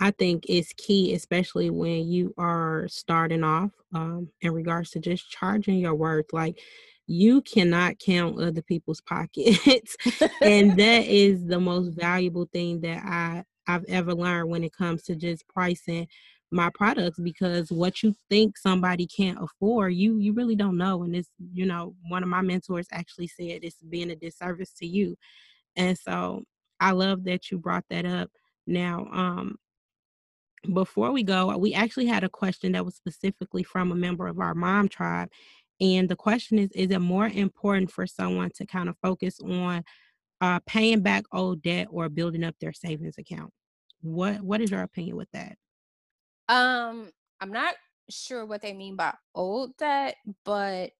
I 0.00 0.12
think 0.12 0.46
is 0.48 0.72
key, 0.76 1.12
especially 1.12 1.70
when 1.70 2.06
you 2.08 2.32
are 2.38 2.86
starting 2.88 3.44
off 3.44 3.70
um, 3.94 4.28
in 4.40 4.52
regards 4.52 4.90
to 4.92 5.00
just 5.00 5.30
charging 5.30 5.78
your 5.78 5.94
worth. 5.94 6.32
Like 6.32 6.58
you 7.06 7.42
cannot 7.42 7.98
count 7.98 8.40
other 8.40 8.62
people's 8.62 9.00
pockets, 9.06 9.96
and 10.40 10.78
that 10.78 11.04
is 11.06 11.44
the 11.44 11.60
most 11.60 11.88
valuable 11.88 12.48
thing 12.50 12.80
that 12.82 13.02
I 13.04 13.44
I've 13.66 13.84
ever 13.88 14.14
learned 14.14 14.50
when 14.50 14.64
it 14.64 14.72
comes 14.72 15.02
to 15.04 15.16
just 15.16 15.46
pricing 15.48 16.06
my 16.50 16.70
products 16.72 17.18
because 17.18 17.70
what 17.72 18.02
you 18.02 18.14
think 18.30 18.56
somebody 18.56 19.06
can't 19.06 19.42
afford 19.42 19.92
you 19.94 20.18
you 20.18 20.32
really 20.32 20.54
don't 20.54 20.76
know 20.76 21.02
and 21.02 21.16
it's 21.16 21.30
you 21.52 21.66
know 21.66 21.94
one 22.08 22.22
of 22.22 22.28
my 22.28 22.40
mentors 22.40 22.86
actually 22.92 23.26
said 23.26 23.60
it's 23.62 23.82
being 23.88 24.10
a 24.10 24.16
disservice 24.16 24.72
to 24.72 24.86
you 24.86 25.16
and 25.76 25.98
so 25.98 26.44
i 26.78 26.92
love 26.92 27.24
that 27.24 27.50
you 27.50 27.58
brought 27.58 27.84
that 27.90 28.04
up. 28.06 28.30
Now 28.66 29.08
um 29.12 29.56
before 30.72 31.10
we 31.10 31.22
go 31.22 31.56
we 31.58 31.74
actually 31.74 32.06
had 32.06 32.24
a 32.24 32.28
question 32.28 32.72
that 32.72 32.84
was 32.84 32.94
specifically 32.94 33.64
from 33.64 33.90
a 33.90 33.96
member 33.96 34.28
of 34.28 34.38
our 34.38 34.54
mom 34.54 34.88
tribe 34.88 35.28
and 35.80 36.08
the 36.08 36.16
question 36.16 36.58
is 36.58 36.70
is 36.72 36.90
it 36.90 37.00
more 37.00 37.26
important 37.26 37.90
for 37.90 38.06
someone 38.06 38.50
to 38.54 38.64
kind 38.64 38.88
of 38.88 38.96
focus 39.02 39.40
on 39.40 39.82
uh, 40.44 40.60
paying 40.66 41.00
back 41.00 41.24
old 41.32 41.62
debt 41.62 41.88
or 41.90 42.10
building 42.10 42.44
up 42.44 42.54
their 42.60 42.74
savings 42.74 43.16
account. 43.16 43.50
What 44.02 44.42
What 44.42 44.60
is 44.60 44.70
your 44.70 44.82
opinion 44.82 45.16
with 45.16 45.30
that? 45.32 45.56
Um, 46.50 47.10
I'm 47.40 47.50
not 47.50 47.74
sure 48.10 48.44
what 48.44 48.60
they 48.60 48.74
mean 48.74 48.94
by 48.94 49.14
old 49.34 49.74
debt, 49.78 50.16
but 50.44 50.90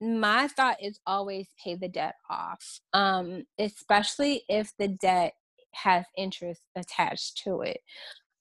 my 0.00 0.48
thought 0.48 0.82
is 0.82 0.98
always 1.06 1.46
pay 1.62 1.74
the 1.74 1.88
debt 1.88 2.14
off. 2.30 2.80
Um, 2.94 3.44
especially 3.58 4.44
if 4.48 4.72
the 4.78 4.88
debt 4.88 5.34
has 5.74 6.06
interest 6.16 6.62
attached 6.74 7.42
to 7.44 7.60
it. 7.60 7.80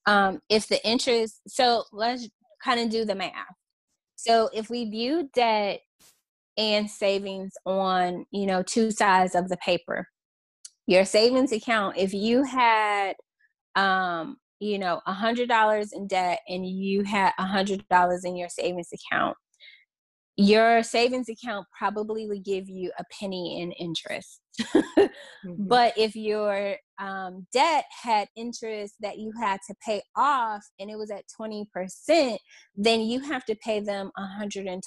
Um, 0.06 0.40
if 0.48 0.70
the 0.70 0.86
interest, 0.88 1.42
so 1.50 1.84
let's 1.92 2.30
kind 2.64 2.80
of 2.80 2.90
do 2.90 3.04
the 3.04 3.16
math. 3.16 3.34
So 4.16 4.50
if 4.54 4.70
we 4.70 4.90
view 4.90 5.30
debt 5.34 5.82
and 6.58 6.90
savings 6.90 7.54
on 7.66 8.26
you 8.32 8.46
know 8.46 8.64
two 8.64 8.92
sides 8.92 9.36
of 9.36 9.50
the 9.50 9.58
paper 9.58 10.08
your 10.88 11.06
savings 11.06 11.52
account, 11.52 11.98
if 11.98 12.14
you 12.14 12.44
had, 12.44 13.16
um, 13.76 14.38
you 14.60 14.78
know, 14.80 15.02
a 15.06 15.14
hundred 15.14 15.50
dollars 15.50 15.92
in 15.94 16.08
debt 16.08 16.40
and 16.48 16.66
you 16.66 17.04
had 17.04 17.34
a 17.38 17.46
hundred 17.46 17.88
dollars 17.90 18.24
in 18.24 18.36
your 18.36 18.50
savings 18.50 18.90
account, 18.94 19.36
your 20.38 20.84
savings 20.84 21.28
account 21.30 21.66
probably 21.78 22.28
would 22.28 22.44
give 22.44 22.70
you 22.70 22.92
a 23.00 23.04
penny 23.20 23.62
in 23.62 23.72
interest. 23.74 24.42
mm-hmm. 24.62 25.08
But 25.58 25.98
if 25.98 26.16
your 26.16 26.76
um, 27.00 27.48
debt 27.54 27.86
had 28.04 28.28
interest 28.36 28.96
that 29.00 29.18
you 29.18 29.32
had 29.40 29.60
to 29.68 29.76
pay 29.86 30.02
off 30.16 30.64
and 30.80 30.90
it 30.90 30.98
was 30.98 31.12
at 31.12 31.24
20%, 31.40 32.38
then 32.76 33.02
you 33.02 33.20
have 33.20 33.46
to 33.46 33.56
pay 33.56 33.80
them 33.80 34.12
$120. 34.18 34.80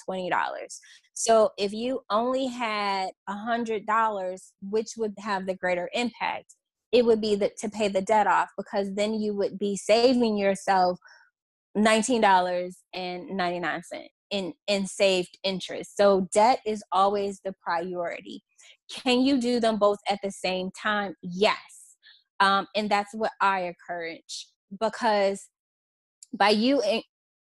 So 1.13 1.51
if 1.57 1.73
you 1.73 2.01
only 2.09 2.47
had 2.47 3.09
$100, 3.29 4.51
which 4.61 4.89
would 4.97 5.13
have 5.19 5.45
the 5.45 5.55
greater 5.55 5.89
impact? 5.93 6.55
It 6.91 7.05
would 7.05 7.21
be 7.21 7.35
that 7.35 7.55
to 7.57 7.69
pay 7.69 7.87
the 7.87 8.01
debt 8.01 8.25
off 8.25 8.49
because 8.57 8.95
then 8.95 9.13
you 9.13 9.35
would 9.35 9.59
be 9.59 9.77
saving 9.77 10.37
yourself 10.37 10.97
$19.99 11.77 13.81
in 14.31 14.53
in 14.67 14.87
saved 14.87 15.37
interest. 15.43 15.97
So 15.97 16.27
debt 16.33 16.61
is 16.65 16.83
always 16.91 17.41
the 17.43 17.53
priority. 17.61 18.41
Can 18.91 19.21
you 19.21 19.39
do 19.39 19.59
them 19.59 19.77
both 19.77 19.99
at 20.07 20.19
the 20.23 20.31
same 20.31 20.71
time? 20.71 21.13
Yes. 21.21 21.78
Um, 22.39 22.67
and 22.75 22.89
that's 22.89 23.13
what 23.13 23.31
I 23.41 23.61
encourage 23.61 24.47
because 24.79 25.49
by 26.33 26.49
you 26.49 26.81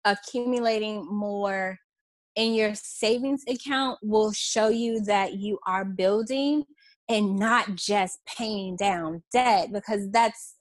accumulating 0.05 1.05
more 1.05 1.77
in 2.35 2.53
your 2.53 2.73
savings 2.73 3.43
account 3.47 3.99
will 4.01 4.31
show 4.31 4.69
you 4.69 5.01
that 5.01 5.33
you 5.33 5.59
are 5.67 5.85
building 5.85 6.63
and 7.09 7.37
not 7.37 7.75
just 7.75 8.19
paying 8.25 8.75
down 8.77 9.21
debt 9.33 9.69
because 9.73 10.09
that's 10.11 10.55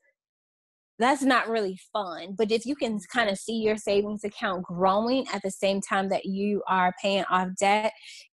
that's 0.98 1.22
not 1.22 1.48
really 1.48 1.78
fun. 1.94 2.34
But 2.36 2.52
if 2.52 2.66
you 2.66 2.76
can 2.76 3.00
kind 3.10 3.30
of 3.30 3.38
see 3.38 3.54
your 3.54 3.78
savings 3.78 4.22
account 4.22 4.64
growing 4.64 5.26
at 5.32 5.40
the 5.42 5.50
same 5.50 5.80
time 5.80 6.10
that 6.10 6.26
you 6.26 6.62
are 6.68 6.92
paying 7.00 7.24
off 7.30 7.48
debt, 7.58 7.92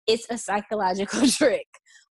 it's 0.07 0.26
a 0.30 0.39
psychological 0.39 1.26
trick. 1.28 1.66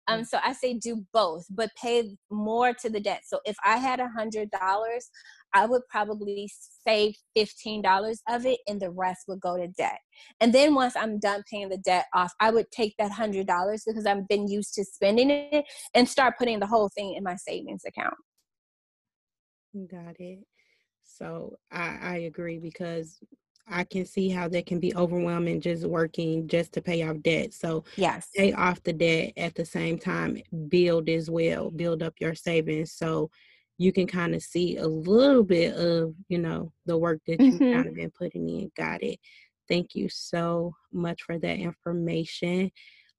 Um, 0.09 0.21
mm. 0.21 0.27
so 0.27 0.39
I 0.43 0.53
say 0.53 0.75
do 0.75 1.05
both, 1.13 1.45
but 1.51 1.71
pay 1.81 2.17
more 2.31 2.73
to 2.75 2.91
the 2.91 3.01
debt. 3.01 3.23
So 3.27 3.41
if 3.45 3.57
I 3.65 3.77
had 3.77 4.01
a 4.01 4.09
hundred 4.09 4.51
dollars, 4.51 5.09
I 5.55 5.67
would 5.67 5.83
probably 5.89 6.51
save 6.87 7.15
fifteen 7.37 7.83
dollars 7.83 8.21
of 8.29 8.47
it, 8.47 8.61
and 8.67 8.81
the 8.81 8.91
rest 8.91 9.25
would 9.29 9.41
go 9.41 9.57
to 9.57 9.69
debt. 9.69 9.99
And 10.41 10.53
then 10.53 10.75
once 10.75 10.97
I'm 10.97 11.19
done 11.19 11.43
paying 11.51 11.69
the 11.69 11.79
debt 11.79 12.07
off, 12.15 12.33
I 12.41 12.51
would 12.51 12.71
take 12.73 12.95
that 12.99 13.13
hundred 13.13 13.47
dollars 13.47 13.85
because 13.87 14.07
I've 14.07 14.27
been 14.29 14.49
used 14.49 14.75
to 14.75 14.85
spending 14.85 15.31
it, 15.31 15.65
and 15.95 16.09
start 16.09 16.39
putting 16.39 16.61
the 16.61 16.67
whole 16.67 16.89
thing 16.89 17.15
in 17.15 17.23
my 17.23 17.37
savings 17.37 17.83
account. 17.87 18.15
Got 19.91 20.17
it. 20.19 20.41
So 21.03 21.57
I, 21.71 21.99
I 22.03 22.17
agree 22.27 22.59
because 22.59 23.19
I 23.69 23.85
can 23.85 24.05
see 24.05 24.29
how 24.29 24.49
that 24.49 24.67
can 24.67 24.81
be 24.81 24.95
overwhelming 24.95 25.61
just 25.61 25.85
working 25.85 26.49
just 26.49 26.73
to 26.73 26.83
pay 26.83 27.03
off 27.03 27.23
debt. 27.23 27.55
So 27.55 27.85
yes, 27.97 28.29
pay 28.35 28.53
off 28.53 28.83
the 28.83 28.93
debt 28.93 29.33
at 29.37 29.55
the 29.55 29.65
same 29.65 29.99
time, 29.99 30.43
build 30.69 31.09
as 31.09 31.31
well, 31.31 31.71
build 31.71 32.03
up 32.03 32.15
your 32.21 32.35
savings 32.35 32.93
so 32.93 33.31
you 33.79 33.93
can 33.93 34.07
kind 34.07 34.35
of 34.35 34.43
see 34.43 34.77
a 34.77 34.87
little 34.87 35.43
bit 35.43 35.75
of, 35.75 36.15
you 36.29 36.39
know, 36.39 36.73
the 36.87 36.97
work 36.97 37.21
that 37.27 37.41
you've 37.41 37.55
mm-hmm. 37.55 37.73
kind 37.73 37.89
of 37.89 37.95
been 37.95 38.11
putting 38.11 38.49
in. 38.49 38.71
Got 38.77 39.03
it. 39.03 39.19
Thank 39.69 39.95
you 39.95 40.09
so 40.09 40.75
much 40.93 41.23
for 41.23 41.39
that 41.39 41.59
information. 41.59 42.71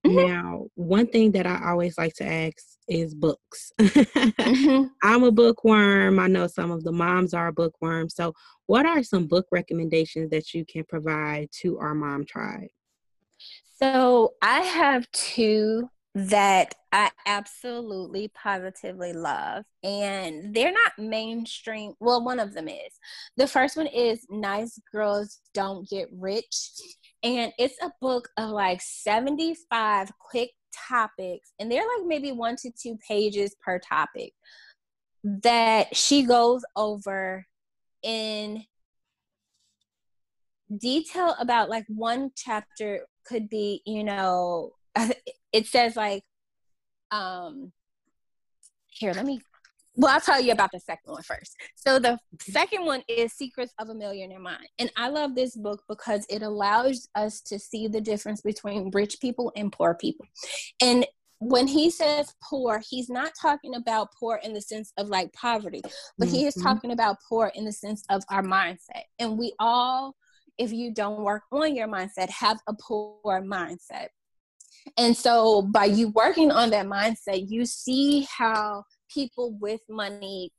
Mm-hmm. 0.05 0.27
Now, 0.27 0.67
one 0.75 1.07
thing 1.07 1.31
that 1.31 1.47
I 1.47 1.69
always 1.69 1.97
like 1.97 2.13
to 2.15 2.25
ask 2.25 2.57
is 2.87 3.13
books. 3.13 3.71
mm-hmm. 3.79 4.83
I'm 5.03 5.23
a 5.23 5.31
bookworm. 5.31 6.19
I 6.19 6.27
know 6.27 6.47
some 6.47 6.71
of 6.71 6.83
the 6.83 6.91
moms 6.91 7.33
are 7.33 7.51
bookworms. 7.51 8.15
So, 8.15 8.33
what 8.65 8.85
are 8.85 9.03
some 9.03 9.27
book 9.27 9.47
recommendations 9.51 10.29
that 10.31 10.53
you 10.53 10.65
can 10.65 10.83
provide 10.83 11.49
to 11.61 11.77
our 11.79 11.93
mom 11.93 12.25
tribe? 12.25 12.67
So, 13.79 14.33
I 14.41 14.61
have 14.61 15.09
two 15.11 15.89
that 16.15 16.75
I 16.91 17.09
absolutely 17.25 18.27
positively 18.27 19.13
love. 19.13 19.65
And 19.83 20.53
they're 20.53 20.71
not 20.71 20.91
mainstream. 20.99 21.93
Well, 21.99 22.23
one 22.23 22.39
of 22.39 22.53
them 22.53 22.67
is. 22.67 22.99
The 23.35 23.47
first 23.47 23.77
one 23.77 23.87
is 23.87 24.25
Nice 24.29 24.79
Girls 24.91 25.39
Don't 25.53 25.89
Get 25.89 26.07
Rich 26.11 26.71
and 27.23 27.53
it's 27.57 27.77
a 27.81 27.91
book 28.01 28.29
of 28.37 28.49
like 28.49 28.81
75 28.81 30.11
quick 30.19 30.51
topics 30.73 31.53
and 31.59 31.71
they're 31.71 31.81
like 31.81 32.05
maybe 32.05 32.31
one 32.31 32.55
to 32.57 32.71
two 32.71 32.97
pages 33.07 33.55
per 33.63 33.79
topic 33.79 34.33
that 35.23 35.95
she 35.95 36.23
goes 36.23 36.63
over 36.75 37.45
in 38.01 38.63
detail 40.77 41.35
about 41.39 41.69
like 41.69 41.85
one 41.87 42.31
chapter 42.35 43.05
could 43.25 43.47
be 43.47 43.81
you 43.85 44.03
know 44.03 44.71
it 45.53 45.67
says 45.67 45.95
like 45.95 46.23
um 47.11 47.71
here 48.87 49.13
let 49.13 49.25
me 49.25 49.39
well, 49.95 50.13
I'll 50.13 50.21
tell 50.21 50.41
you 50.41 50.51
about 50.51 50.71
the 50.73 50.79
second 50.79 51.11
one 51.11 51.21
first. 51.23 51.55
So 51.75 51.99
the 51.99 52.17
second 52.39 52.85
one 52.85 53.03
is 53.07 53.33
Secrets 53.33 53.73
of 53.79 53.89
a 53.89 53.93
Millionaire 53.93 54.39
Mind. 54.39 54.67
And 54.79 54.91
I 54.97 55.09
love 55.09 55.35
this 55.35 55.55
book 55.55 55.83
because 55.87 56.25
it 56.29 56.41
allows 56.41 57.07
us 57.15 57.41
to 57.41 57.59
see 57.59 57.87
the 57.87 58.01
difference 58.01 58.41
between 58.41 58.89
rich 58.91 59.17
people 59.21 59.51
and 59.55 59.71
poor 59.71 59.93
people. 59.93 60.25
And 60.81 61.05
when 61.39 61.67
he 61.67 61.89
says 61.89 62.33
poor, 62.41 62.81
he's 62.89 63.09
not 63.09 63.33
talking 63.39 63.75
about 63.75 64.09
poor 64.19 64.39
in 64.43 64.53
the 64.53 64.61
sense 64.61 64.93
of 64.97 65.09
like 65.09 65.31
poverty, 65.33 65.81
but 66.17 66.27
mm-hmm. 66.27 66.37
he 66.37 66.45
is 66.45 66.55
mm-hmm. 66.55 66.67
talking 66.67 66.91
about 66.91 67.17
poor 67.27 67.51
in 67.53 67.65
the 67.65 67.71
sense 67.71 68.03
of 68.09 68.23
our 68.29 68.43
mindset. 68.43 69.03
And 69.19 69.37
we 69.37 69.53
all, 69.59 70.15
if 70.57 70.71
you 70.71 70.93
don't 70.93 71.21
work 71.21 71.43
on 71.51 71.75
your 71.75 71.87
mindset, 71.87 72.29
have 72.29 72.59
a 72.67 72.73
poor 72.73 73.41
mindset. 73.41 74.07
And 74.97 75.15
so 75.15 75.61
by 75.61 75.85
you 75.85 76.09
working 76.09 76.51
on 76.51 76.71
that 76.71 76.87
mindset, 76.87 77.49
you 77.49 77.65
see 77.65 78.27
how 78.35 78.83
people 79.13 79.57
with 79.59 79.81
money 79.89 80.51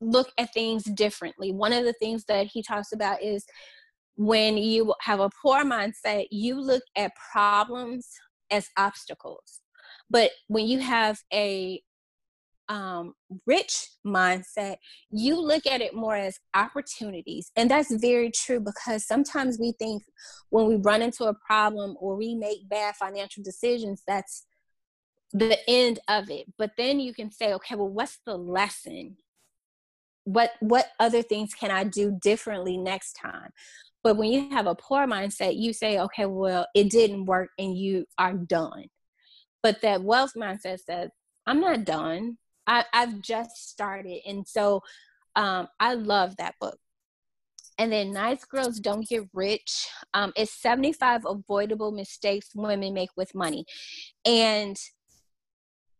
look 0.00 0.30
at 0.38 0.52
things 0.52 0.84
differently. 0.84 1.52
One 1.52 1.72
of 1.72 1.84
the 1.84 1.94
things 1.94 2.24
that 2.24 2.46
he 2.46 2.62
talks 2.62 2.92
about 2.92 3.22
is 3.22 3.44
when 4.16 4.56
you 4.56 4.94
have 5.00 5.20
a 5.20 5.30
poor 5.42 5.64
mindset, 5.64 6.26
you 6.30 6.60
look 6.60 6.82
at 6.96 7.12
problems 7.32 8.08
as 8.50 8.68
obstacles. 8.76 9.60
But 10.08 10.30
when 10.48 10.66
you 10.66 10.80
have 10.80 11.18
a 11.32 11.80
um, 12.68 13.14
rich 13.46 13.88
mindset, 14.04 14.76
you 15.10 15.40
look 15.40 15.66
at 15.66 15.80
it 15.80 15.94
more 15.94 16.16
as 16.16 16.38
opportunities. 16.54 17.50
And 17.56 17.70
that's 17.70 17.94
very 17.94 18.30
true 18.30 18.60
because 18.60 19.06
sometimes 19.06 19.58
we 19.58 19.72
think 19.78 20.02
when 20.50 20.66
we 20.66 20.76
run 20.76 21.02
into 21.02 21.24
a 21.24 21.34
problem 21.46 21.96
or 22.00 22.16
we 22.16 22.34
make 22.34 22.68
bad 22.68 22.96
financial 22.96 23.42
decisions, 23.42 24.02
that's 24.06 24.45
the 25.32 25.58
end 25.68 25.98
of 26.08 26.30
it. 26.30 26.46
But 26.56 26.72
then 26.76 27.00
you 27.00 27.12
can 27.14 27.30
say 27.30 27.52
okay 27.54 27.74
well 27.74 27.88
what's 27.88 28.18
the 28.24 28.36
lesson? 28.36 29.16
What 30.24 30.52
what 30.60 30.88
other 30.98 31.22
things 31.22 31.54
can 31.54 31.70
i 31.70 31.84
do 31.84 32.16
differently 32.20 32.76
next 32.76 33.14
time? 33.14 33.50
But 34.02 34.16
when 34.16 34.30
you 34.30 34.50
have 34.50 34.66
a 34.66 34.74
poor 34.74 35.06
mindset 35.06 35.58
you 35.58 35.72
say 35.72 35.98
okay 35.98 36.26
well 36.26 36.66
it 36.74 36.90
didn't 36.90 37.26
work 37.26 37.50
and 37.58 37.76
you 37.76 38.06
are 38.18 38.34
done. 38.34 38.86
But 39.62 39.82
that 39.82 40.02
wealth 40.02 40.32
mindset 40.36 40.80
says 40.80 41.10
i'm 41.46 41.60
not 41.60 41.84
done. 41.84 42.38
I, 42.66 42.84
i've 42.92 43.20
just 43.20 43.68
started. 43.70 44.20
And 44.26 44.46
so 44.46 44.82
um, 45.34 45.68
i 45.80 45.94
love 45.94 46.36
that 46.36 46.54
book. 46.60 46.78
And 47.78 47.92
then 47.92 48.12
nice 48.12 48.42
girls 48.44 48.80
don't 48.80 49.06
get 49.06 49.24
rich 49.34 49.86
um, 50.14 50.32
it's 50.36 50.52
75 50.52 51.26
avoidable 51.26 51.92
mistakes 51.92 52.50
women 52.54 52.94
make 52.94 53.10
with 53.16 53.34
money. 53.34 53.64
And 54.24 54.78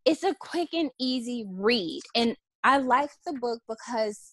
it's 0.07 0.23
a 0.23 0.35
quick 0.39 0.69
and 0.73 0.91
easy 0.99 1.45
read. 1.51 2.01
And 2.15 2.37
I 2.63 2.79
like 2.79 3.11
the 3.27 3.35
book 3.35 3.61
because 3.69 4.33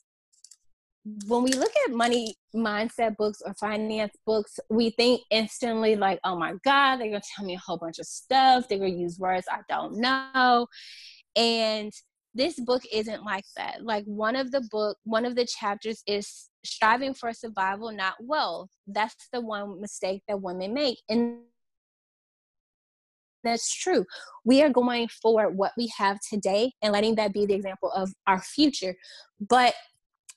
when 1.28 1.44
we 1.44 1.52
look 1.52 1.72
at 1.86 1.94
money 1.94 2.36
mindset 2.56 3.18
books 3.18 3.42
or 3.46 3.54
finance 3.56 4.16
books, 4.26 4.60
we 4.70 4.92
think 4.92 5.22
instantly 5.32 5.96
like, 5.96 6.20
oh 6.24 6.38
my 6.38 6.54
God, 6.64 6.98
they're 6.98 7.10
gonna 7.10 7.22
tell 7.36 7.46
me 7.46 7.56
a 7.56 7.60
whole 7.60 7.78
bunch 7.78 8.00
of 8.00 8.06
stuff. 8.06 8.70
They're 8.70 8.78
gonna 8.78 8.92
use 8.92 9.20
words 9.20 9.48
I 9.52 9.60
don't 9.68 9.98
know. 9.98 10.68
And 11.36 11.92
this 12.36 12.60
book 12.60 12.84
isn't 12.92 13.24
like 13.26 13.46
that. 13.58 13.84
Like 13.84 14.06
one 14.06 14.36
of 14.36 14.52
the 14.52 14.62
book, 14.72 14.98
one 15.04 15.26
of 15.26 15.36
the 15.36 15.46
chapters 15.46 16.04
is 16.08 16.50
striving 16.64 17.14
for 17.14 17.34
survival, 17.34 17.92
not 17.92 18.16
wealth. 18.20 18.70
That's 18.88 19.28
the 19.34 19.42
one 19.42 19.82
mistake 19.82 20.24
that 20.28 20.42
women 20.42 20.74
make. 20.74 21.00
And 21.10 21.40
that's 23.44 23.74
true. 23.74 24.06
We 24.46 24.62
are 24.62 24.70
going 24.70 25.08
for 25.22 25.50
what 25.50 25.72
we 25.78 25.92
have 25.98 26.20
today 26.28 26.72
and 26.82 26.94
letting 26.94 27.16
that 27.16 27.34
be 27.34 27.46
the 27.46 27.54
example 27.54 27.92
of 27.92 28.12
our 28.28 28.42
future. 28.42 28.96
But 29.40 29.74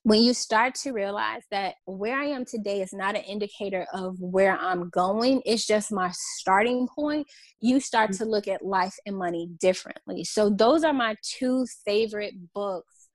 when 0.06 0.22
you 0.22 0.34
start 0.34 0.76
to 0.76 0.92
realize 0.92 1.42
that 1.50 1.74
where 1.84 2.16
I 2.16 2.26
am 2.26 2.44
today 2.44 2.80
is 2.80 2.92
not 2.92 3.16
an 3.16 3.22
indicator 3.22 3.86
of 3.92 4.14
where 4.20 4.56
I'm 4.56 4.88
going, 4.90 5.42
it's 5.44 5.66
just 5.66 5.90
my 5.90 6.12
starting 6.12 6.86
point, 6.86 7.26
you 7.60 7.80
start 7.80 8.12
to 8.12 8.24
look 8.24 8.46
at 8.46 8.64
life 8.64 8.94
and 9.04 9.16
money 9.16 9.48
differently. 9.60 10.22
So, 10.22 10.48
those 10.48 10.84
are 10.84 10.92
my 10.92 11.16
two 11.22 11.66
favorite 11.84 12.34
books. 12.54 13.08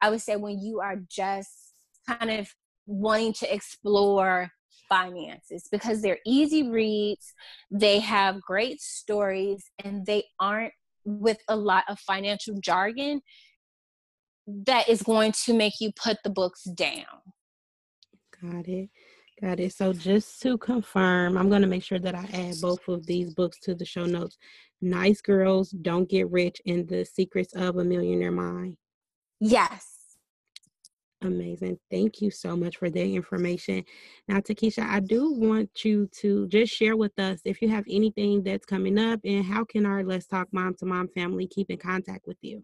I 0.00 0.08
would 0.10 0.20
say 0.20 0.36
when 0.36 0.60
you 0.60 0.78
are 0.78 0.98
just 1.10 1.50
kind 2.08 2.30
of 2.30 2.48
wanting 2.86 3.32
to 3.32 3.52
explore 3.52 4.50
finances 4.88 5.68
because 5.70 6.02
they're 6.02 6.18
easy 6.26 6.68
reads, 6.68 7.34
they 7.70 7.98
have 8.00 8.40
great 8.40 8.80
stories, 8.80 9.70
and 9.84 10.06
they 10.06 10.24
aren't 10.40 10.72
with 11.04 11.38
a 11.48 11.56
lot 11.56 11.84
of 11.88 11.98
financial 12.00 12.58
jargon 12.60 13.20
that 14.46 14.88
is 14.88 15.02
going 15.02 15.32
to 15.32 15.54
make 15.54 15.74
you 15.80 15.90
put 15.92 16.18
the 16.24 16.30
books 16.30 16.64
down. 16.64 17.04
Got 18.42 18.68
it. 18.68 18.90
Got 19.40 19.60
it. 19.60 19.72
So 19.72 19.92
just 19.92 20.40
to 20.42 20.56
confirm, 20.56 21.36
I'm 21.36 21.48
going 21.48 21.62
to 21.62 21.68
make 21.68 21.82
sure 21.82 21.98
that 21.98 22.14
I 22.14 22.28
add 22.32 22.54
both 22.60 22.86
of 22.88 23.06
these 23.06 23.34
books 23.34 23.58
to 23.60 23.74
the 23.74 23.84
show 23.84 24.06
notes. 24.06 24.38
Nice 24.80 25.20
Girls 25.20 25.70
Don't 25.70 26.08
Get 26.08 26.30
Rich 26.30 26.60
and 26.66 26.88
The 26.88 27.04
Secrets 27.04 27.54
of 27.54 27.76
a 27.76 27.84
Millionaire 27.84 28.32
Mind. 28.32 28.76
Yes. 29.40 29.95
Amazing. 31.26 31.78
Thank 31.90 32.22
you 32.22 32.30
so 32.30 32.56
much 32.56 32.76
for 32.76 32.88
that 32.88 33.04
information. 33.04 33.82
Now, 34.28 34.38
Takisha, 34.38 34.86
I 34.88 35.00
do 35.00 35.32
want 35.32 35.84
you 35.84 36.08
to 36.20 36.46
just 36.46 36.72
share 36.72 36.96
with 36.96 37.18
us 37.18 37.40
if 37.44 37.60
you 37.60 37.68
have 37.68 37.84
anything 37.90 38.44
that's 38.44 38.64
coming 38.64 38.96
up 38.96 39.18
and 39.24 39.44
how 39.44 39.64
can 39.64 39.86
our 39.86 40.04
Let's 40.04 40.26
Talk 40.26 40.46
Mom 40.52 40.74
to 40.76 40.86
Mom 40.86 41.08
family 41.08 41.48
keep 41.48 41.68
in 41.68 41.78
contact 41.78 42.28
with 42.28 42.36
you? 42.42 42.62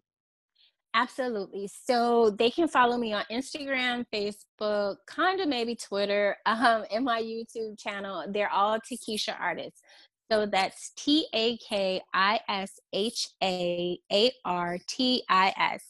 Absolutely. 0.95 1.69
So 1.69 2.31
they 2.31 2.51
can 2.51 2.69
follow 2.69 2.99
me 2.99 3.13
on 3.15 3.25
Instagram, 3.33 4.05
Facebook, 4.15 4.97
kind 5.09 5.41
of 5.41 5.49
maybe 5.49 5.75
Twitter, 5.75 6.37
um, 6.47 6.85
and 6.93 7.05
my 7.05 7.21
YouTube 7.21 7.77
channel. 7.79 8.25
They're 8.29 8.53
all 8.53 8.79
Takisha 8.79 9.39
Artis. 9.41 9.73
So 10.31 10.47
that's 10.47 10.93
T 10.97 11.27
A 11.35 11.57
K 11.59 12.01
I 12.15 12.41
S 12.49 12.79
H 12.93 13.29
A 13.43 13.99
A 14.13 14.33
R 14.45 14.79
T 14.87 15.25
I 15.29 15.53
S. 15.59 15.85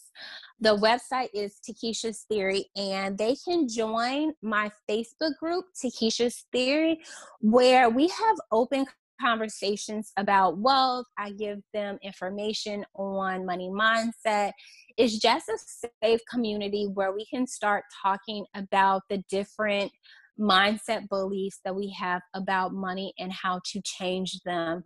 The 0.63 0.77
website 0.77 1.31
is 1.35 1.59
Takisha's 1.69 2.25
Theory, 2.29 2.67
and 2.77 3.19
they 3.19 3.35
can 3.35 3.69
join 3.69 4.33
my 4.43 4.71
Facebook 4.89 5.37
group, 5.41 5.65
Takisha's 5.75 6.47
Theory, 6.53 7.01
where 7.41 7.91
we 7.91 8.07
have 8.07 8.37
open 8.53 8.87
conversations 9.21 10.13
about 10.17 10.59
wealth. 10.59 11.07
I 11.19 11.33
give 11.33 11.59
them 11.75 11.99
information 12.01 12.85
on 12.95 13.45
money 13.45 13.71
mindset. 13.71 14.53
It's 14.97 15.19
just 15.19 15.49
a 15.49 15.59
safe 16.01 16.21
community 16.31 16.87
where 16.95 17.11
we 17.11 17.27
can 17.27 17.45
start 17.49 17.83
talking 18.01 18.47
about 18.55 19.03
the 19.11 19.19
different 19.29 19.91
mindset 20.39 21.09
beliefs 21.09 21.59
that 21.65 21.75
we 21.75 21.93
have 21.99 22.23
about 22.35 22.73
money 22.73 23.15
and 23.19 23.33
how 23.33 23.61
to 23.73 23.83
change 23.83 24.39
them. 24.45 24.85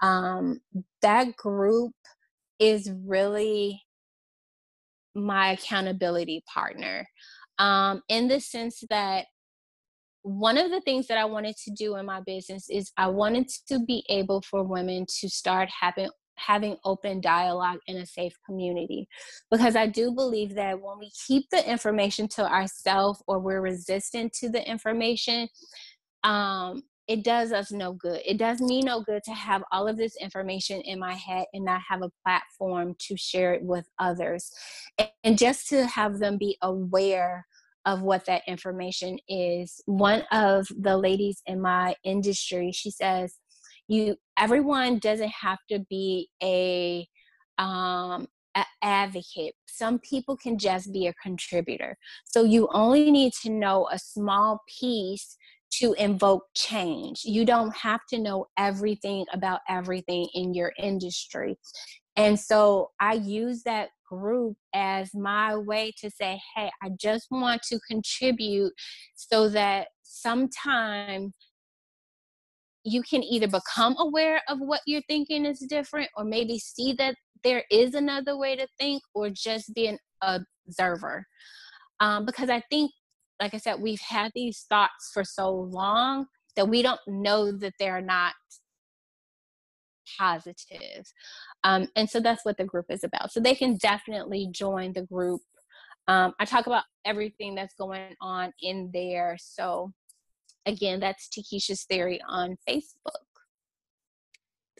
Um, 0.00 0.60
that 1.00 1.34
group 1.34 1.92
is 2.60 2.88
really 3.04 3.82
my 5.14 5.52
accountability 5.52 6.42
partner 6.52 7.06
um, 7.58 8.02
in 8.08 8.28
the 8.28 8.40
sense 8.40 8.82
that 8.90 9.26
one 10.22 10.56
of 10.56 10.70
the 10.70 10.80
things 10.80 11.08
that 11.08 11.18
I 11.18 11.24
wanted 11.24 11.56
to 11.64 11.72
do 11.72 11.96
in 11.96 12.06
my 12.06 12.20
business 12.20 12.68
is 12.70 12.92
I 12.96 13.08
wanted 13.08 13.48
to 13.68 13.80
be 13.80 14.04
able 14.08 14.40
for 14.42 14.62
women 14.62 15.06
to 15.20 15.28
start 15.28 15.68
having 15.80 16.10
having 16.36 16.76
open 16.84 17.20
dialogue 17.20 17.78
in 17.86 17.98
a 17.98 18.06
safe 18.06 18.34
community. 18.46 19.06
Because 19.50 19.76
I 19.76 19.86
do 19.86 20.12
believe 20.12 20.54
that 20.54 20.80
when 20.80 20.98
we 20.98 21.10
keep 21.26 21.44
the 21.50 21.68
information 21.70 22.26
to 22.28 22.50
ourselves 22.50 23.22
or 23.26 23.38
we're 23.38 23.60
resistant 23.60 24.32
to 24.34 24.48
the 24.48 24.66
information 24.68 25.48
um, 26.24 26.82
it 27.08 27.24
does 27.24 27.52
us 27.52 27.72
no 27.72 27.92
good. 27.92 28.20
It 28.24 28.38
does 28.38 28.60
me 28.60 28.80
no 28.80 29.02
good 29.02 29.22
to 29.24 29.32
have 29.32 29.62
all 29.72 29.88
of 29.88 29.96
this 29.96 30.16
information 30.20 30.80
in 30.82 30.98
my 30.98 31.14
head 31.14 31.46
and 31.52 31.64
not 31.64 31.80
have 31.88 32.02
a 32.02 32.10
platform 32.24 32.94
to 33.00 33.16
share 33.16 33.54
it 33.54 33.62
with 33.62 33.88
others. 33.98 34.50
And 35.24 35.36
just 35.36 35.68
to 35.70 35.86
have 35.86 36.18
them 36.18 36.38
be 36.38 36.56
aware 36.62 37.46
of 37.84 38.02
what 38.02 38.26
that 38.26 38.42
information 38.46 39.18
is. 39.28 39.80
One 39.86 40.22
of 40.30 40.68
the 40.78 40.96
ladies 40.96 41.42
in 41.46 41.60
my 41.60 41.96
industry, 42.04 42.70
she 42.72 42.90
says, 42.90 43.34
you 43.88 44.16
everyone 44.38 44.98
doesn't 44.98 45.32
have 45.40 45.58
to 45.70 45.80
be 45.90 46.28
a 46.42 47.06
um 47.58 48.28
advocate. 48.82 49.54
Some 49.66 49.98
people 49.98 50.36
can 50.36 50.58
just 50.58 50.92
be 50.92 51.06
a 51.06 51.14
contributor. 51.14 51.96
So 52.24 52.44
you 52.44 52.68
only 52.72 53.10
need 53.10 53.32
to 53.42 53.50
know 53.50 53.88
a 53.90 53.98
small 53.98 54.60
piece 54.78 55.36
to 55.80 55.94
invoke 55.94 56.44
change. 56.54 57.22
You 57.24 57.44
don't 57.44 57.74
have 57.74 58.00
to 58.10 58.18
know 58.18 58.46
everything 58.58 59.24
about 59.32 59.60
everything 59.68 60.28
in 60.34 60.54
your 60.54 60.72
industry. 60.78 61.56
And 62.16 62.38
so 62.38 62.90
I 63.00 63.14
use 63.14 63.62
that 63.62 63.88
group 64.06 64.56
as 64.74 65.14
my 65.14 65.56
way 65.56 65.92
to 65.98 66.10
say, 66.10 66.38
hey, 66.54 66.70
I 66.82 66.90
just 67.00 67.28
want 67.30 67.62
to 67.64 67.80
contribute 67.88 68.72
so 69.14 69.48
that 69.48 69.88
sometime 70.02 71.32
you 72.84 73.02
can 73.02 73.22
either 73.22 73.48
become 73.48 73.96
aware 73.98 74.42
of 74.48 74.58
what 74.58 74.80
you're 74.86 75.02
thinking 75.08 75.46
is 75.46 75.60
different 75.60 76.10
or 76.16 76.24
maybe 76.24 76.58
see 76.58 76.92
that 76.94 77.14
there 77.44 77.64
is 77.70 77.94
another 77.94 78.36
way 78.36 78.56
to 78.56 78.66
think 78.78 79.02
or 79.14 79.30
just 79.30 79.72
be 79.74 79.86
an 79.86 79.98
observer. 80.20 81.24
Um, 82.00 82.26
because 82.26 82.50
I 82.50 82.62
think, 82.70 82.90
like 83.40 83.54
I 83.54 83.58
said, 83.58 83.80
we've 83.80 84.00
had 84.00 84.32
these 84.34 84.64
thoughts 84.68 85.10
for 85.12 85.24
so 85.24 85.50
long 85.50 86.26
that 86.56 86.68
we 86.68 86.82
don't 86.82 87.00
know 87.06 87.50
that 87.50 87.74
they're 87.78 88.02
not 88.02 88.34
positive. 90.18 91.04
Um, 91.64 91.88
and 91.96 92.08
so 92.08 92.20
that's 92.20 92.44
what 92.44 92.56
the 92.56 92.64
group 92.64 92.86
is 92.90 93.04
about. 93.04 93.32
So 93.32 93.40
they 93.40 93.54
can 93.54 93.76
definitely 93.76 94.48
join 94.52 94.92
the 94.92 95.02
group. 95.02 95.40
Um, 96.08 96.34
I 96.40 96.44
talk 96.44 96.66
about 96.66 96.84
everything 97.04 97.54
that's 97.54 97.74
going 97.74 98.14
on 98.20 98.52
in 98.60 98.90
there. 98.92 99.36
So 99.40 99.92
again, 100.66 101.00
that's 101.00 101.28
Takisha's 101.28 101.84
Theory 101.84 102.20
on 102.28 102.56
Facebook. 102.68 103.22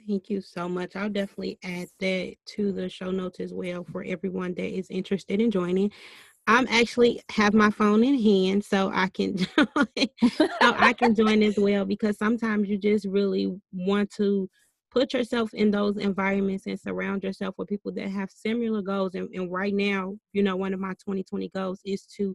Thank 0.09 0.31
you 0.31 0.41
so 0.41 0.69
much. 0.69 0.97
I'll 0.97 1.09
definitely 1.09 1.59
add 1.63 1.87
that 2.01 2.35
to 2.57 2.73
the 2.73 2.89
show 2.89 3.13
notes 3.13 3.39
as 3.39 3.55
well 3.55 3.85
for 3.85 4.03
everyone 4.03 4.55
that 4.55 4.77
is 4.77 4.91
interested 4.91 5.41
in 5.41 5.51
joining. 5.51 5.93
I'm 6.47 6.67
actually 6.69 7.23
have 7.31 7.55
my 7.55 7.71
phone 7.71 8.03
in 8.03 8.21
hand 8.21 8.65
so 8.65 8.91
I 8.93 9.09
can 9.09 9.37
join, 9.57 10.09
so 10.29 10.75
I 10.77 10.93
can 10.99 11.15
join 11.15 11.43
as 11.43 11.57
well 11.57 11.85
because 11.85 12.19
sometimes 12.19 12.69
you 12.69 12.79
just 12.79 13.07
really 13.07 13.55
want 13.73 14.11
to 14.17 14.49
put 14.91 15.15
yourself 15.15 15.55
in 15.55 15.71
those 15.71 15.97
environments 15.97 16.67
and 16.67 16.79
surround 16.79 17.23
yourself 17.23 17.55
with 17.57 17.69
people 17.69 17.93
that 17.93 18.09
have 18.11 18.31
similar 18.31 18.83
goals. 18.83 19.15
And, 19.15 19.29
and 19.35 19.51
right 19.51 19.75
now, 19.75 20.17
you 20.33 20.43
know, 20.43 20.57
one 20.57 20.75
of 20.75 20.81
my 20.81 20.93
2020 20.93 21.49
goals 21.55 21.81
is 21.85 22.05
to 22.19 22.35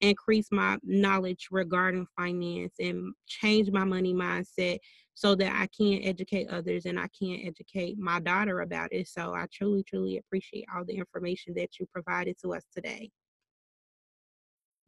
increase 0.00 0.48
my 0.52 0.78
knowledge 0.84 1.48
regarding 1.50 2.06
finance 2.16 2.74
and 2.78 3.14
change 3.26 3.70
my 3.70 3.84
money 3.84 4.14
mindset 4.14 4.78
so 5.14 5.34
that 5.34 5.52
I 5.52 5.66
can 5.76 6.02
educate 6.02 6.48
others 6.50 6.84
and 6.84 7.00
I 7.00 7.08
can 7.18 7.40
educate 7.44 7.98
my 7.98 8.20
daughter 8.20 8.60
about 8.60 8.92
it. 8.92 9.08
So 9.08 9.34
I 9.34 9.46
truly, 9.50 9.82
truly 9.82 10.18
appreciate 10.18 10.66
all 10.74 10.84
the 10.84 10.96
information 10.96 11.54
that 11.54 11.80
you 11.80 11.86
provided 11.86 12.36
to 12.42 12.52
us 12.52 12.64
today. 12.72 13.10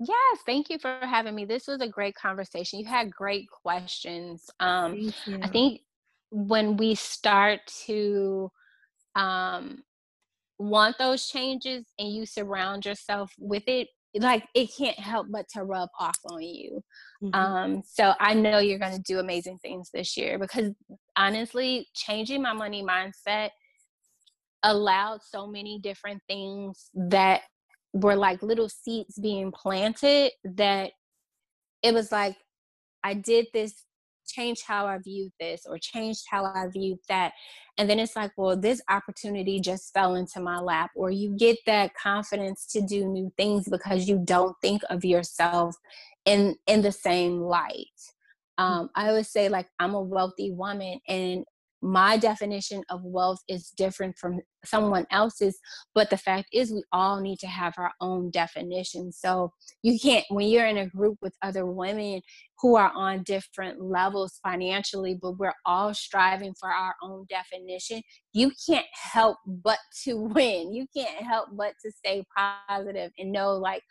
Yes, 0.00 0.38
thank 0.46 0.70
you 0.70 0.78
for 0.78 0.98
having 1.02 1.34
me. 1.34 1.44
This 1.44 1.66
was 1.66 1.80
a 1.80 1.88
great 1.88 2.14
conversation. 2.14 2.78
You 2.78 2.86
had 2.86 3.10
great 3.10 3.48
questions. 3.50 4.48
Um, 4.60 5.12
I 5.42 5.48
think 5.48 5.80
when 6.30 6.76
we 6.76 6.94
start 6.94 7.60
to 7.86 8.50
um, 9.16 9.82
want 10.58 10.98
those 10.98 11.28
changes 11.28 11.84
and 11.98 12.12
you 12.12 12.26
surround 12.26 12.86
yourself 12.86 13.32
with 13.38 13.64
it, 13.66 13.88
like 14.14 14.44
it 14.54 14.70
can't 14.76 14.98
help 14.98 15.26
but 15.30 15.46
to 15.54 15.64
rub 15.64 15.88
off 15.98 16.18
on 16.26 16.42
you. 16.42 16.82
Mm-hmm. 17.22 17.34
Um, 17.34 17.82
so 17.84 18.14
I 18.20 18.34
know 18.34 18.58
you're 18.58 18.78
going 18.78 18.96
to 18.96 19.02
do 19.02 19.18
amazing 19.18 19.58
things 19.58 19.90
this 19.92 20.16
year 20.16 20.38
because 20.38 20.72
honestly, 21.16 21.88
changing 21.94 22.42
my 22.42 22.52
money 22.52 22.84
mindset 22.84 23.50
allowed 24.62 25.20
so 25.22 25.46
many 25.46 25.78
different 25.80 26.22
things 26.28 26.90
that 26.94 27.42
were 28.00 28.16
like 28.16 28.42
little 28.42 28.68
seeds 28.68 29.18
being 29.18 29.52
planted 29.52 30.32
that 30.44 30.92
it 31.82 31.94
was 31.94 32.10
like 32.10 32.36
I 33.04 33.14
did 33.14 33.46
this 33.52 33.84
changed 34.28 34.64
how 34.66 34.86
I 34.86 34.98
viewed 34.98 35.32
this 35.40 35.62
or 35.66 35.78
changed 35.78 36.24
how 36.30 36.44
I 36.44 36.66
viewed 36.72 36.98
that. 37.08 37.32
And 37.78 37.88
then 37.88 37.98
it's 37.98 38.16
like, 38.16 38.32
well, 38.36 38.56
this 38.56 38.82
opportunity 38.88 39.60
just 39.60 39.92
fell 39.94 40.16
into 40.16 40.40
my 40.40 40.58
lap, 40.58 40.90
or 40.94 41.10
you 41.10 41.34
get 41.36 41.58
that 41.66 41.94
confidence 41.94 42.66
to 42.72 42.80
do 42.80 43.06
new 43.06 43.32
things 43.36 43.68
because 43.68 44.08
you 44.08 44.20
don't 44.24 44.56
think 44.60 44.82
of 44.90 45.04
yourself 45.04 45.76
in 46.24 46.56
in 46.66 46.82
the 46.82 46.92
same 46.92 47.40
light. 47.40 47.86
Um, 48.58 48.90
I 48.94 49.08
always 49.08 49.28
say 49.28 49.48
like 49.48 49.68
I'm 49.78 49.94
a 49.94 50.02
wealthy 50.02 50.50
woman, 50.50 51.00
and 51.08 51.44
my 51.82 52.16
definition 52.16 52.82
of 52.90 53.04
wealth 53.04 53.40
is 53.48 53.70
different 53.76 54.16
from 54.18 54.40
someone 54.64 55.06
else's 55.10 55.58
but 55.94 56.10
the 56.10 56.16
fact 56.16 56.48
is 56.52 56.72
we 56.72 56.82
all 56.92 57.20
need 57.20 57.38
to 57.38 57.46
have 57.46 57.74
our 57.78 57.92
own 58.00 58.30
definition. 58.30 59.12
So 59.12 59.52
you 59.82 59.98
can't 59.98 60.24
when 60.30 60.48
you're 60.48 60.66
in 60.66 60.78
a 60.78 60.88
group 60.88 61.18
with 61.22 61.34
other 61.42 61.66
women 61.66 62.20
who 62.60 62.76
are 62.76 62.90
on 62.94 63.22
different 63.22 63.80
levels 63.80 64.40
financially 64.42 65.16
but 65.20 65.38
we're 65.38 65.54
all 65.64 65.94
striving 65.94 66.54
for 66.58 66.70
our 66.70 66.94
own 67.02 67.26
definition 67.28 68.02
you 68.32 68.52
can't 68.68 68.86
help 68.92 69.36
but 69.46 69.78
to 70.04 70.14
win. 70.34 70.72
You 70.72 70.86
can't 70.96 71.22
help 71.22 71.48
but 71.52 71.74
to 71.84 71.90
stay 71.90 72.24
positive 72.36 73.10
and 73.18 73.32
know 73.32 73.54
like 73.54 73.82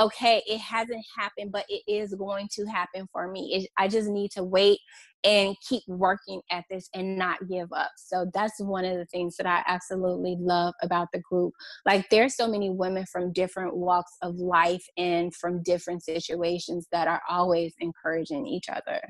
okay, 0.00 0.42
it 0.46 0.58
hasn't 0.58 1.04
happened, 1.16 1.52
but 1.52 1.64
it 1.68 1.82
is 1.86 2.14
going 2.14 2.48
to 2.52 2.64
happen 2.66 3.06
for 3.12 3.30
me. 3.30 3.50
It, 3.54 3.70
I 3.78 3.88
just 3.88 4.08
need 4.08 4.30
to 4.32 4.44
wait 4.44 4.78
and 5.24 5.56
keep 5.68 5.82
working 5.86 6.40
at 6.50 6.64
this 6.70 6.88
and 6.94 7.16
not 7.16 7.48
give 7.48 7.72
up. 7.72 7.90
So 7.96 8.28
that's 8.34 8.60
one 8.60 8.84
of 8.84 8.96
the 8.96 9.06
things 9.06 9.36
that 9.36 9.46
I 9.46 9.62
absolutely 9.66 10.36
love 10.40 10.74
about 10.82 11.08
the 11.12 11.20
group. 11.20 11.52
Like 11.86 12.08
there's 12.10 12.34
so 12.34 12.48
many 12.48 12.70
women 12.70 13.04
from 13.10 13.32
different 13.32 13.76
walks 13.76 14.12
of 14.22 14.36
life 14.36 14.84
and 14.96 15.34
from 15.34 15.62
different 15.62 16.02
situations 16.02 16.88
that 16.90 17.06
are 17.06 17.22
always 17.28 17.74
encouraging 17.78 18.46
each 18.46 18.68
other. 18.68 19.00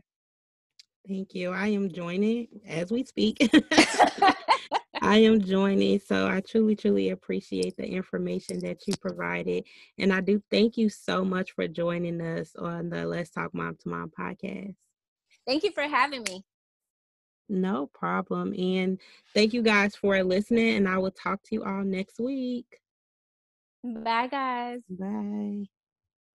Thank 1.09 1.35
you. 1.35 1.51
I 1.51 1.69
am 1.69 1.91
joining 1.91 2.49
as 2.67 2.93
we 2.93 3.05
speak. 3.05 3.39
I 5.03 5.19
am 5.19 5.41
joining. 5.43 5.99
So 5.99 6.29
I 6.29 6.41
truly, 6.41 6.77
truly 6.77 7.11
appreciate 7.11 7.77
the 7.77 7.87
information 7.87 8.61
that 8.61 8.87
you 8.87 8.95
provided. 8.97 9.65
And 9.99 10.13
I 10.13 10.21
do 10.21 10.41
thank 10.51 10.77
you 10.77 10.89
so 10.89 11.25
much 11.25 11.53
for 11.53 11.67
joining 11.67 12.21
us 12.21 12.55
on 12.57 12.89
the 12.89 13.05
Let's 13.05 13.31
Talk 13.31 13.53
Mom 13.53 13.77
to 13.77 13.89
Mom 13.89 14.13
podcast. 14.17 14.77
Thank 15.47 15.65
you 15.65 15.73
for 15.73 15.83
having 15.83 16.23
me. 16.23 16.45
No 17.49 17.89
problem. 17.89 18.55
And 18.57 19.01
thank 19.35 19.53
you 19.53 19.63
guys 19.63 19.97
for 19.97 20.23
listening. 20.23 20.77
And 20.77 20.89
I 20.89 20.99
will 20.99 21.11
talk 21.11 21.43
to 21.45 21.55
you 21.55 21.65
all 21.65 21.83
next 21.85 22.21
week. 22.21 22.81
Bye, 23.85 24.29
guys. 24.29 24.81
Bye. 24.89 25.67